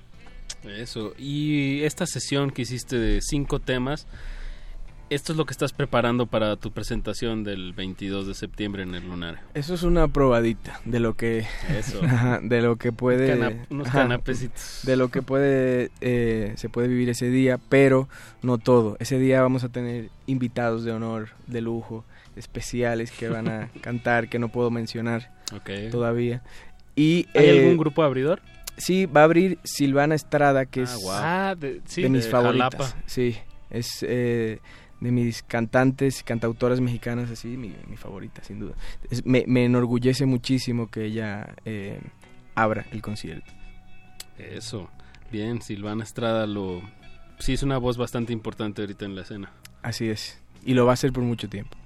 [0.65, 1.15] Eso.
[1.19, 4.07] Y esta sesión que hiciste de cinco temas,
[5.11, 9.07] esto es lo que estás preparando para tu presentación del 22 de septiembre en el
[9.07, 9.41] Lunar.
[9.55, 12.01] Eso es una probadita de lo que Eso.
[12.43, 14.81] De lo que puede unos canapecitos.
[14.83, 18.09] de lo que puede eh, se puede vivir ese día, pero
[18.43, 18.97] no todo.
[18.99, 22.05] Ese día vamos a tener invitados de honor, de lujo,
[22.37, 25.31] especiales que van a cantar que no puedo mencionar
[25.91, 26.43] todavía.
[26.97, 28.41] Y ¿Hay eh, algún grupo abridor?
[28.77, 31.07] Sí, va a abrir Silvana Estrada, que Ah, es.
[31.11, 32.75] Ah, de- sí, de mis de favoritas.
[32.75, 33.03] Jalapa.
[33.07, 33.37] Sí,
[33.71, 34.59] es eh,
[35.01, 38.75] de mis cantantes, cantautoras mexicanas, así, mi, mi favorita, sin duda.
[39.11, 42.01] Es- me, me enorgullece muchísimo que ella eh,
[42.55, 43.53] abra el concierto.
[44.39, 44.91] Eso.
[45.31, 46.83] Bien, Silvana Estrada lo...
[47.39, 49.53] Sí, es una voz bastante importante ahorita en la escena.
[49.83, 50.41] Así es.
[50.65, 51.77] Y lo va a hacer por mucho tiempo.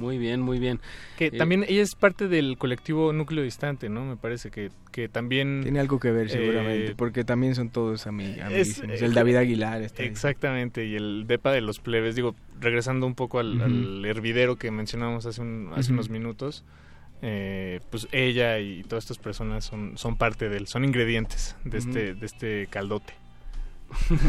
[0.00, 0.80] Muy bien, muy bien.
[1.18, 4.04] Que Eh, también ella es parte del colectivo Núcleo Distante, ¿no?
[4.06, 5.60] Me parece que, que también...
[5.62, 9.02] Tiene algo que ver eh, seguramente, porque también son todos ami- es- amiguísimos.
[9.02, 10.08] eh, el David Aguilar está ahí.
[10.08, 15.26] Exactamente, y el DEPA de los plebes, digo, regresando un poco al, hervidero que mencionábamos
[15.26, 16.64] hace, un- hace unos minutos,
[17.20, 22.14] eh, pues ella y todas estas personas son, son parte del, son ingredientes de, este,
[22.14, 23.12] de este caldote.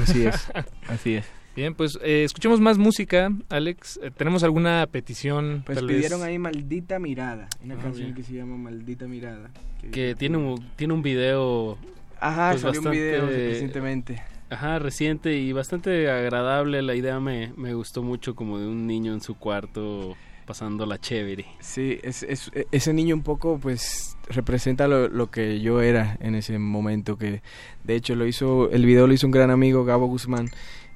[0.01, 0.51] Así es,
[0.89, 1.25] así es.
[1.55, 3.99] Bien, pues eh, escuchemos más música, Alex.
[4.01, 5.63] Eh, ¿Tenemos alguna petición?
[5.65, 6.29] Pues pidieron vez?
[6.29, 9.51] ahí Maldita Mirada, una Ah, canción que se llama Maldita Mirada.
[9.91, 11.77] Que tiene un, tiene un video...
[12.19, 14.21] Ajá, pues, salió un video recientemente.
[14.49, 16.81] Ajá, reciente y bastante agradable.
[16.81, 20.15] La idea me, me gustó mucho como de un niño en su cuarto
[20.45, 21.45] pasando la chévere.
[21.59, 26.35] Sí, es, es- ese niño un poco pues representa lo, lo que yo era en
[26.35, 27.41] ese momento que
[27.83, 30.49] de hecho lo hizo el video lo hizo un gran amigo Gabo Guzmán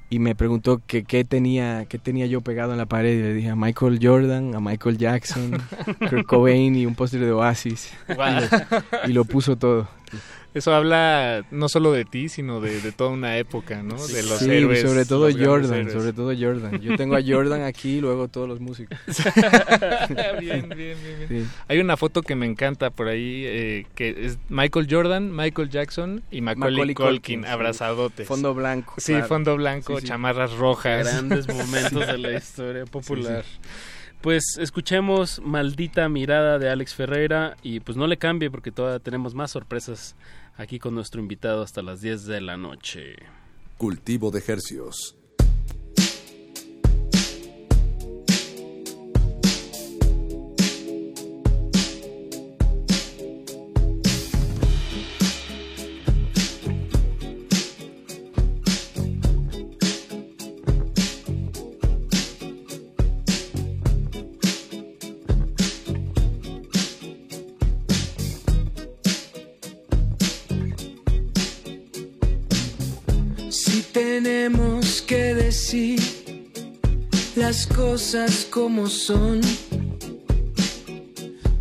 [0.08, 3.18] y me preguntó que qué tenía qué tenía yo pegado en la pared.
[3.18, 5.52] Y le dije a Michael Jordan, a Michael Jackson,
[6.08, 7.92] Kurt Cobain y un póster de Oasis.
[8.08, 9.88] Y, lo, y lo puso todo.
[10.56, 13.94] Eso habla no solo de ti, sino de, de toda una época, ¿no?
[14.06, 14.80] De los Sí, héroes.
[14.80, 16.80] sobre todo Jordan, sobre todo Jordan.
[16.80, 18.98] Yo tengo a Jordan aquí y luego todos los músicos.
[20.40, 21.44] bien, bien, bien, bien.
[21.44, 21.50] Sí.
[21.68, 26.22] Hay una foto que me encanta por ahí, eh, que es Michael Jordan, Michael Jackson
[26.30, 27.48] y Macaulay, Macaulay Culkin, Culkin, sí.
[27.48, 28.26] abrazadotes.
[28.26, 29.26] Fondo blanco, Sí, claro.
[29.28, 30.08] fondo blanco, Sí, sí.
[30.08, 31.04] chamarras rojas.
[31.04, 33.44] Grandes momentos de la historia popular.
[34.20, 39.34] Pues escuchemos Maldita Mirada de Alex Ferreira y pues no le cambie porque todavía tenemos
[39.34, 40.16] más sorpresas
[40.56, 43.16] aquí con nuestro invitado hasta las 10 de la noche.
[43.76, 45.15] Cultivo de hercios.
[77.96, 79.40] Cosas como son,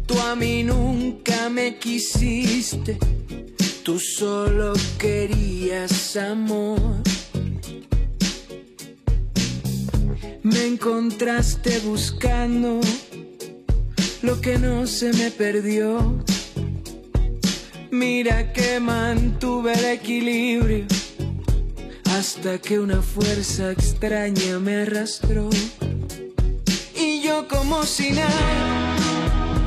[0.06, 2.98] tú a mí nunca me quisiste,
[3.84, 6.78] tú solo querías amor.
[10.44, 12.82] Me encontraste buscando
[14.22, 16.22] lo que no se me perdió.
[17.92, 20.86] Mira que mantuve el equilibrio
[22.08, 25.50] hasta que una fuerza extraña me arrastró.
[27.44, 28.32] Como si nada,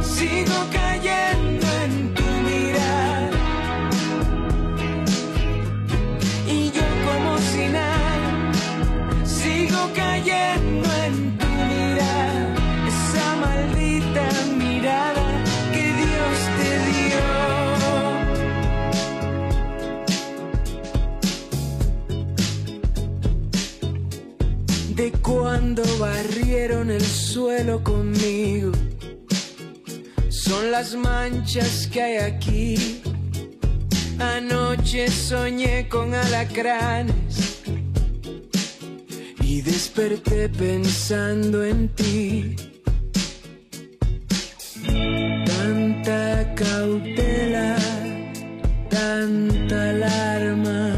[0.00, 1.47] sigo cayendo
[25.22, 28.72] cuando barrieron el suelo conmigo.
[30.28, 33.02] Son las manchas que hay aquí.
[34.18, 37.60] Anoche soñé con alacranes
[39.40, 42.56] y desperté pensando en ti.
[45.46, 47.76] Tanta cautela,
[48.90, 50.97] tanta alarma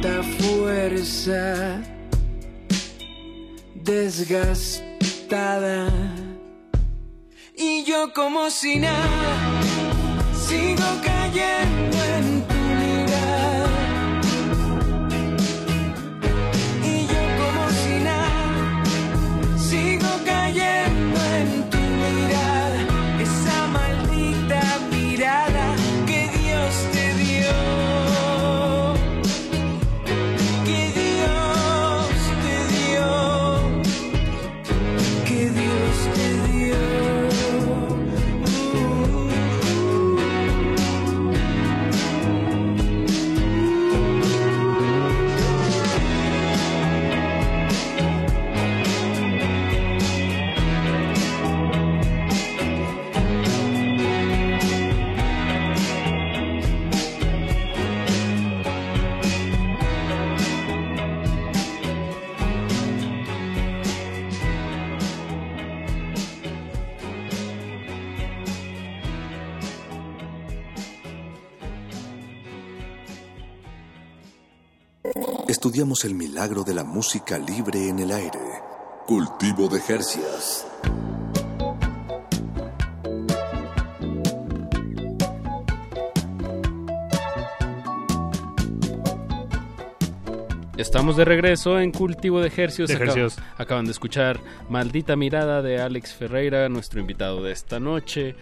[0.00, 1.80] tanta fuerza
[3.74, 4.86] desgastada.
[7.56, 9.60] Y yo como si nada
[10.34, 11.97] sigo cayendo
[75.68, 78.40] Estudiamos el milagro de la música libre en el aire.
[79.06, 80.66] Cultivo de hercios.
[90.78, 92.88] Estamos de regreso en Cultivo de Ejercios.
[92.88, 93.36] De Ejercios.
[93.58, 94.40] acaban de escuchar
[94.70, 98.36] Maldita Mirada de Alex Ferreira, nuestro invitado de esta noche.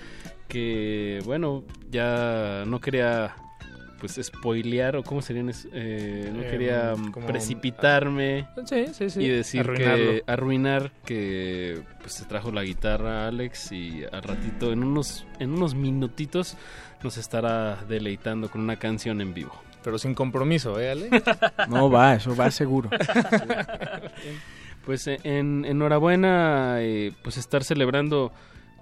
[0.46, 3.34] Que, bueno, ya no quería
[4.00, 9.20] pues spoilear o cómo serían eh, no Eh, quería como- precipitarme Sí, sí, sí.
[9.22, 9.96] y decir Arruinarlo.
[10.12, 15.52] que arruinar que pues se trajo la guitarra Alex y al ratito en unos en
[15.52, 16.56] unos minutitos
[17.02, 19.52] nos estará deleitando con una canción en vivo.
[19.84, 21.08] Pero sin compromiso, ¿eh, Ale?
[21.68, 22.90] No va, eso va seguro.
[24.84, 28.32] Pues en, enhorabuena, eh, pues estar celebrando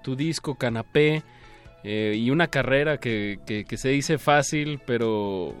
[0.03, 1.23] tu disco Canapé
[1.87, 5.53] eh, y una carrera que, que, se dice fácil, pero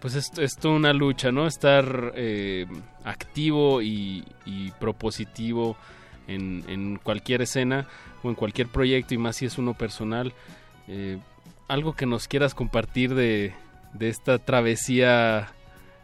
[0.00, 1.46] pues es, es toda una lucha, ¿no?
[1.46, 2.66] Estar eh,
[3.04, 5.78] activo y, y propositivo
[6.28, 7.88] en, en cualquier escena
[8.22, 10.34] o en cualquier proyecto y más si es uno personal.
[10.88, 11.16] Eh,
[11.68, 13.54] algo que nos quieras compartir de,
[13.94, 15.52] de esta travesía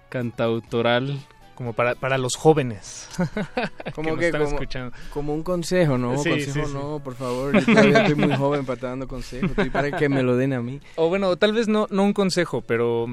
[0.08, 1.18] cantautoral.
[1.58, 3.08] Como para, para los jóvenes.
[3.96, 4.96] Como que, están como, escuchando.
[5.12, 6.16] como un consejo, ¿no?
[6.18, 6.72] Sí, consejo sí, sí.
[6.72, 7.52] no, por favor.
[7.58, 9.50] Yo todavía estoy muy joven para estar dando consejos.
[9.50, 10.78] Estoy para que me lo den a mí.
[10.94, 13.06] O bueno, tal vez no, no un consejo, pero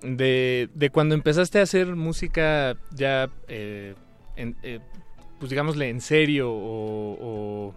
[0.00, 3.94] de, de cuando empezaste a hacer música ya, eh,
[4.36, 4.80] en- eh,
[5.38, 7.18] pues digámosle en serio o...
[7.20, 7.74] o-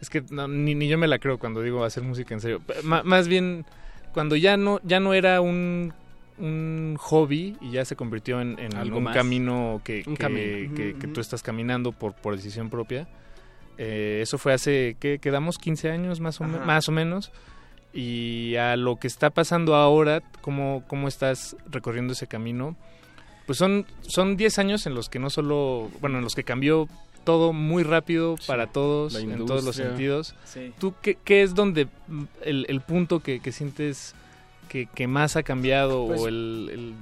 [0.00, 2.62] es que no, ni, ni yo me la creo cuando digo hacer música en serio.
[2.82, 3.64] Más bien,
[4.12, 5.92] cuando ya no, ya no era un,
[6.38, 8.56] un hobby y ya se convirtió en,
[9.02, 9.14] más.
[9.14, 10.74] camino que, Un que- camino.
[10.74, 13.08] que- que tú estás caminando por, por decisión propia.
[13.76, 15.18] Eh, eso fue hace, ¿qué?
[15.18, 17.30] Quedamos 15 años más o, me- más o menos.
[17.92, 22.76] Y a lo que está pasando ahora, ¿cómo, cómo estás recorriendo ese camino?
[23.46, 26.86] Pues son, son 10 años en los que no solo, bueno, en los que cambió
[27.24, 30.34] todo muy rápido para todos, en todos los sentidos.
[30.44, 30.72] Sí.
[30.78, 31.88] ¿Tú qué, qué es donde
[32.42, 34.14] el, el punto que, que sientes
[34.68, 36.70] que, que más ha cambiado Pues, o el...
[36.72, 36.94] el-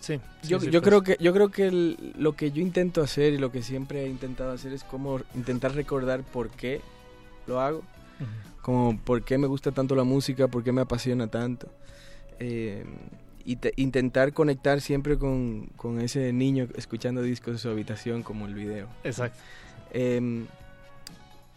[0.00, 0.82] sí, sí, Yo, sí, yo pues.
[0.82, 4.04] creo que yo creo que el- lo que yo intento hacer y lo que siempre
[4.04, 6.80] he intentado hacer es como intentar recordar por qué
[7.46, 7.82] lo hago,
[8.62, 11.68] como por qué me gusta tanto la música, por qué me apasiona tanto.
[12.40, 12.84] Eh,
[13.44, 18.46] y te- intentar conectar siempre con, con ese niño escuchando discos en su habitación como
[18.46, 18.88] el video.
[19.04, 19.38] Exacto.
[19.92, 20.44] Eh,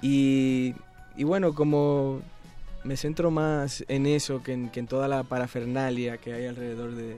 [0.02, 0.74] y,
[1.18, 2.22] y bueno, como
[2.84, 6.96] me centro más en eso que en, que en toda la parafernalia que hay alrededor
[6.96, 7.18] de,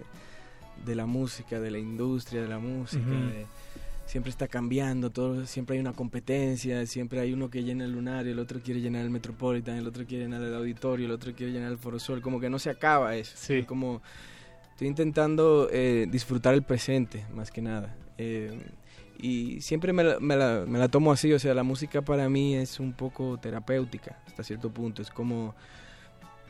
[0.85, 3.09] de la música, de la industria de la música.
[3.09, 3.45] De-
[4.07, 8.33] siempre está cambiando, todo, siempre hay una competencia, siempre hay uno que llena el lunario,
[8.33, 11.53] el otro quiere llenar el Metropolitan, el otro quiere llenar el auditorio, el otro quiere
[11.53, 13.31] llenar el Foro Sol, como que no se acaba eso.
[13.37, 13.63] Sí.
[13.63, 14.01] Como
[14.71, 17.95] estoy intentando eh, disfrutar el presente, más que nada.
[18.17, 18.59] Eh,
[19.21, 22.27] y siempre me la, me, la, me la tomo así, o sea, la música para
[22.29, 25.53] mí es un poco terapéutica hasta cierto punto, es como,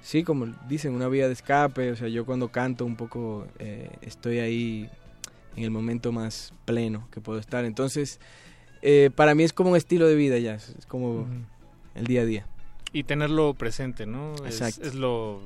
[0.02, 3.90] sí, como dicen, una vía de escape, o sea, yo cuando canto un poco eh,
[4.02, 4.90] estoy ahí
[5.56, 8.20] en el momento más pleno que puedo estar, entonces
[8.82, 11.28] eh, para mí es como un estilo de vida ya, es es como
[11.94, 12.48] el día a día.
[12.94, 14.34] Y tenerlo presente, ¿no?
[14.46, 14.88] Es- Exacto.
[14.88, 15.40] Es, lo...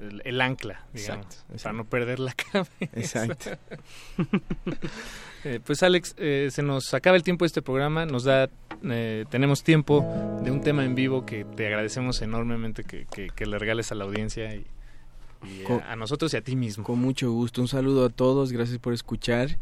[0.00, 2.70] El, el ancla, digamos, Exacto, para no perder la cabeza.
[2.94, 3.50] Exacto.
[5.42, 8.50] Eh, pues Alex, eh, se nos acaba el tiempo de este programa, nos da,
[8.84, 10.04] eh, tenemos tiempo
[10.42, 13.94] de un tema en vivo que te agradecemos enormemente que, que- que le regales a
[13.94, 14.66] la audiencia y,
[15.50, 16.84] y Co- a, a nosotros y a ti mismo.
[16.84, 17.62] Con mucho gusto.
[17.62, 19.56] Un saludo a todos, gracias por escuchar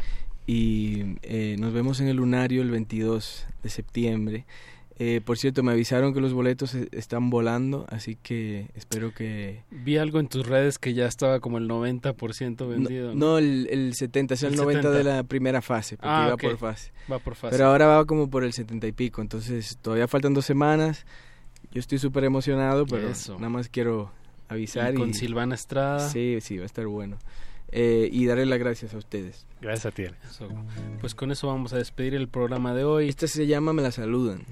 [0.49, 4.47] y eh, nos vemos en el Lunario el 22 de septiembre.
[5.01, 9.63] Eh, por cierto, me avisaron que los boletos e- están volando, así que espero que...
[9.71, 13.15] Vi algo en tus redes que ya estaba como el 90% vendido.
[13.15, 15.17] No, no, el, el 70, es el, El 90 de 70.
[15.17, 16.91] la primera fase, porque Ah, iba por fase.
[17.11, 17.57] Va por fase.
[17.57, 21.07] Pero ahora va como por el 70 y pico, entonces todavía faltan dos semanas.
[21.71, 23.35] Yo estoy súper emocionado, pero Eso.
[23.37, 24.11] nada más quiero
[24.49, 24.95] avisar.
[24.95, 26.09] Y con Silvana Estrada.
[26.09, 27.19] Sí, sí, va a estar bueno.
[27.71, 29.47] Eh, y darle las gracias a ustedes.
[29.61, 30.05] Gracias a ti.
[31.01, 33.09] Pues con eso vamos a despedir el programa de hoy.
[33.09, 34.43] Esta se llama Me la saludan.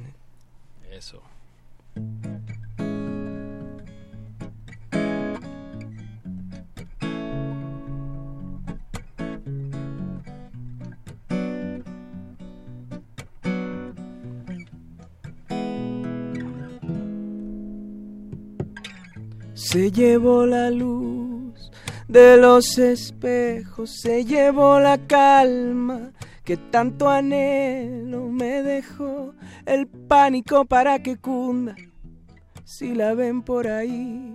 [19.55, 21.71] Se llevó la luz
[22.09, 26.13] de los espejos, se llevó la calma
[26.47, 29.35] que tanto anhelo me dejó
[29.67, 31.75] el pánico para que cunda.
[32.65, 34.33] Si la ven por ahí,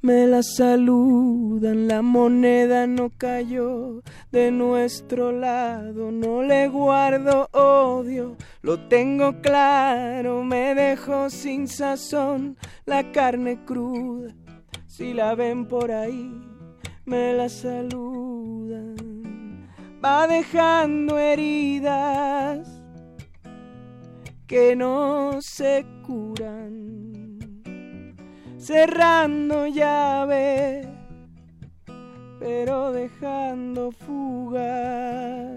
[0.00, 8.88] me la saludan, la moneda no cayó de nuestro lado, no le guardo odio, lo
[8.88, 12.56] tengo claro, me dejó sin sazón
[12.86, 14.32] la carne cruda.
[14.86, 16.40] Si la ven por ahí,
[17.04, 19.07] me la saludan.
[20.04, 22.68] Va dejando heridas
[24.46, 27.38] que no se curan.
[28.58, 30.82] Cerrando llave,
[32.38, 35.56] pero dejando fuga.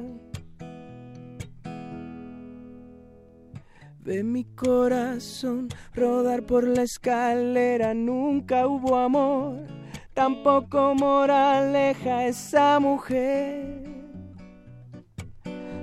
[3.99, 9.81] Ve mi corazón rodar por la escalera, nunca hubo amor
[10.13, 14.01] tampoco moraleja esa mujer.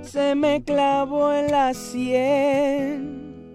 [0.01, 3.53] Se me clavó en la sien.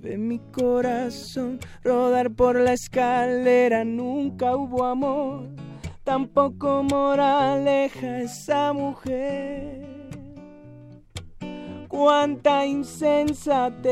[0.00, 5.48] Ve mi corazón rodar por la escalera, nunca hubo amor,
[6.04, 9.90] tampoco moraleja esa mujer.
[11.88, 13.90] Cuánta insensatez.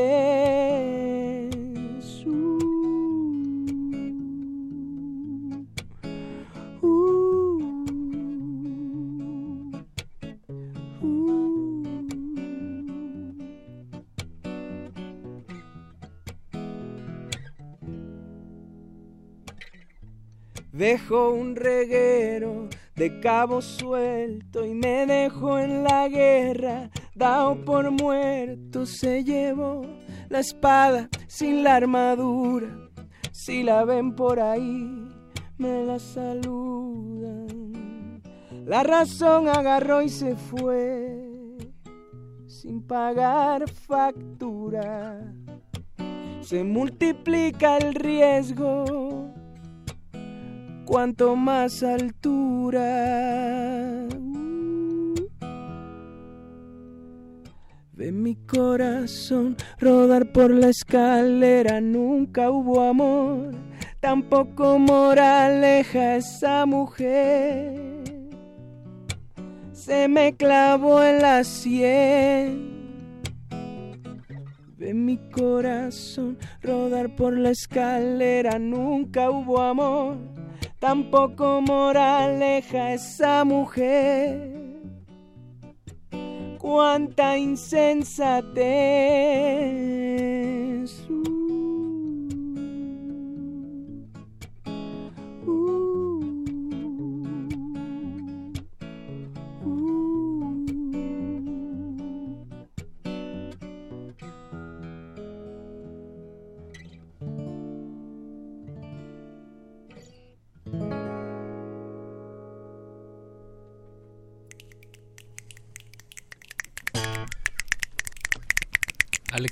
[20.79, 28.85] Dejo un reguero de cabo suelto y me dejo en la guerra, dado por muerto
[28.85, 29.81] se llevó
[30.29, 32.69] la espada sin la armadura.
[33.33, 35.09] Si la ven por ahí,
[35.57, 37.47] me la saludan.
[38.63, 41.57] La razón agarró y se fue
[42.47, 45.29] sin pagar factura.
[46.39, 49.29] Se multiplica el riesgo
[50.89, 52.87] cuanto más altura.
[57.93, 63.53] Ve mi corazón rodar por la escalera, nunca hubo amor,
[63.99, 68.01] tampoco moraleja esa mujer.
[69.71, 72.79] Se me clavó en la sien.
[74.75, 80.38] Ve mi corazón rodar por la escalera, nunca hubo amor
[80.79, 84.59] tampoco moraleja esa mujer.
[86.57, 88.59] Cuánta insensatez.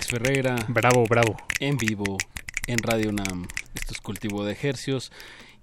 [0.07, 0.55] Alex Ferreira.
[0.69, 1.35] Bravo, bravo.
[1.59, 2.17] En vivo,
[2.67, 3.45] en Radio Nam.
[3.75, 5.11] Esto es Cultivo de Ejercios.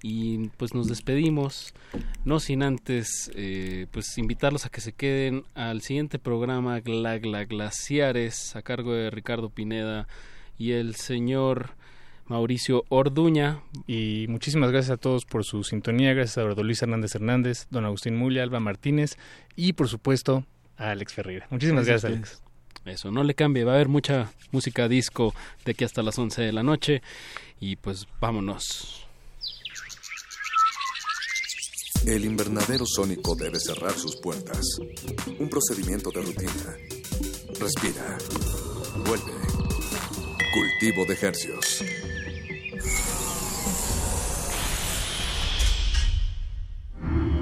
[0.03, 1.73] Y pues nos despedimos,
[2.27, 8.55] no sin antes eh, pues invitarlos a que se queden al siguiente programa Glagla Glaciares
[8.55, 10.09] a cargo de Ricardo Pineda
[10.59, 11.71] y el señor
[12.27, 13.63] Mauricio Orduña.
[13.87, 16.13] Y muchísimas gracias a todos por su sintonía.
[16.13, 19.17] Gracias a Eduardo Luis Hernández Hernández, don Agustín Mulia, Alba Martínez
[19.57, 20.45] y por supuesto
[20.77, 21.47] a Alex Ferreira.
[21.49, 22.44] Muchísimas gracias, Alex.
[22.85, 25.35] Eso, no le cambie, va a haber mucha música disco
[25.65, 27.03] de aquí hasta las 11 de la noche
[27.61, 29.07] y pues vámonos.
[32.07, 34.61] El invernadero sónico debe cerrar sus puertas.
[35.39, 36.77] Un procedimiento de rutina.
[37.59, 38.19] Respira.
[39.07, 39.33] Vuelve.
[40.53, 41.83] Cultivo de hercios.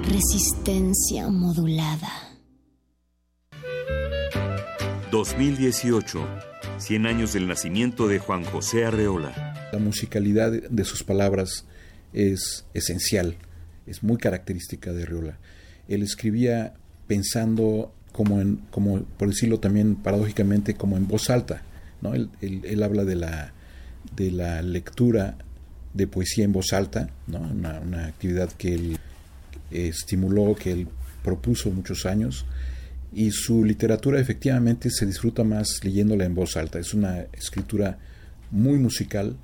[0.03, 2.32] Resistencia modulada.
[5.13, 6.27] 2018.
[6.79, 9.69] 100 años del nacimiento de Juan José Arreola.
[9.71, 11.65] La musicalidad de sus palabras
[12.13, 13.35] es esencial,
[13.85, 15.37] es muy característica de Arreola.
[15.87, 16.73] Él escribía
[17.05, 21.61] pensando como en, como por decirlo también paradójicamente, como en voz alta.
[22.01, 22.15] ¿no?
[22.15, 23.53] Él, habla de la,
[24.15, 25.37] de la lectura
[25.93, 27.39] de poesía en voz alta, ¿no?
[27.39, 28.97] una, una actividad que él
[29.69, 30.87] estimuló, que él
[31.23, 32.47] propuso muchos años,
[33.15, 36.79] y su literatura efectivamente se disfruta más leyéndola en voz alta.
[36.79, 37.97] Es una escritura
[38.51, 39.35] muy musical,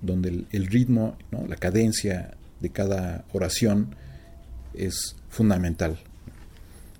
[0.00, 1.46] donde el, el ritmo, ¿no?
[1.46, 3.94] la cadencia de cada oración
[4.74, 5.98] es fundamental.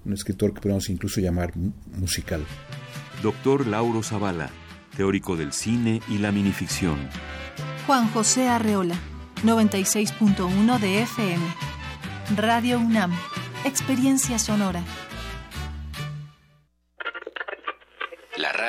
[0.05, 1.53] Un escritor que podemos incluso llamar
[1.97, 2.45] musical.
[3.23, 4.51] Doctor Lauro Zavala,
[4.97, 6.99] teórico del cine y la minificción.
[7.87, 8.97] Juan José Arreola,
[9.45, 11.43] 96.1 de FM.
[12.37, 13.13] Radio UNAM,
[13.65, 14.83] experiencia sonora.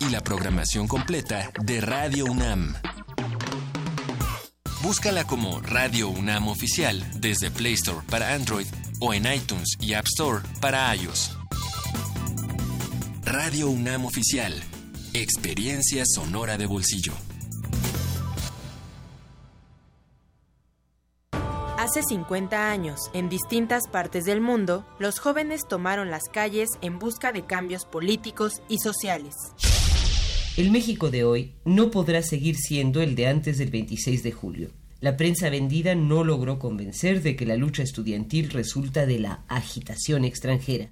[0.00, 2.74] Y la programación completa de Radio UNAM.
[4.82, 8.66] Búscala como Radio UNAM Oficial desde Play Store para Android
[9.00, 11.36] o en iTunes y App Store para iOS.
[13.24, 14.54] Radio UNAM Oficial.
[15.14, 17.12] Experiencia sonora de bolsillo.
[21.78, 27.32] Hace 50 años, en distintas partes del mundo, los jóvenes tomaron las calles en busca
[27.32, 29.34] de cambios políticos y sociales.
[30.58, 34.70] El México de hoy no podrá seguir siendo el de antes del 26 de julio.
[34.98, 40.24] La prensa vendida no logró convencer de que la lucha estudiantil resulta de la agitación
[40.24, 40.90] extranjera.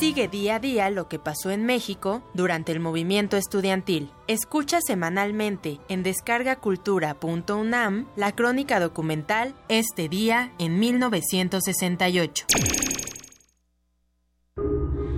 [0.00, 4.10] Sigue día a día lo que pasó en México durante el movimiento estudiantil.
[4.26, 12.46] Escucha semanalmente en descargacultura.unam la crónica documental Este día en 1968.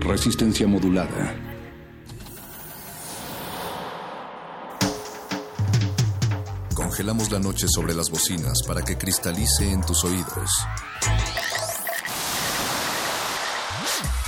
[0.01, 1.56] Resistencia modulada.
[6.87, 10.49] Congelamos la noche sobre las bocinas para que cristalice en tus oídos.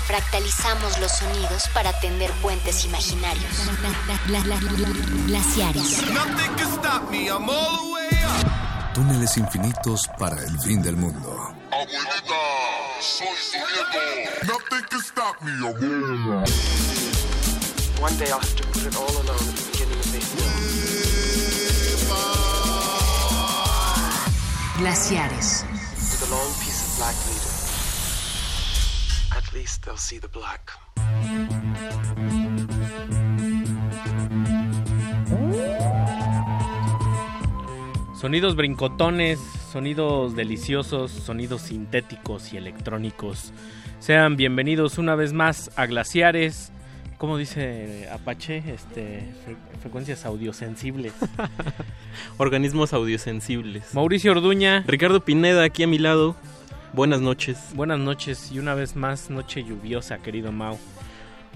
[0.08, 3.44] Fractalizamos los sonidos para tender puentes imaginarios.
[5.28, 6.02] Glaciares.
[8.92, 11.54] Túneles infinitos para el fin del mundo.
[11.70, 12.40] Abuelita,
[13.00, 14.52] soy su nieto.
[14.52, 16.44] Nothing can stop me, abuela.
[18.00, 19.77] One day I'll have to put it all alone
[30.28, 30.72] black.
[38.14, 39.40] Sonidos brincotones,
[39.72, 43.52] sonidos deliciosos, sonidos sintéticos y electrónicos.
[43.98, 46.70] Sean bienvenidos una vez más a Glaciares.
[47.18, 48.62] ¿Cómo dice Apache?
[48.68, 49.28] Este,
[49.78, 51.12] frecuencias audiosensibles.
[52.38, 53.94] Organismos audiosensibles.
[53.94, 54.84] Mauricio Orduña.
[54.86, 56.36] Ricardo Pineda, aquí a mi lado.
[56.92, 57.58] Buenas noches.
[57.74, 60.78] Buenas noches y una vez más noche lluviosa, querido Mau.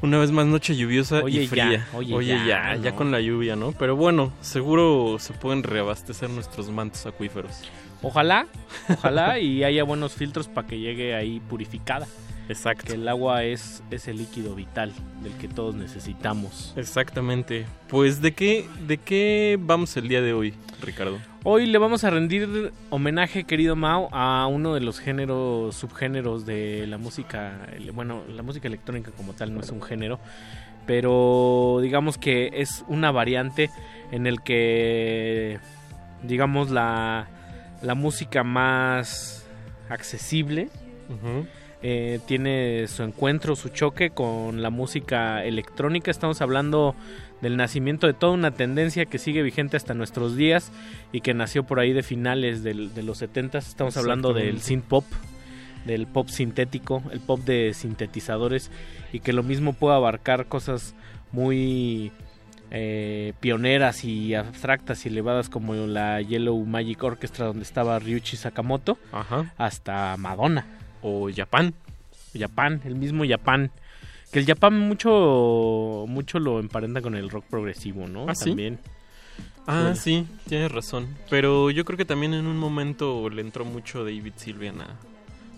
[0.03, 1.71] Una vez más noche lluviosa Oye, y fría.
[1.71, 2.97] ya, oye, ya, ya, ya, ¿no?
[2.97, 3.71] con la lluvia, ¿no?
[3.73, 7.71] Pero bueno, seguro se pueden reabastecer nuestros mantos acuíferos.
[8.03, 8.47] Ojalá,
[8.89, 12.09] ojalá y haya buenos filtros para que llegue ahí purificada.
[12.53, 12.87] Exacto.
[12.87, 14.93] Que el agua es ese líquido vital
[15.23, 16.73] del que todos necesitamos.
[16.77, 17.67] Exactamente.
[17.89, 21.19] Pues de qué de qué vamos el día de hoy, Ricardo?
[21.45, 26.87] Hoy le vamos a rendir homenaje, querido Mao, a uno de los géneros, subgéneros de
[26.87, 27.67] la música.
[27.93, 30.21] Bueno, la música electrónica como tal no es un género,
[30.87, 33.71] pero digamos que es una variante
[34.13, 35.59] en el que,
[36.23, 37.29] digamos, la,
[37.83, 39.45] la música más
[39.89, 40.69] accesible
[41.83, 46.11] eh, tiene su encuentro, su choque con la música electrónica.
[46.11, 46.95] Estamos hablando
[47.41, 50.71] del nacimiento de toda una tendencia que sigue vigente hasta nuestros días
[51.13, 53.59] y que nació por ahí de finales del- de los 70.
[53.59, 55.05] Estamos hablando del synth pop,
[55.85, 58.71] del pop sintético, el pop de sintetizadores
[59.13, 60.95] y que lo mismo puede abarcar cosas
[61.33, 62.13] muy
[62.71, 68.97] eh, pioneras y abstractas y elevadas como la Yellow Magic Orchestra donde estaba Ryuichi Sakamoto
[69.13, 69.53] Ajá.
[69.59, 70.65] hasta Madonna
[71.03, 71.75] o Japan.
[72.39, 73.71] Japan, el mismo Japan.
[74.33, 78.27] Que el Japan mucho mucho lo emparenta con el rock progresivo, ¿no?
[78.29, 78.51] ¿Ah, sí?
[78.51, 78.79] También.
[79.67, 81.07] Ah, Pues- sí, tienes razón.
[81.31, 84.97] Pero yo creo que también en un momento le entró mucho David Sylvian a,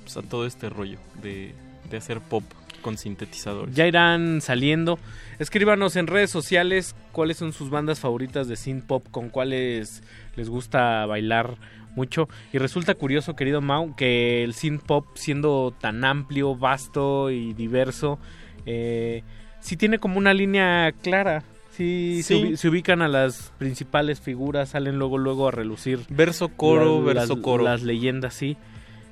[0.03, 1.55] pues, a todo este rollo de,
[1.89, 2.43] de hacer pop
[2.83, 3.75] con sintetizadores.
[3.75, 4.99] Ya irán saliendo.
[5.39, 10.03] Escríbanos en redes sociales cuáles son sus bandas favoritas de synth pop, con cuáles
[10.37, 11.57] les gusta bailar
[11.95, 12.29] mucho.
[12.53, 18.19] Y resulta curioso, querido Mau, que el synth pop, siendo tan amplio, vasto y diverso,
[18.67, 19.23] eh,
[19.61, 21.43] sí tiene como una línea clara.
[21.71, 22.57] Sí, Se, Sí.
[22.57, 26.01] se ubican a las principales figuras, salen luego luego a relucir.
[26.09, 27.65] Verso, coro, verso, las- coro.
[27.65, 28.57] Las leyendas, sí.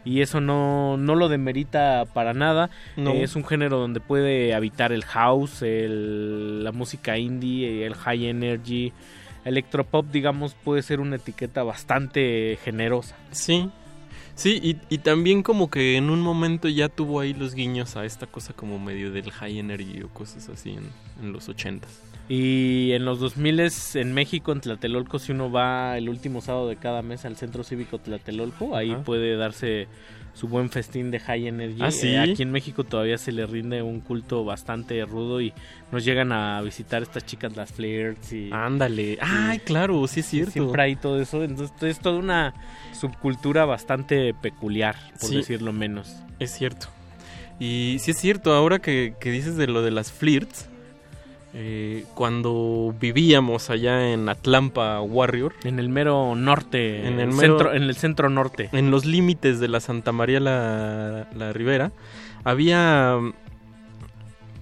[0.05, 2.71] Y eso no, no lo demerita para nada.
[2.97, 3.11] No.
[3.13, 8.27] Eh, es un género donde puede habitar el house, el- la música indie, el high
[8.27, 8.93] energy.
[9.45, 13.17] Electropop, digamos, puede ser una etiqueta bastante generosa.
[13.31, 13.69] Sí,
[14.35, 18.05] sí, y, y también como que en un momento ya tuvo ahí los guiños a
[18.05, 20.91] esta cosa como medio del high energy o cosas así en,
[21.21, 22.01] en los ochentas.
[22.29, 23.61] Y en los 2000
[23.95, 27.65] en México, en Tlatelolco, si uno va el último sábado de cada mes al Centro
[27.65, 29.03] Cívico Tlatelolco, ahí Ajá.
[29.03, 29.89] puede darse
[30.35, 31.77] su buen festín de high energy.
[31.81, 32.09] ¿Ah, sí?
[32.09, 35.53] Eh, aquí en México todavía se le rinde un culto bastante rudo y
[35.93, 38.49] nos llegan a visitar estas chicas, las flirts y...
[38.53, 40.53] Ándale, ay, claro, sí es cierto.
[40.53, 42.55] Siempre hay todo eso, entonces es toda una
[42.93, 45.37] subcultura bastante peculiar, por Sí.
[45.37, 46.17] decirlo menos.
[46.39, 46.89] Es cierto.
[47.61, 50.69] Y sí es cierto, ahora que, que dices de lo de las flirts,
[51.55, 55.55] eh, cuando vivíamos allá en Atlampa Warrior.
[55.65, 58.69] En el mero norte, En el mero- centro, en el centro norte.
[58.73, 61.93] En los límites de la Santa María la, la Ribera,
[62.45, 63.19] había...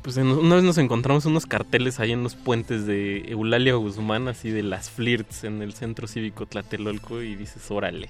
[0.02, 4.28] Pues en- una vez nos encontramos unos carteles ahí en los puentes de Eulalia Guzmán,
[4.28, 8.08] así de las flirts en el centro cívico Tlatelolco y dices, órale.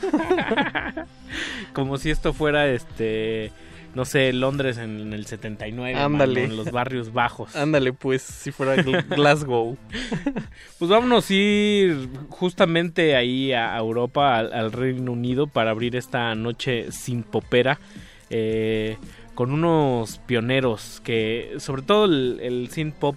[1.72, 3.50] Como si esto fuera, este,
[3.94, 6.42] no sé, Londres en, el 79, Ándale.
[6.42, 7.54] mano, en los barrios bajos.
[7.56, 9.76] Ándale, pues, si fuera Gl- Glasgow.
[10.78, 16.34] Pues vámonos a ir justamente ahí a Europa, al, al Reino Unido, para abrir esta
[16.34, 17.78] noche sin popera.
[18.30, 18.96] eh,
[19.34, 23.14] con unos pioneros que, sobre todo el, el synth pop,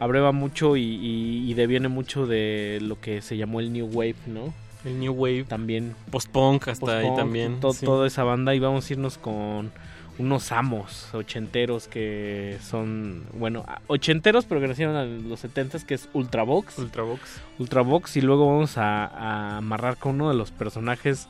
[0.00, 4.16] abreva mucho y, y- y deviene mucho de lo que se llamó el New Wave,
[4.26, 4.52] ¿no?
[4.84, 5.44] El New Wave.
[5.44, 5.94] También.
[6.10, 7.60] Post-punk hasta ahí también.
[7.60, 7.86] to- sí.
[7.86, 9.70] Toda esa banda y vamos a irnos con
[10.20, 15.94] unos amos ochenteros que son, bueno, a- ochenteros pero que nacieron en los setentas que
[15.94, 16.78] es Ultravox.
[16.78, 17.20] Ultravox.
[17.58, 21.26] Ultravox y luego vamos a, a amarrar con uno de los personajes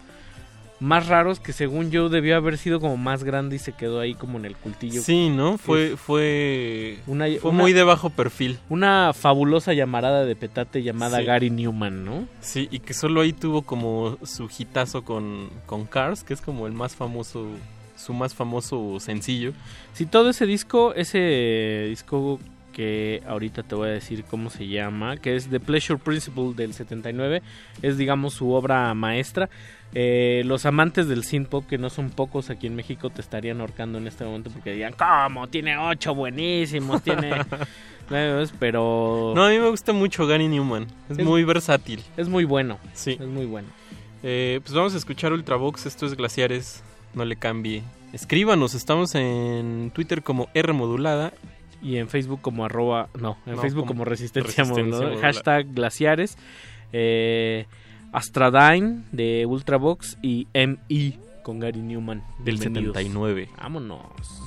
[0.80, 4.14] más raros que según yo debió haber sido como más grande y se quedó ahí
[4.14, 5.02] como en el cultillo.
[5.02, 5.58] Sí, ¿no?
[5.58, 8.58] Fue, fue, una, fue una- muy de bajo perfil.
[8.70, 11.24] Una fabulosa llamarada de petate llamada Sí.
[11.26, 12.26] Gary Newman, ¿no?
[12.40, 16.66] Sí, y que solo ahí tuvo como su hitazo con, con Cars, que es como
[16.66, 17.46] el más famoso,
[18.00, 19.52] su más famoso sencillo.
[19.92, 22.40] Sí, todo ese disco, ese disco
[22.72, 26.72] que ahorita te voy a decir cómo se llama, que es The Pleasure Principle del
[26.72, 27.42] 79,
[27.82, 29.48] es digamos su obra maestra.
[29.92, 33.60] Eh, los amantes del synth pop, que no son pocos aquí en México, te estarían
[33.60, 35.48] ahorcando en este momento porque dirían, ¿cómo?
[35.48, 37.32] Tiene ocho buenísimos, tiene...
[38.58, 39.32] Pero...
[39.36, 40.84] No, a mí me gusta mucho Gary Newman.
[41.08, 42.02] Es, Es- muy versátil.
[42.16, 42.78] Es muy bueno.
[42.92, 43.12] Sí.
[43.20, 43.68] Es muy bueno.
[44.22, 45.86] Eh, pues vamos a escuchar Ultravox.
[45.86, 46.82] Esto es Glaciares.
[47.14, 47.82] No le cambie.
[48.12, 48.74] Escríbanos.
[48.74, 51.32] Estamos en Twitter como R modulada.
[51.82, 53.08] Y en Facebook como arroba...
[53.18, 55.02] No, en No, Facebook como como Resistencia, Resistencia Modulada.
[55.14, 55.22] Modulada.
[55.32, 56.36] Hashtag Glaciares.
[56.92, 57.66] Eh,
[58.12, 62.22] Astradine de Ultravox y MI con Gary Newman.
[62.44, 62.96] Del Bienvenidos.
[62.96, 63.48] 79.
[63.56, 64.42] Vámonos.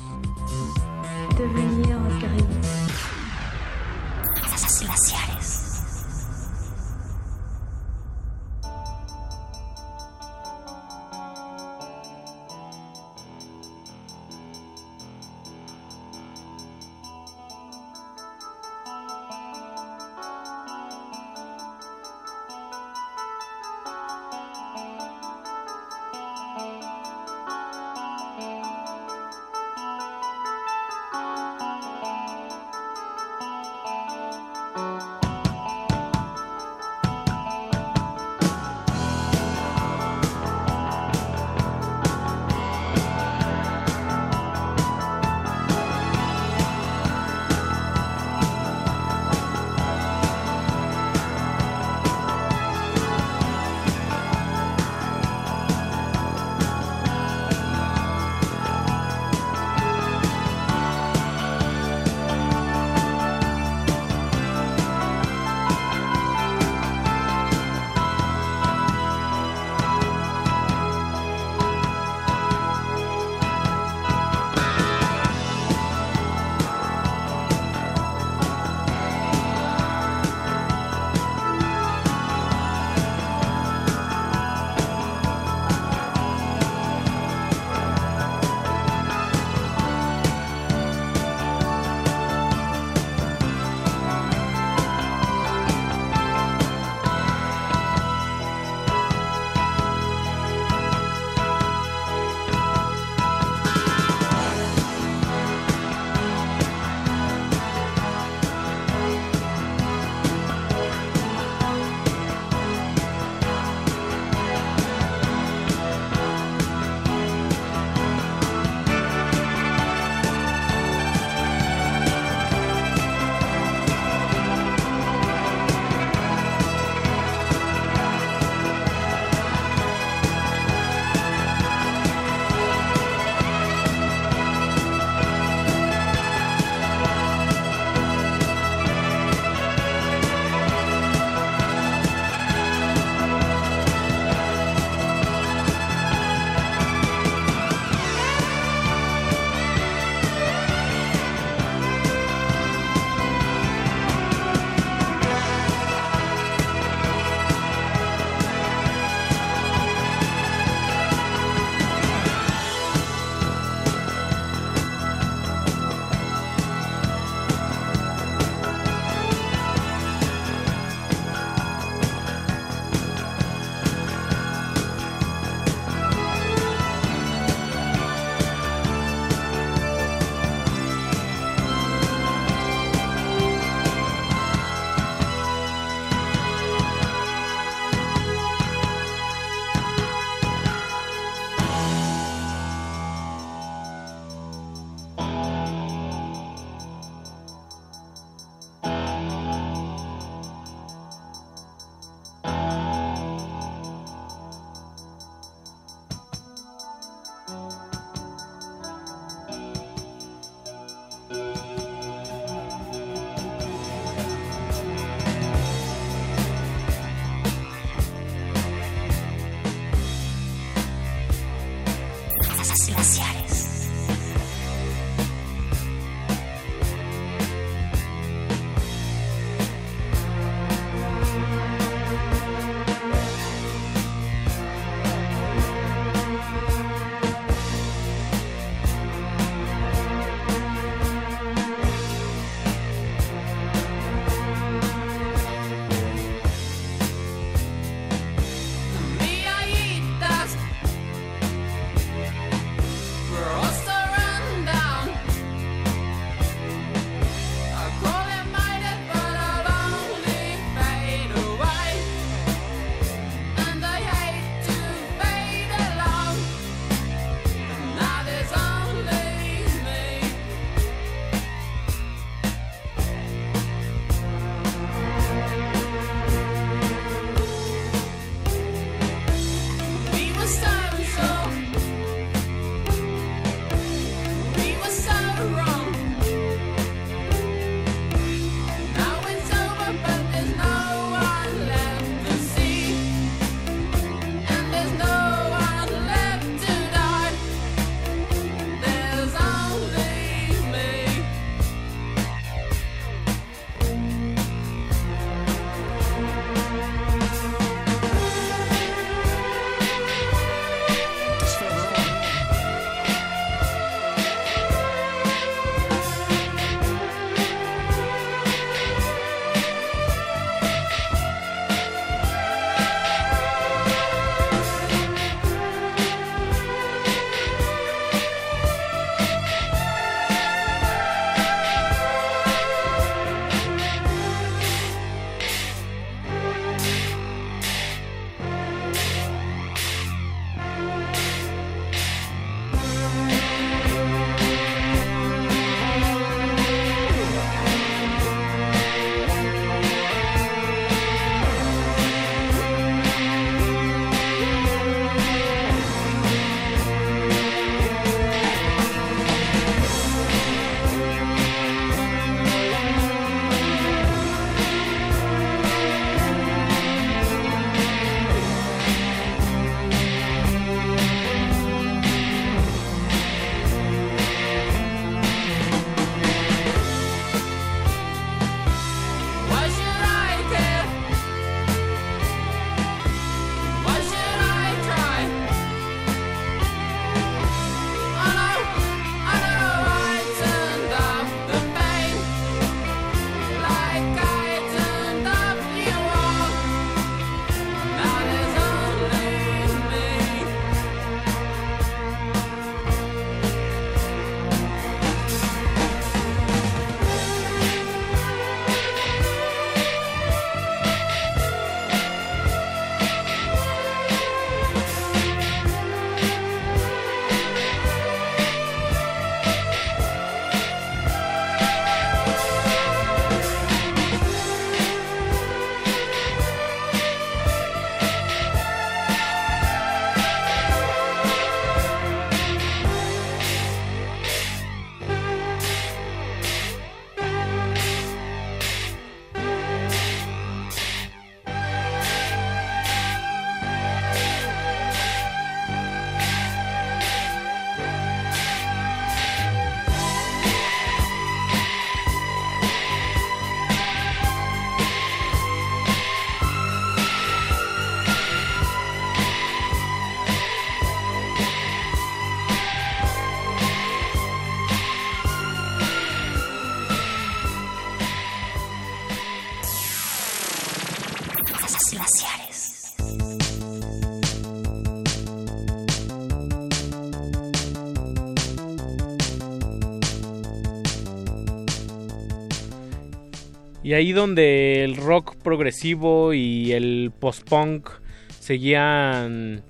[483.94, 487.92] Y ahí donde el rock progresivo y el post-punk
[488.40, 489.62] seguían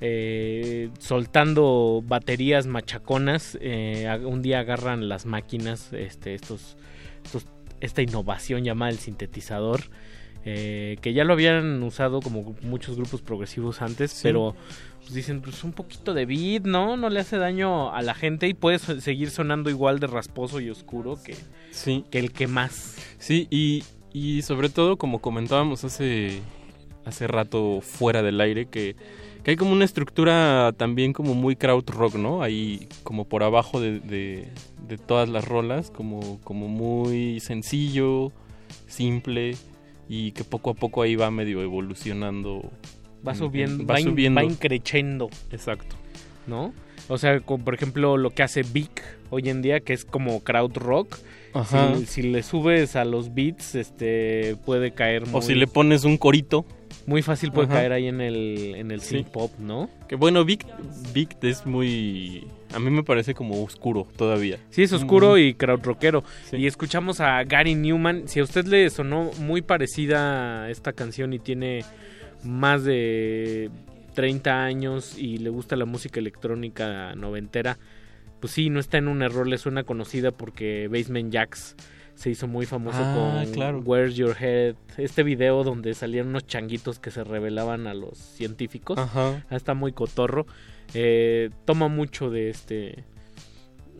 [0.00, 6.76] eh, soltando baterías machaconas, eh, un día agarran las máquinas, este, estos,
[7.78, 9.82] esta innovación llamada el sintetizador,
[10.50, 14.54] eh, que ya lo habían usado como muchos grupos progresivos antes, pero
[15.00, 16.96] pues dicen, pues un poquito de beat, ¿no?
[16.96, 20.60] No le hace daño a la gente y puede so- seguir sonando igual de rasposo
[20.60, 21.34] y oscuro que,
[21.70, 22.04] Sí.
[22.10, 22.96] que el que más.
[23.18, 23.84] Sí, y,
[24.14, 26.40] y sobre todo, como comentábamos hace,
[27.04, 28.96] hace rato fuera del aire, que,
[29.44, 32.42] que hay como una estructura también como muy crowd rock, ¿no?
[32.42, 34.48] Ahí como por abajo de, de-
[34.88, 38.32] de todas las rolas, como, como muy sencillo,
[38.86, 39.54] simple,
[40.08, 42.70] y que poco a poco ahí va medio evolucionando.
[43.26, 44.40] Va en- subiendo, va va, in- subiendo.
[44.40, 45.28] va increchendo.
[45.50, 45.96] Exacto.
[46.46, 46.72] ¿No?
[47.08, 50.40] O sea, como por ejemplo lo que hace Vic hoy en día, que es como
[50.40, 51.18] crowd rock.
[51.54, 51.94] Ajá.
[51.96, 56.04] Si, si le subes a los beats, este puede caer muy, O si le pones
[56.04, 56.64] un corito.
[57.06, 57.76] Muy fácil puede Ajá.
[57.76, 59.16] caer ahí en el, en el Sí.
[59.18, 59.88] synth pop, ¿no?
[60.08, 60.64] Que bueno, Vic,
[61.14, 62.46] Vic es muy...
[62.74, 64.58] A mí me parece como oscuro todavía.
[64.70, 66.22] Sí, es oscuro y crowd rockero.
[66.52, 68.28] Y escuchamos a Gary Newman.
[68.28, 71.84] Si a usted le sonó muy parecida esta canción y tiene
[72.44, 73.70] más de
[74.14, 77.78] 30 años y le gusta la música electrónica noventera,
[78.40, 81.74] pues sí, no está en un error, le suena conocida porque Basement Jacks
[82.18, 83.80] se hizo muy famoso Ah, con claro.
[83.84, 88.98] Where's Your Head, este video donde salían unos changuitos que se revelaban a los científicos.
[88.98, 89.44] Ajá.
[89.48, 90.44] Ah, Está muy cotorro.
[90.94, 93.04] Eh, toma mucho de este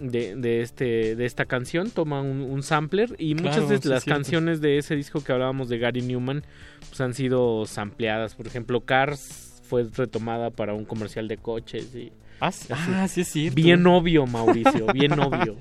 [0.01, 4.05] de, de este de esta canción toma un, un sampler y Claro, muchas de las
[4.05, 6.45] canciones de ese disco que hablábamos de Gary Newman
[6.89, 12.13] pues han sido sampleadas por ejemplo Cars fue retomada para un comercial de coches y
[12.41, 13.57] Ah, sí- ah, sí es cierto.
[13.57, 15.57] bien obvio Mauricio bien obvio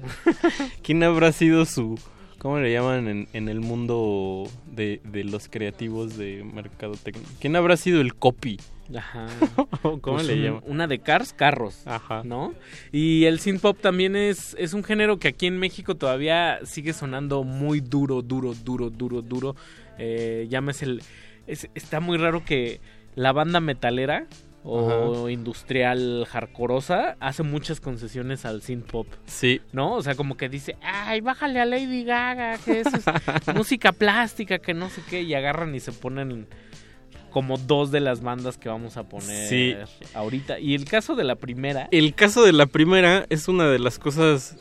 [0.83, 1.99] ¿Quién habrá sido su...
[2.47, 7.27] ¿Cómo le llaman en, en el mundo de, de los creativos de mercadotecnia?
[7.41, 8.57] ¿Quién habrá sido el copy?
[8.97, 9.27] Ajá.
[9.81, 10.63] ¿Cómo Pues le un- llaman?
[10.65, 11.85] Una de Cars, carros.
[11.85, 12.21] Ajá.
[12.23, 12.53] ¿No?
[12.93, 16.93] Y el synth pop también es, es un género que aquí en México todavía sigue
[16.93, 19.57] sonando muy duro, duro, duro, duro, duro.
[19.97, 21.01] Eh, llámese el.
[21.47, 22.79] es- está muy raro que
[23.15, 24.25] la banda metalera
[24.69, 29.07] o industrial hardcoreosa hace muchas concesiones al synth pop.
[29.25, 29.61] Sí.
[29.71, 29.93] ¿No?
[29.93, 33.05] O sea, como que dice, ay, bájale a Lady Gaga, que eso es
[33.55, 36.47] música plástica, que no sé qué, y agarran y se ponen
[37.31, 39.75] como dos de las bandas que vamos a poner Sí.
[40.13, 40.59] ahorita.
[40.59, 43.99] Y el caso de la primera, El caso de la primera es una de las
[43.99, 44.57] cosas,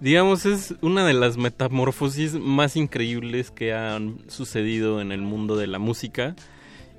[0.00, 5.66] digamos, es una de las metamorfosis más increíbles que han sucedido en el mundo de
[5.66, 6.34] la música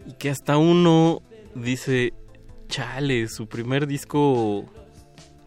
[0.07, 1.21] y que hasta uno
[1.53, 2.13] dice,
[2.73, 4.65] chale, su primer disco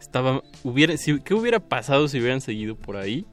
[0.01, 3.27] estaba, hubiera, si- ¿qué hubiera pasado si hubieran seguido por ahí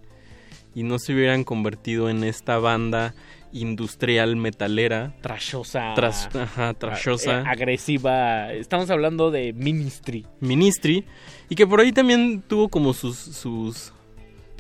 [0.74, 3.14] y no se hubieran convertido en esta banda
[3.52, 5.14] industrial metalera?
[5.22, 7.42] trashosa, Tras- ajá, trashosa.
[7.42, 8.52] eh, agresiva.
[8.52, 10.26] Estamos hablando de Ministry.
[10.40, 11.06] Ministry
[11.50, 13.94] y que por ahí también tuvo como sus sus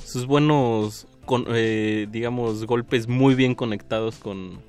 [0.06, 4.60] sus buenos con- eh, digamos golpes muy bien conectados con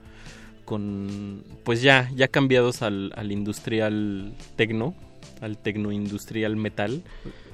[0.65, 4.95] con pues ya ya cambiados al, al industrial tecno
[5.41, 7.03] al tecno industrial metal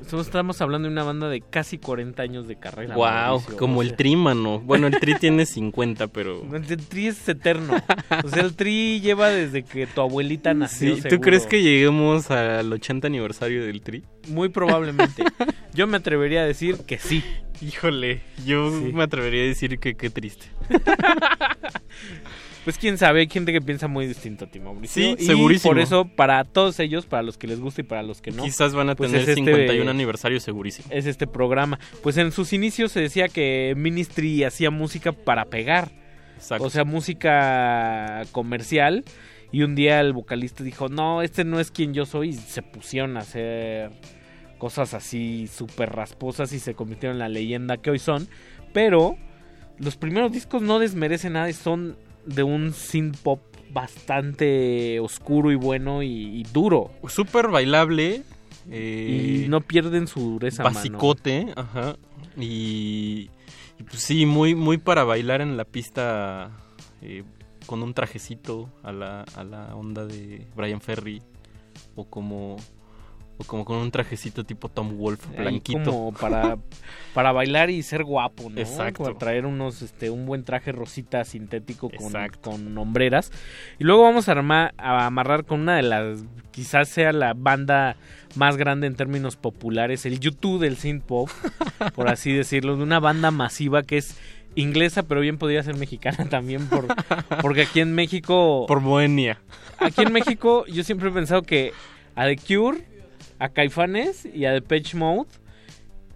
[0.01, 2.95] Estamos- Estamos hablando de una banda de casi 40 años de carrera.
[2.95, 3.57] wow Mauricio.
[3.59, 7.75] como O el tri mano bueno el tri tiene 50 pero El tri es eterno.
[8.25, 10.95] O sea, el tri lleva desde que tu abuelita nació.
[10.97, 11.21] sí, ¿tú seguro.
[11.21, 14.03] crees que lleguemos al 80 aniversario del tri?
[14.29, 15.25] Muy probablemente.
[15.75, 17.23] Yo me atrevería a decir que sí.
[17.63, 18.91] Híjole, yo Sí.
[18.95, 20.47] me atrevería a decir que qué triste.
[22.65, 25.03] Pues quién sabe, hay gente que piensa muy distinto a ti, Mauricio.
[25.03, 25.71] Sí, Y segurísimo.
[25.73, 28.43] por eso, para todos ellos, para los que les gusta y para los que no.
[28.43, 30.89] Quizás van a pues tener es este- 51 aniversario segurísimo.
[30.91, 31.79] Es este programa.
[32.03, 35.91] Pues en sus inicios se decía que Ministry hacía música para pegar.
[36.37, 36.65] Exacto.
[36.65, 39.05] O sea, música comercial.
[39.53, 42.29] Y un día el vocalista dijo, no, este no es quien yo soy.
[42.31, 43.91] Y se pusieron a hacer
[44.59, 48.29] cosas así súper rasposas y se convirtieron en la leyenda que hoy son.
[48.73, 49.17] Pero
[49.79, 51.97] los primeros discos no desmerecen nada y son
[52.35, 53.41] de un synth pop
[53.73, 56.91] bastante oscuro y bueno y, y duro.
[57.09, 58.23] Súper bailable.
[58.71, 60.63] eh, y no pierden su dureza.
[60.63, 60.75] mano.
[60.75, 61.97] basicote, ajá.
[62.37, 63.31] Y,
[63.79, 66.51] y pues sí, muy, muy para bailar en la pista
[67.03, 67.25] eh,
[67.67, 71.23] con un trajecito a la, a la onda de Brian Ferry.
[71.95, 72.57] O como,
[73.47, 75.91] como con un trajecito tipo Tom Wolf blanquito.
[75.91, 76.59] Como para,
[77.15, 78.61] para bailar y ser guapo, ¿no?
[78.61, 79.05] Exacto.
[79.05, 83.33] Para traer unos, este, un buen traje rosita sintético con, con hombreras.
[83.79, 87.97] Y luego vamos a, armar, a amarrar con una de las, quizás sea la banda
[88.37, 91.29] más grande en términos populares, el YouTube del synth pop,
[91.95, 94.17] por así decirlo, de una banda masiva que es
[94.55, 96.87] inglesa, pero bien podría ser mexicana también, por,
[97.43, 98.65] porque aquí en México...
[98.67, 99.41] Por Bohemia.
[99.79, 101.73] Aquí en México yo siempre he pensado que
[102.15, 102.85] a The Cure
[103.41, 105.31] a Caifanes y a Depeche Mode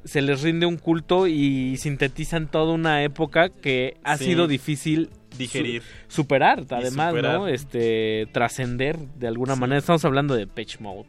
[0.05, 5.83] se les rinde un culto y sintetizan toda una época que ha sido difícil digerir,
[6.09, 7.49] superar, además, ¿no?
[7.49, 9.79] Este trascender de alguna manera.
[9.79, 11.09] Estamos hablando de Depeche Mode.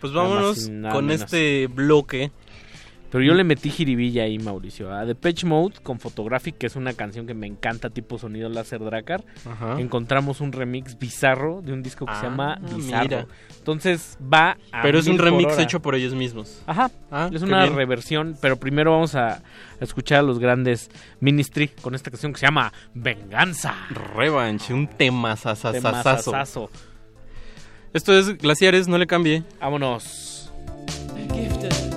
[0.00, 2.30] Pues vámonos con este bloque
[3.16, 4.92] pero yo le metí jiribilla ahí, Mauricio.
[4.92, 8.84] A Depeche Mode con Photographic, que es una canción que me encanta, tipo sonido láser
[8.84, 9.24] Dracar.
[9.50, 9.80] Ajá.
[9.80, 13.26] Encontramos un remix bizarro de un disco que se ah, llama Bizarro.
[13.56, 14.82] Entonces va a.
[14.82, 16.62] Pero es un remix hecho por ellos mismos.
[16.66, 16.90] Ajá.
[17.10, 19.42] Ah, es una reversión, pero primero vamos a
[19.80, 23.74] escuchar a los grandes Ministry con esta canción que se llama Venganza.
[24.14, 26.68] Revanche, un tema sasasasazo.
[27.94, 29.42] Esto es Glaciares, no le cambie.
[29.58, 30.52] Vámonos.
[31.32, 31.95] Gifted.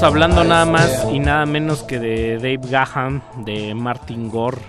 [0.00, 4.62] Estamos hablando nada más y nada menos que de Dave Gahan, de Martin Gore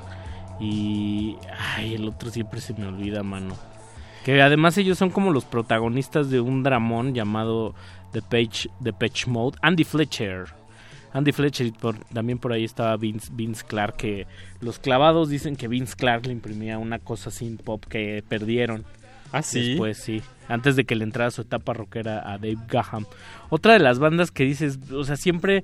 [0.60, 1.38] y...
[1.78, 3.56] Ay, el otro siempre se me olvida, mano.
[4.26, 7.74] Que además ellos son como los protagonistas de un dramón llamado
[8.12, 9.58] The Page, The Page Mode.
[9.62, 10.48] Andy Fletcher.
[11.14, 13.96] Andy Fletcher y por- también por ahí estaba Vince, Vince Clark.
[13.96, 14.28] Que
[14.60, 18.84] los clavados dicen que Vince Clark le imprimía una cosa sin pop que perdieron.
[19.32, 19.70] Ah, sí.
[19.70, 20.22] Después sí.
[20.52, 23.06] Antes de que le entrara su etapa rockera a Dave Gahan.
[23.50, 25.64] Otra de las bandas que dices, o sea, siempre.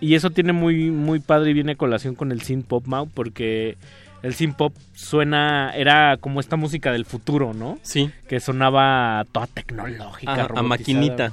[0.00, 3.08] Y eso tiene muy, muy padre y viene a colación con el synth pop, Mau,
[3.08, 3.78] porque
[4.22, 7.78] el synth pop suena, era como esta música del futuro, ¿no?
[7.82, 8.10] Sí.
[8.28, 11.32] Que sonaba toda tecnológica, A- a maquinita.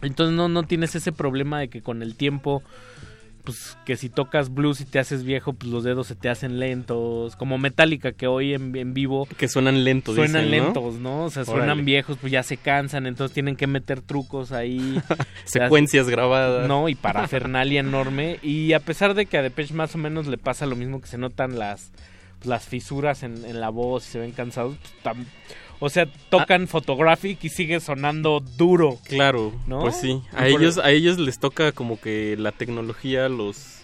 [0.00, 2.62] Entonces no, no tienes ese problema de que con el tiempo,
[3.48, 6.58] pues que si tocas blues y te haces viejo, pues los dedos se te hacen
[6.58, 7.34] lentos.
[7.36, 9.26] Como Metallica, que hoy en, en vivo...
[9.38, 11.24] Que suenan lentos, Suenan lentos, ¿no?
[11.24, 15.00] O sea, suenan viejos, pues ya se cansan, entonces tienen que meter trucos ahí.
[15.46, 16.68] Secuencias grabadas.
[16.68, 18.38] No, y parafernalia enorme.
[18.42, 21.06] Y a pesar de que a Depeche más o menos le pasa lo mismo que
[21.06, 21.90] se notan las,
[22.44, 25.24] las fisuras en, en la voz y se ven cansados, pues, tam-
[25.80, 28.98] o sea, tocan Photographic y sigue sonando duro.
[29.04, 29.80] Claro, ¿No?
[29.80, 30.20] pues sí.
[30.32, 33.82] A ellos, a ellos les toca como que la tecnología los,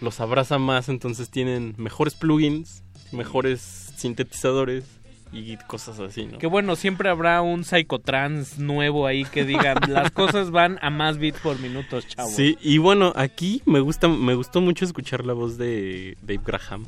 [0.00, 4.84] los abraza más, entonces tienen mejores plugins, mejores sintetizadores
[5.32, 6.38] y cosas así, ¿no?
[6.38, 11.18] Que bueno, siempre habrá un psychotrans nuevo ahí que diga, las cosas van a más
[11.18, 12.32] bits por minutos, chavos.
[12.32, 16.86] Sí, y bueno, aquí me gusta, me gustó mucho escuchar la voz de Dave Graham.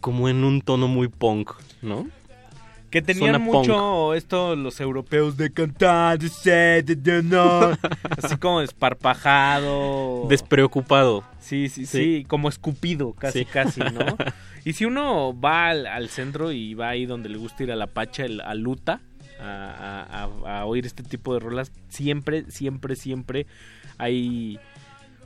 [0.00, 2.08] Como en un tono muy punk, ¿no?
[2.92, 7.70] Que tenían mucho esto los europeos de cantar, de ser, de- de no.
[8.22, 10.26] así como desparpajado.
[10.28, 11.24] Despreocupado.
[11.40, 12.24] Sí, sí, sí, Sí.
[12.28, 13.44] como escupido, casi, Sí.
[13.46, 13.90] casi, ¿no?
[14.64, 17.76] Y si uno va al, al centro y va ahí donde le gusta ir a
[17.76, 19.00] la pacha, el- a Luta,
[19.40, 23.46] a, a- a- a oír este tipo de rolas, siempre, siempre, siempre
[23.98, 24.60] hay...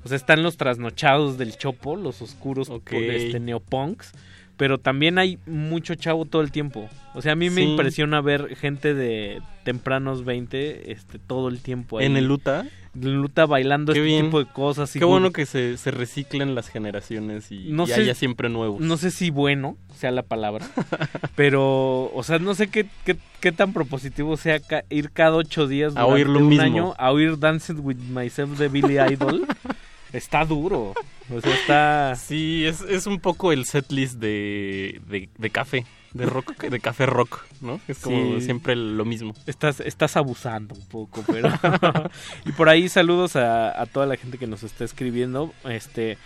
[0.05, 2.91] O sea, están los trasnochados del Chopo, los oscuros Ok.
[2.93, 4.13] por este, neopunks,
[4.57, 6.89] pero también hay mucho chavo todo el tiempo.
[7.15, 7.69] O sea, a mí me Sí.
[7.71, 12.07] impresiona ver gente de tempranos 20 este, todo el tiempo ahí.
[12.07, 12.67] ¿En el Luta?
[12.95, 14.25] En Luta bailando Qué este bien.
[14.27, 14.95] tipo de cosas.
[14.97, 18.49] y Qué bueno que se, se reciclen las generaciones y, No y sé- haya siempre
[18.49, 18.81] nuevos.
[18.81, 20.67] No sé si bueno sea la palabra,
[21.37, 25.67] pero, o sea, no sé qué, qué, qué tan propositivo sea ca- ir cada ocho
[25.67, 26.65] días A oír durante lo un mismo.
[26.65, 29.47] año a oír Dancing with Myself de Billy Idol.
[30.13, 30.95] está duro.
[31.35, 32.15] O sea, está...
[32.17, 37.07] Sí, es, es un poco el setlist de, de, de café, de rock, de café
[37.07, 37.81] rock, ¿no?
[37.89, 38.45] Es como Sí.
[38.47, 39.35] siempre lo mismo.
[39.47, 41.49] Estás, estás abusando un poco, pero...
[42.47, 45.53] y por ahí saludos a, a toda la gente que nos está escribiendo.
[45.69, 46.19] Este...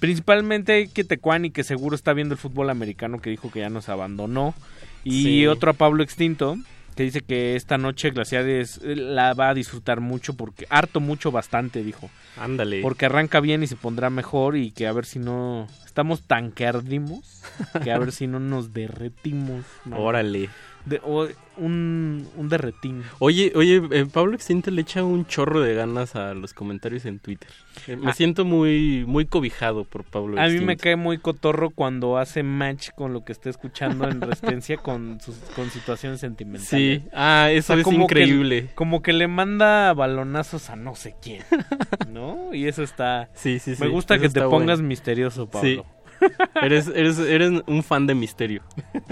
[0.00, 3.88] Principalmente que Tecuani, que seguro está viendo el fútbol americano, que dijo que ya nos
[3.88, 4.52] abandonó.
[5.04, 5.46] Y Sí.
[5.46, 6.56] otro a Pablo Extinto,
[6.94, 11.30] que dice que esta noche Glaciares eh, la va a disfrutar mucho, porque harto mucho
[11.30, 12.10] bastante, dijo.
[12.36, 12.82] Ándale.
[12.82, 15.66] Porque arranca bien y se pondrá mejor y que a ver si no...
[15.84, 17.42] Estamos tan que ardimos,
[17.84, 19.66] que a ver si no nos derretimos.
[19.90, 20.48] Órale.
[20.84, 21.28] De- o
[21.58, 23.02] un, un derretín.
[23.18, 27.18] Oye, oye, eh, Pablo Extinto le echa un chorro de ganas a los comentarios en
[27.18, 27.48] Twitter.
[27.86, 28.14] Eh, me Ah.
[28.14, 32.90] siento muy, muy cobijado por Pablo A mí me cae muy cotorro cuando hace match
[32.96, 36.68] con lo que está escuchando en Resistencia con sus con situaciones sentimentales.
[37.02, 38.70] Sí, ah, eso es como que- increíble.
[38.74, 41.42] como que le manda balonazos a no sé quién,
[42.10, 42.52] ¿no?
[42.54, 43.28] Y eso está...
[43.34, 43.82] Sí, sí, sí.
[43.82, 44.88] Me gusta que te pongas bueno.
[44.88, 45.68] misterioso, Pablo.
[45.68, 45.82] Sí.
[46.62, 48.62] Eres, eres, eres un fan de misterio.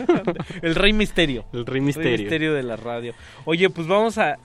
[0.62, 1.44] El rey misterio.
[1.52, 2.18] El rey misterio.
[2.18, 3.14] misterio de la radio.
[3.44, 4.36] Oye, pues vamos a...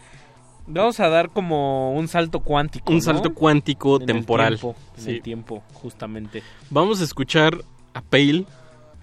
[0.67, 2.91] Vamos a dar como un salto cuántico.
[2.91, 3.01] Un ¿no?
[3.03, 4.47] salto cuántico En el temporal.
[4.59, 5.09] tiempo, en Sí.
[5.11, 6.41] el tiempo, justamente.
[6.71, 7.59] Vamos a escuchar
[7.93, 8.45] a Pale,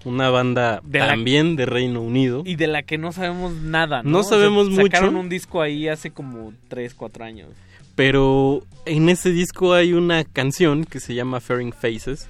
[0.03, 2.43] una banda De la- también de Reino Unido.
[2.45, 4.09] Y de la que no sabemos nada, ¿no?
[4.09, 4.83] No O sea, sabemos mucho.
[4.87, 7.47] Sacaron un disco ahí hace como 3, 4 años.
[7.95, 12.27] Pero en ese disco hay una canción que se llama Fairing Faces.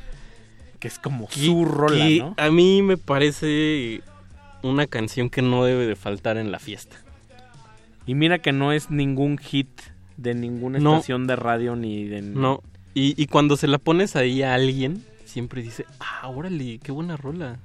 [0.84, 2.34] Que es como que- su rola, ¿no?
[2.38, 4.02] A mí me parece
[4.64, 6.98] una canción que no debe de faltar en la fiesta.
[8.06, 9.70] Y mira que no es ningún hit
[10.18, 10.96] de ninguna No.
[10.96, 12.22] estación de radio ni de...
[12.22, 12.62] No.
[12.94, 17.16] Y, y cuando se la pones ahí a alguien, siempre dice, ah, órale, qué buena
[17.16, 17.60] rola.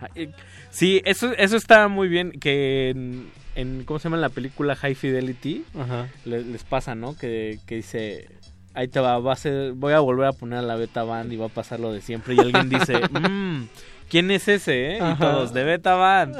[0.00, 0.30] Ah, eh,
[0.72, 4.96] Sí, eso, eso está muy bien, que en, en- ¿cómo se llama la película High
[4.96, 5.64] Fidelity?
[5.78, 6.08] Ajá.
[6.24, 7.16] le- les pasa, ¿no?
[7.16, 8.26] Que, que dice,
[8.74, 11.32] ahí te va, va a ser, voy a volver a poner a la Beta Band
[11.32, 12.34] y va a pasar lo de siempre.
[12.34, 13.64] Y alguien dice, mmm,
[14.08, 14.98] ¿quién es ese, eh?
[14.98, 16.36] Y todos, de Beta Band.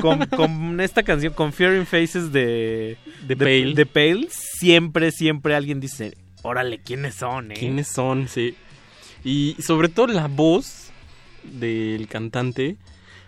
[0.00, 2.96] Con, con esta canción, con Fearing Faces de,
[3.26, 3.74] De Pale.
[3.74, 7.54] de Pale, siempre, siempre alguien dice, órale, ¿quiénes son, eh?
[7.58, 8.28] ¿Quiénes son?
[8.28, 8.54] Sí.
[9.24, 10.90] Y sobre todo la voz
[11.44, 12.76] del cantante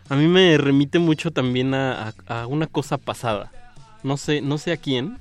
[0.09, 3.51] a mí me remite mucho también a, a- a una cosa pasada.
[4.05, 5.19] No sé, no sé a quién,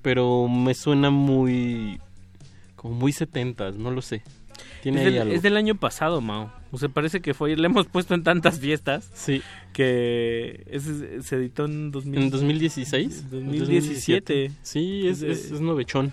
[0.00, 1.98] pero me suena muy
[2.86, 4.22] como muy setentas, no lo sé.
[4.82, 5.34] Tiene Es del, algo.
[5.34, 6.50] es del año pasado, Mao.
[6.72, 7.54] O sea, parece que fue.
[7.56, 9.10] Le hemos puesto en tantas fiestas.
[9.14, 9.42] Sí.
[9.72, 13.30] Que ese se editó en, 2000 ¿En 2016?
[13.30, 14.50] 2017.
[14.62, 16.12] Sí, es, Es de- es, es novechón.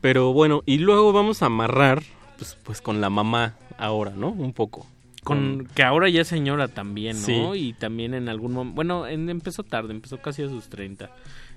[0.00, 2.02] Pero bueno, y luego vamos a amarrar
[2.38, 4.30] pues, pues con la mamá ahora, ¿no?
[4.30, 4.86] Un poco.
[5.24, 7.54] Con, que ahora ya es señora también, ¿no?
[7.54, 7.68] Sí.
[7.68, 8.74] Y también en algún momento.
[8.76, 11.10] Bueno, en- empezó tarde, empezó casi a sus 30.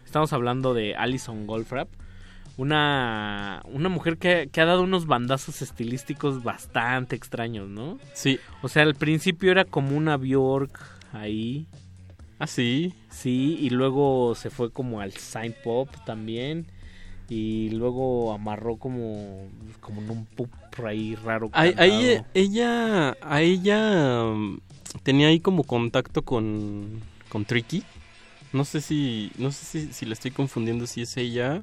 [0.06, 1.89] Estamos hablando de Alison Goldfrapp.
[2.59, 7.97] Una, una mujer que, que ha dado unos bandazos estilísticos bastante extraños, ¿no?
[8.13, 8.38] Sí.
[8.61, 10.77] O sea, al principio era como una Bjork
[11.13, 11.67] ahí.
[12.38, 12.93] Ah, sí.
[13.09, 16.65] Sí, y luego se fue como al Sign Pop también.
[17.29, 19.47] Y luego amarró como,
[19.79, 20.49] como en un pop
[20.85, 21.49] ahí raro.
[21.53, 24.59] Ahí, ella, a ella um,
[25.03, 27.83] tenía ahí como contacto con, con Tricky.
[28.51, 31.61] No sé si, no sé si, si la estoy confundiendo si es ella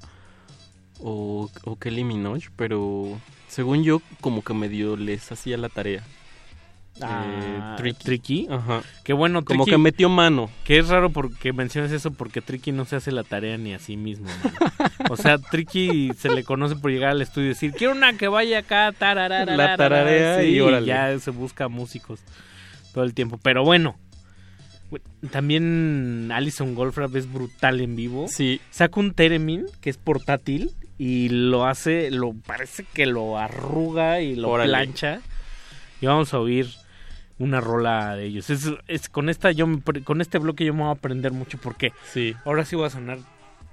[1.00, 3.18] o, o Kelly Minogue, pero
[3.48, 6.02] según yo como que medio les hacía la tarea.
[7.02, 8.04] Ah, Eh, Tricky.
[8.04, 8.48] Tricky.
[8.50, 8.82] Ajá.
[9.04, 10.48] Qué bueno, Como Tricky- que metió mano.
[10.64, 13.78] Que es raro porque menciones eso porque Tricky no se hace la tarea ni a
[13.78, 14.26] sí mismo.
[15.10, 18.28] O sea, Tricky se le conoce por llegar al estudio y decir, quiero una que
[18.28, 20.86] vaya acá, tararara, La tararea sí, y órale.
[20.86, 22.20] ya se busca músicos
[22.94, 23.38] todo el tiempo.
[23.42, 23.96] Pero bueno,
[24.90, 25.00] bu-
[25.30, 28.26] también Alison Goldfrapp es brutal en vivo.
[28.28, 28.60] Sí.
[28.70, 34.34] Saca un Teremin que es portátil y lo hace, lo parece que lo arruga y
[34.36, 34.70] lo Órale.
[34.70, 35.20] plancha.
[36.00, 36.68] Y vamos a oír
[37.38, 38.48] una rola de ellos.
[38.50, 41.58] Es, es- con esta yo me con este bloque yo me voy a aprender mucho
[41.58, 42.34] porque sí.
[42.44, 43.18] ahora sí voy a sonar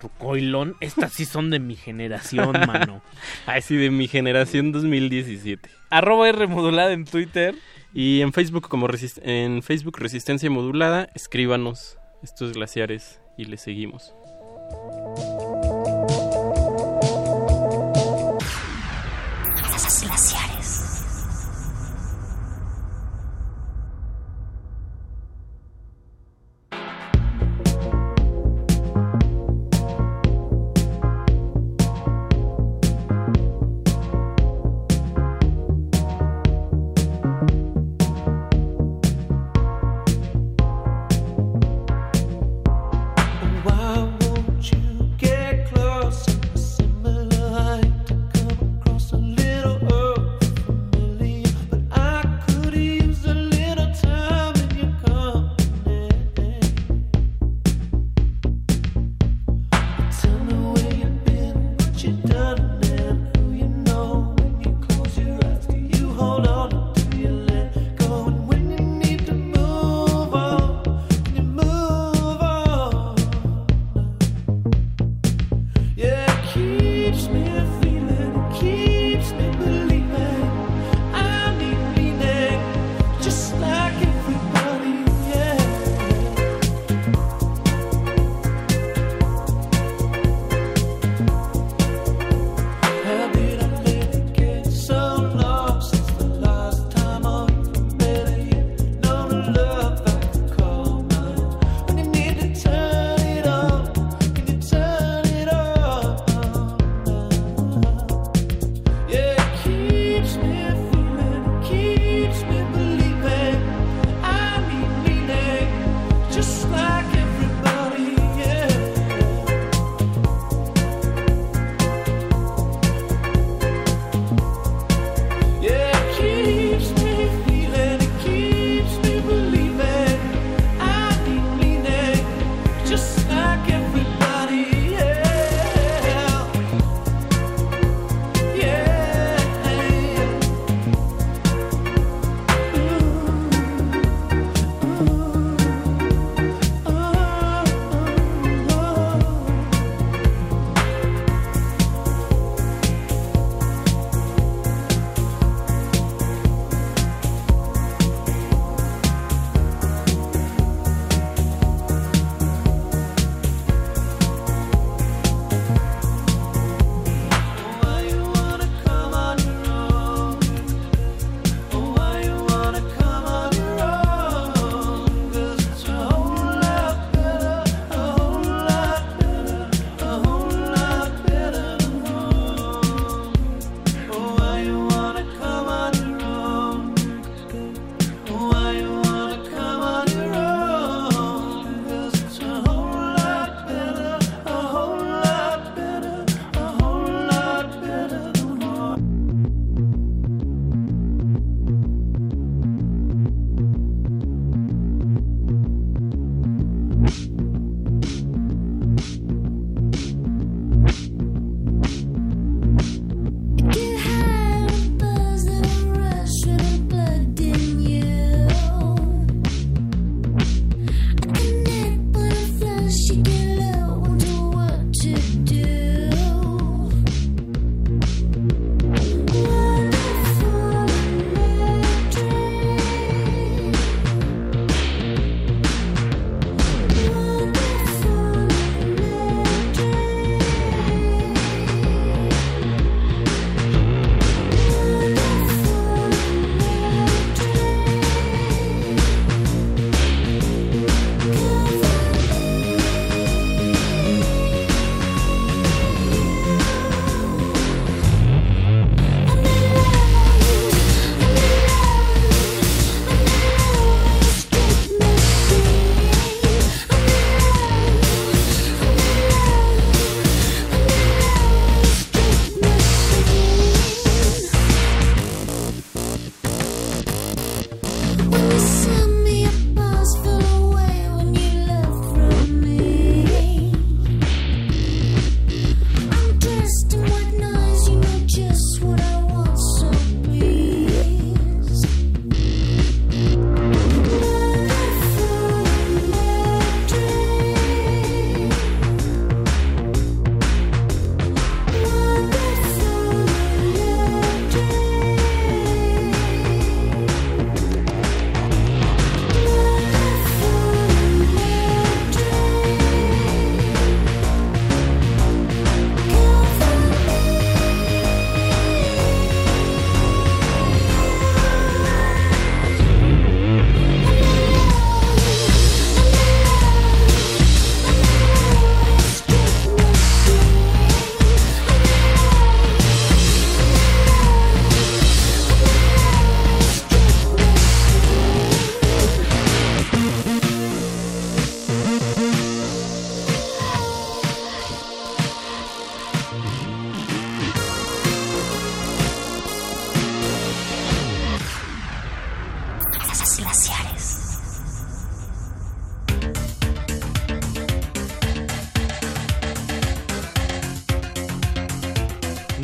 [0.02, 0.76] rucoilón.
[0.82, 3.02] Estas sí son de mi generación, mano.
[3.46, 5.70] Ay, sí, de mi generación 2017.
[5.90, 7.56] Arroba R modulada en Twitter.
[7.96, 14.14] Y en Facebook como resist- en Facebook Resistencia Modulada, escríbanos estos glaciares y les seguimos.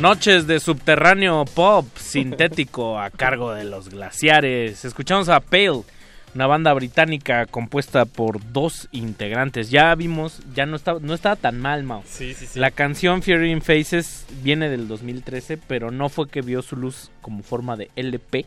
[0.00, 4.86] Noches de subterráneo pop sintético a cargo de los glaciares.
[4.86, 5.82] Escuchamos a Pale,
[6.34, 9.68] una banda británica compuesta por dos integrantes.
[9.70, 12.02] Ya vimos, ya no estaba, no estaba tan mal, Mao.
[12.06, 12.58] Sí, sí, sí.
[12.58, 17.10] La canción Fury in Faces viene del 2013, pero no fue que vio su luz
[17.20, 18.46] como forma de LP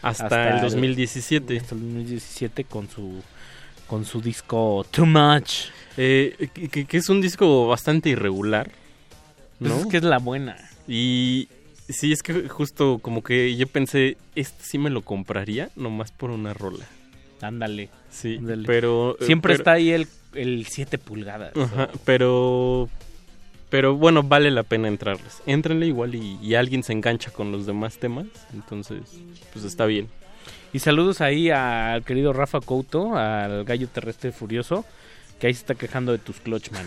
[0.00, 1.56] Hasta el 2017.
[1.56, 3.20] Hasta el 2017 con su
[3.88, 5.70] con su disco Too Much.
[5.96, 8.70] Eh, que, que es un disco bastante irregular.
[9.58, 9.80] Pues ¿no?
[9.80, 10.56] es que es la buena.
[10.88, 11.48] Y
[11.88, 16.30] sí, es que justo como que yo pensé, este sí me lo compraría, nomás por
[16.30, 16.84] una rola.
[17.40, 17.90] Ándale.
[18.10, 18.64] Sí, ándale.
[18.66, 19.16] pero...
[19.20, 21.56] eh, Siempre pero- está ahí el, el 7 pulgadas.
[21.56, 22.88] Ajá, pero...
[23.70, 25.42] Pero bueno, vale la pena entrarles.
[25.46, 28.26] Éntrenle igual y, y alguien se engancha con los demás temas.
[28.52, 29.00] Entonces,
[29.52, 30.06] pues está bien.
[30.72, 34.84] Y saludos ahí al querido Rafa Couto, al gallo terrestre furioso,
[35.38, 36.86] que ahí se está quejando de tus clutch, man.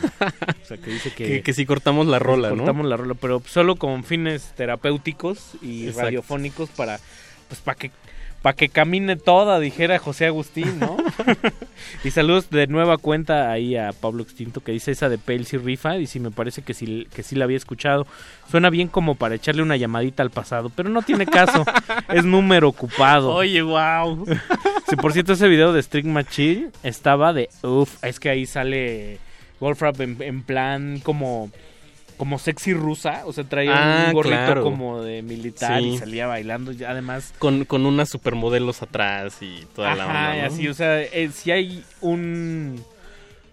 [0.62, 1.26] O sea, que dice que...
[1.28, 2.58] Que, que si cortamos la rola, ¿no?
[2.58, 6.04] Cortamos la rola, pero solo con fines terapéuticos y Exacto.
[6.06, 7.00] radiofónicos para,
[7.48, 7.92] pues, para que
[8.48, 10.96] para que camine toda, dijera José Agustín, ¿no?
[12.06, 15.58] y saludos de nueva cuenta ahí a Pablo Extinto que dice esa de Pale sí
[15.58, 18.08] rifa y sí me parece que sí, que sí la había escuchado.
[18.50, 21.66] Suena bien como para echarle una llamadita al pasado, pero no tiene caso.
[22.08, 23.34] es número ocupado.
[23.34, 24.26] Oye, wow.
[24.88, 29.20] Sí, por cierto, ese video de Stigma Chill estaba de uff, es que ahí sale
[29.60, 31.52] Wolfram en, en plan como
[32.18, 34.64] como sexy rusa, o sea, traía Ah, un gorrito claro.
[34.64, 39.96] como de militar y salía bailando, y además Con, con unas supermodelos atrás y toda
[39.96, 40.46] la onda, ¿no?
[40.48, 42.84] así, o sea, eh, si hay un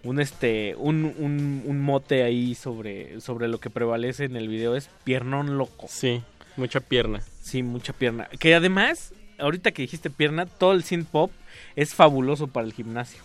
[0.03, 4.75] un este un, un, un mote ahí sobre sobre lo que prevalece en el video
[4.75, 5.87] es piernón loco.
[5.89, 6.21] Sí,
[6.57, 7.21] mucha pierna.
[7.41, 8.27] Sí, mucha pierna.
[8.39, 11.31] Que además, ahorita que dijiste pierna, todo el synth pop
[11.75, 13.21] es fabuloso para el gimnasio.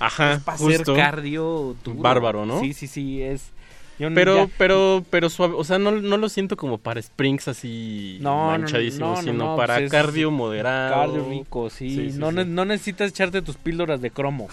[0.00, 0.92] Ajá, es para justo.
[0.92, 2.00] hacer cardio duro.
[2.00, 2.58] Bárbaro, ¿no?
[2.60, 3.52] Sí, sí, sí, es
[3.98, 7.46] yo Pero, ya- pero, pero suave, o sea, no, no lo siento como para springs
[7.48, 10.94] así No, no, manchadísimos, no, no, sino no, para pues es cardio moderado.
[10.94, 11.90] Cardio rico, sí.
[11.90, 12.36] Sí, sí, no, sí.
[12.36, 14.48] ne- no necesitas echarte tus píldoras de cromo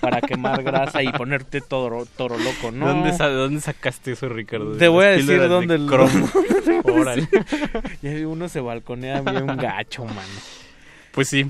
[0.00, 2.86] para quemar grasa y ponerte toro, toro loco, ¿no?
[2.86, 4.76] ¿Dónde, sa- dónde sacaste eso, Ricardo?
[4.76, 6.28] Te voy a decir de dónde lo- cromo.
[6.84, 7.28] Órale.
[8.02, 10.20] Ya uno se balconea bien gacho, mano.
[11.12, 11.46] Pues sí.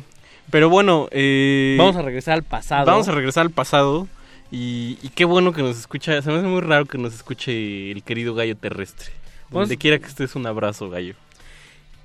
[0.50, 2.86] Pero bueno, eh, Vamos a regresar al pasado.
[2.86, 4.08] Vamos a regresar al pasado.
[4.54, 6.20] Y, y qué bueno que nos escucha.
[6.22, 9.12] Se me hace muy raro que nos escuche el querido gallo terrestre.
[9.50, 11.14] Donde quiera que estés, un abrazo, gallo.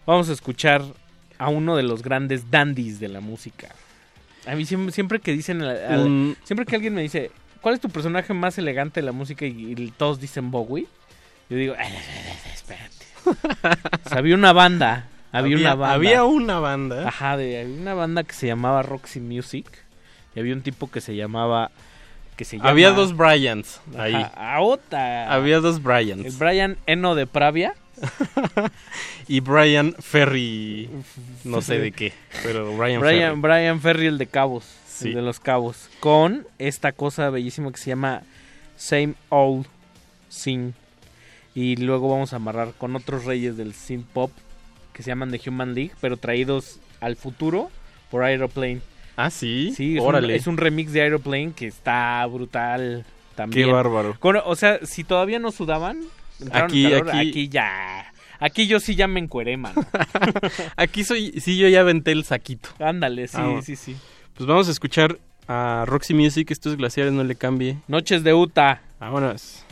[0.06, 0.84] Vamos a escuchar
[1.38, 3.70] a uno de los grandes dandies de la música.
[4.48, 7.76] A mí siempre, siempre que dicen, al- al- Un- siempre que alguien me dice, ¿cuál
[7.76, 9.46] es tu personaje más elegante de la música?
[9.46, 10.88] Y, y todos dicen Bowie.
[11.50, 11.94] Yo digo, "Ay,
[12.54, 12.96] espérate.
[14.06, 15.08] O sea, había una banda.
[15.32, 15.94] Había, una banda.
[15.94, 17.08] Había una banda.
[17.08, 19.68] Ajá, de, había una banda que se llamaba Roxy Music.
[20.36, 21.70] Y había un tipo que se llamaba.
[22.40, 24.16] Que se llama, Había dos Bryans ahí.
[24.34, 26.40] Había dos El Bryans.
[26.40, 27.76] Brian Eno de Pravia.
[29.28, 30.90] Y Brian Ferry.
[31.44, 32.14] No sé de qué.
[32.42, 33.42] Pero Brian, Brian, Ferry.
[33.42, 34.64] Brian Ferry, el de Cabos.
[34.88, 35.10] Sí.
[35.10, 35.90] El de los Cabos.
[36.00, 38.24] Con esta cosa bellísima que se llama
[38.78, 39.68] Same Old
[40.30, 40.76] Sin.
[41.54, 44.32] Y luego vamos a amarrar con otros reyes del synth pop
[44.94, 47.70] que se llaman The Human League, pero traídos al futuro
[48.10, 48.80] por Aeroplane.
[49.22, 49.74] Ah, sí.
[49.76, 50.36] Sí, es un, Órale.
[50.36, 53.68] es un remix de Aeroplane que está brutal también.
[53.68, 54.16] Qué bárbaro.
[54.20, 56.00] Con- o sea, si todavía no sudaban,
[56.40, 58.06] entraron Aquí- calor, aquí- aquí ya.
[58.40, 59.84] Aquí yo sí ya me encueré, mano.
[60.78, 61.42] Aquí soy.
[61.42, 62.70] Sí, yo ya aventé el saquito.
[62.80, 63.98] Ándale, sí, Ah, sí, sí.
[64.36, 65.18] Pues vamos a escuchar
[65.50, 66.50] a Roxy Music.
[66.52, 67.78] Estos glaciares no le cambie.
[67.90, 68.80] Noches de Utah.
[69.02, 69.66] Vámonos.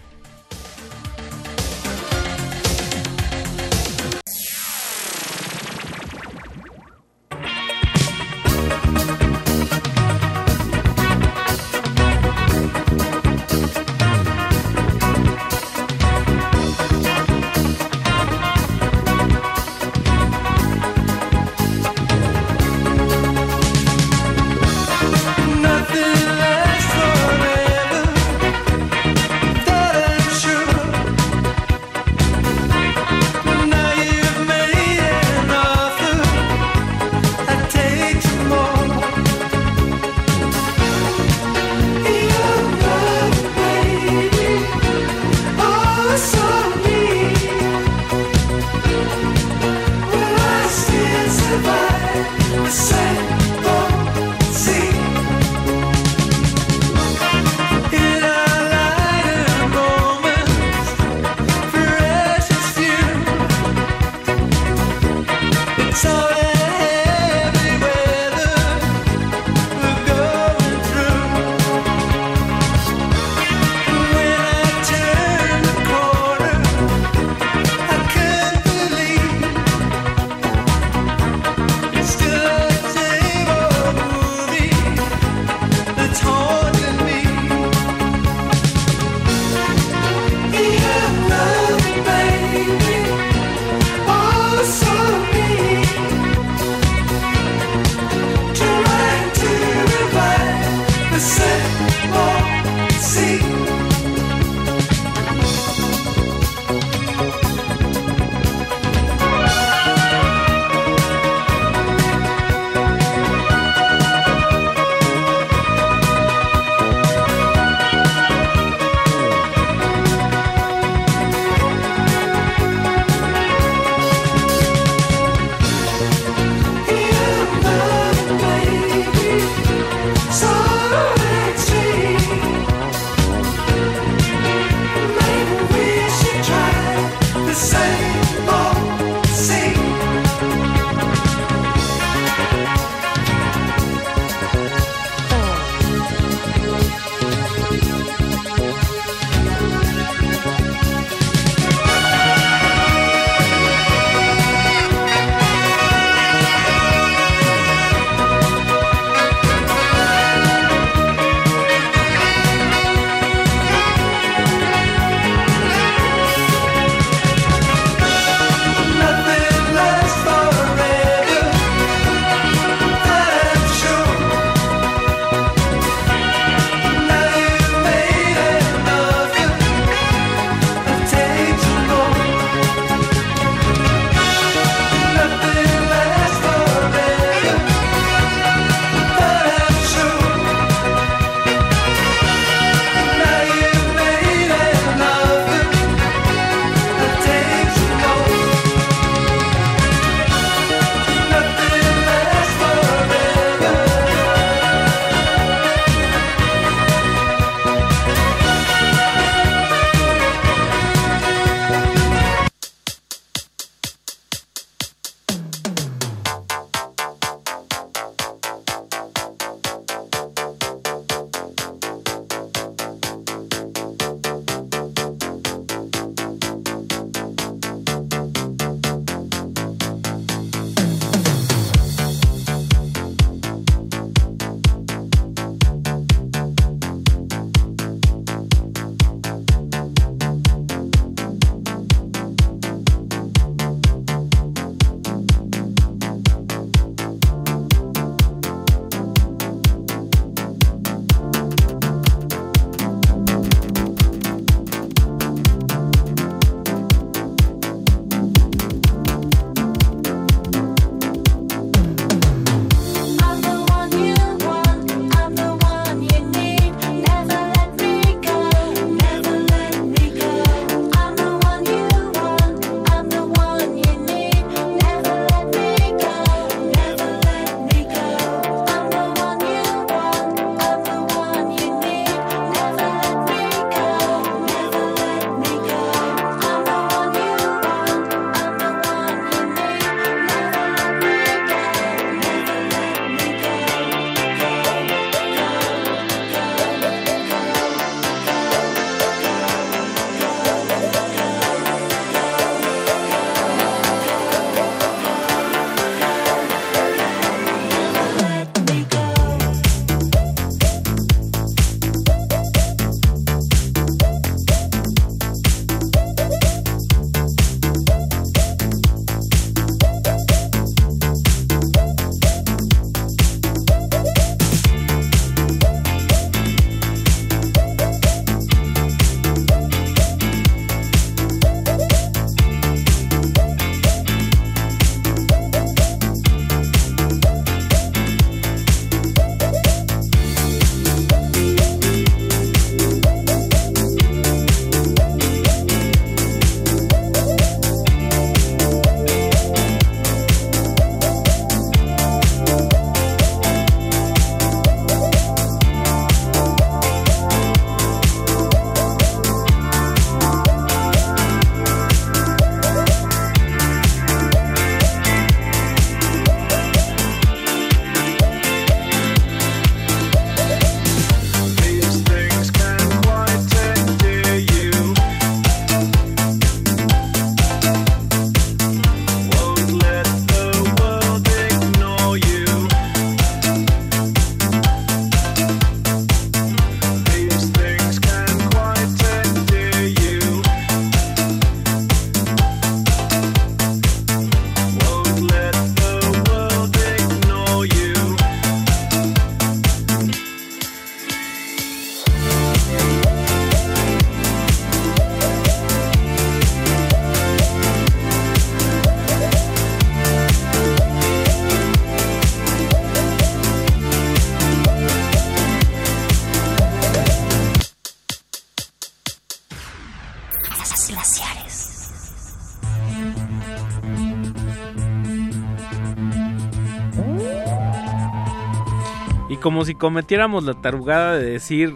[429.37, 431.73] Y como si cometiéramos la tarugada de decir,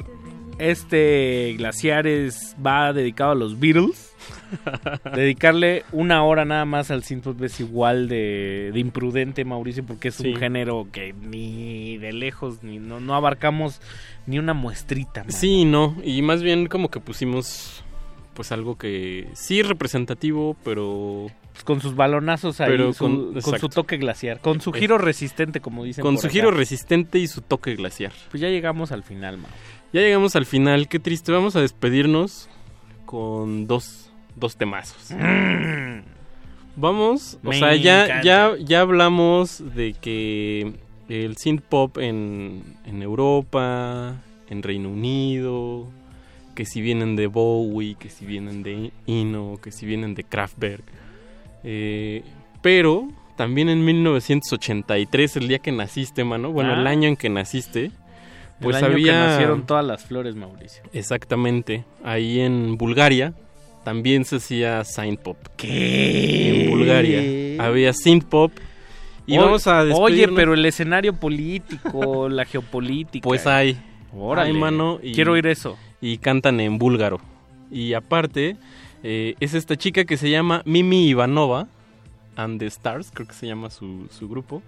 [0.58, 4.14] este glaciar es, va dedicado a los Beatles.
[5.16, 10.16] Dedicarle una hora nada más al synthpop es igual de, de imprudente, Mauricio, porque es
[10.16, 10.30] Sí.
[10.34, 13.80] un género que ni de lejos, ni no, no abarcamos
[14.28, 15.24] ni una muestrita.
[15.24, 15.32] man.
[15.32, 17.84] Sí, no, y más bien como que pusimos
[18.34, 21.28] pues algo que sí representativo, pero
[21.64, 25.60] con sus balonazos ahí, Pero su- con- con, su toque glaciar, con su giro resistente,
[25.60, 26.02] como dicen.
[26.02, 26.34] con por su acá.
[26.34, 28.12] giro resistente y su toque glaciar.
[28.30, 29.50] Pues ya llegamos al final, Mau.
[29.94, 31.32] Ya llegamos al final, qué triste.
[31.32, 32.50] Vamos a despedirnos
[33.06, 35.12] con dos, dos temazos.
[36.76, 40.74] Vamos, o sea, ya, ya, ya hablamos de que
[41.10, 44.16] el synth pop en, en Europa,
[44.50, 45.88] en Reino Unido,
[46.56, 50.84] que si vienen de Bowie, que si vienen de Ino, que si vienen de Kraftwerk.
[51.64, 52.24] Eh,
[52.62, 56.80] pero también en 1983, el día que naciste, mano, bueno, Ah.
[56.82, 57.92] el año en que naciste,
[58.60, 59.28] pues El año que había...
[59.28, 60.84] nacieron todas las flores, Mauricio.
[60.94, 61.84] Exactamente.
[62.04, 63.34] Ahí en Bulgaria
[63.84, 65.38] también se hacía synth pop.
[65.58, 66.64] ¿Qué?
[66.66, 68.52] En Bulgaria había synth pop.
[69.26, 73.24] Y O- vamos a Oye, pero el escenario político, la geopolítica.
[73.24, 73.80] Pues hay.
[74.14, 74.52] Órale.
[74.52, 75.00] Hay, mano.
[75.02, 75.78] y- Quiero oír eso.
[76.02, 77.20] Y cantan en búlgaro.
[77.72, 78.58] Y aparte,
[79.04, 81.68] eh, es esta chica que se llama Mimi Ivanova.
[82.36, 84.62] And the Stars, creo que se llama su, su grupo.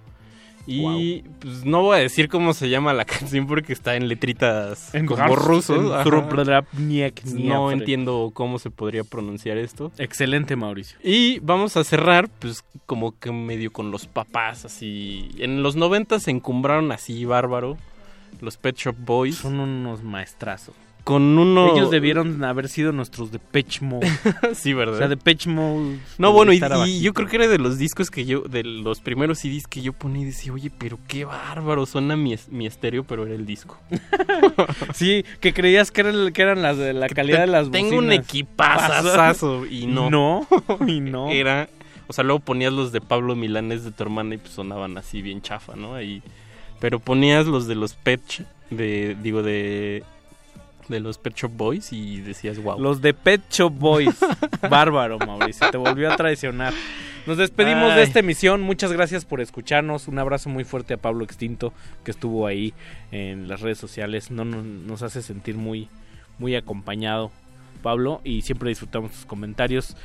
[0.65, 4.95] Y pues no voy a decir cómo se llama la canción porque está en letritas
[4.95, 5.77] En como rusos.
[5.77, 9.91] en No entiendo cómo se podría pronunciar esto.
[9.97, 10.97] Excelente, Mauricio.
[11.03, 15.31] Y vamos a cerrar, pues, como que medio con los papás, así.
[15.37, 17.77] En los 90 se encumbraron así, bárbaro.
[18.41, 19.35] Los Pet Shop Boys.
[19.35, 20.75] Son unos maestrazos.
[21.03, 21.73] Con uno.
[21.75, 23.39] Ellos debieron haber sido nuestros de
[23.81, 24.09] Mode.
[24.53, 24.95] sí, ¿verdad?
[24.95, 25.17] O sea, de
[25.47, 25.99] Mode.
[26.17, 29.01] No, bueno, y, y yo creo que era de los discos que yo, de los
[29.01, 32.67] primeros CDs que yo ponía y decía, oye, pero qué bárbaro, suena mi, es- mi
[32.67, 33.77] estéreo, pero era el disco.
[34.93, 37.97] Sí, que creías que, era el- que eran las de la calidad de las Tengo
[37.97, 38.25] un bocinas.
[38.25, 40.09] equipazazazo y no.
[40.09, 40.47] No,
[40.87, 41.29] y no.
[41.29, 41.69] Era,
[42.07, 45.21] o sea, luego ponías los de Pablo Milanés de tu hermana y pues sonaban así
[45.21, 45.95] bien chafa, ¿no?
[45.95, 46.21] Ahí,
[46.79, 50.03] pero ponías los de los Pet, Sh- de, digo, de,
[50.89, 52.79] de los Pet Shop Boys y decías, wow.
[52.79, 54.15] Los de Pet Shop Boys.
[54.69, 55.69] Bárbaro, Mauricio.
[55.71, 56.73] Te volvió a traicionar.
[57.25, 57.97] Nos despedimos Ay.
[57.97, 58.61] de esta emisión.
[58.61, 60.07] Muchas gracias por escucharnos.
[60.07, 62.73] Un abrazo muy fuerte a Pablo Extinto, que estuvo ahí
[63.11, 64.29] en las redes sociales.
[64.29, 65.87] No, no- nos hace sentir muy,
[66.37, 67.31] muy acompañado,
[67.81, 69.95] Pablo, y siempre disfrutamos tus comentarios.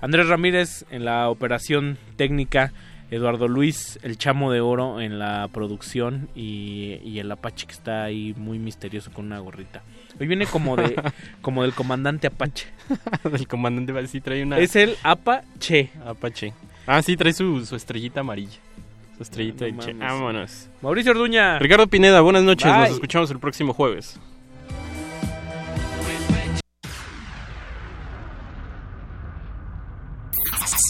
[0.00, 2.72] Andrés Ramírez en la operación técnica.
[3.14, 8.02] Eduardo Luis, el chamo de oro en la producción y, y el Apache que está
[8.02, 9.82] ahí muy misterioso con una gorrita.
[10.18, 11.00] Hoy viene como de
[11.40, 12.66] como del comandante Apache.
[13.30, 14.58] Del comandante sí trae una...
[14.58, 15.90] Es el Apache.
[16.04, 16.52] Apache.
[16.86, 18.58] Ah, sí, trae su, su estrellita amarilla.
[19.16, 19.92] Su estrellita No de che.
[19.92, 20.68] Vámonos.
[20.82, 21.58] Mauricio Orduña.
[21.60, 22.70] Ricardo Pineda, buenas noches.
[22.70, 22.80] Bye.
[22.80, 24.18] Nos escuchamos el próximo jueves.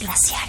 [0.00, 0.43] Glaciares.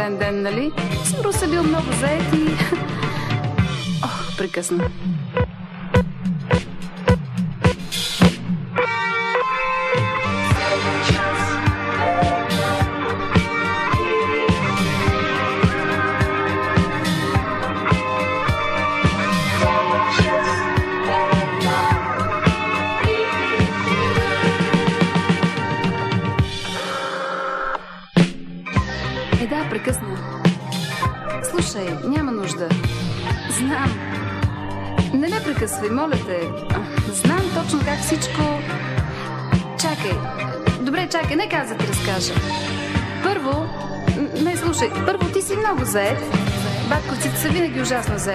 [0.00, 0.72] Рожден ден, нали?
[1.04, 2.46] Скоро съм бил много заед и...
[4.04, 4.90] Ох, прекъсна.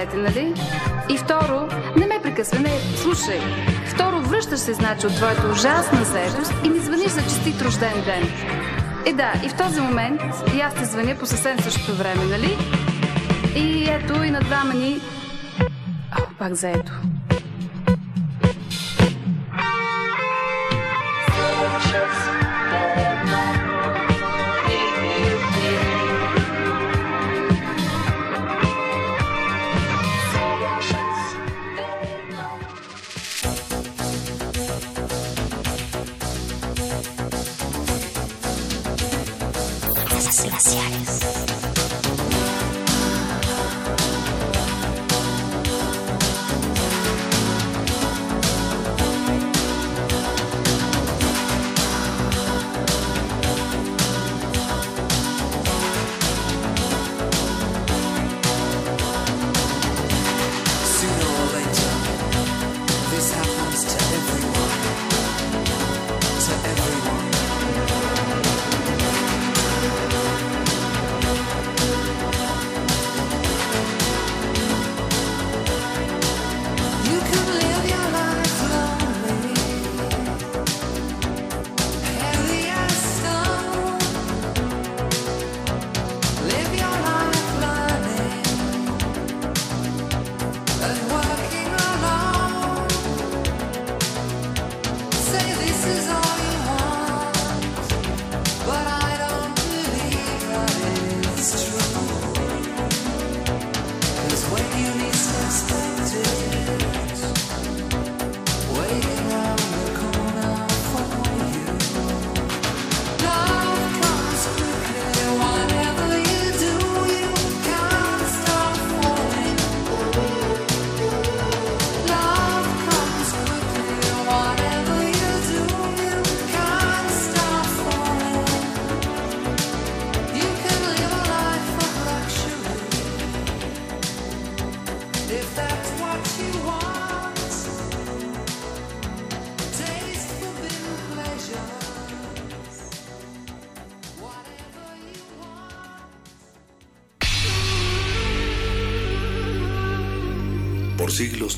[0.06, 0.53] Заети, нали?
[1.09, 1.67] И второ,
[1.98, 3.40] не ме прекъсвай, не, слушай.
[3.85, 8.24] Второ, връщаш се, значи, от твоята ужасна заедост и ми звъниш за честит рожден ден.
[9.06, 10.22] Е да, и в този момент
[10.56, 12.58] и аз те звъня по съвсем същото време, нали?
[13.56, 15.01] И ето и на двама ни...
[16.19, 16.92] О, пак заето.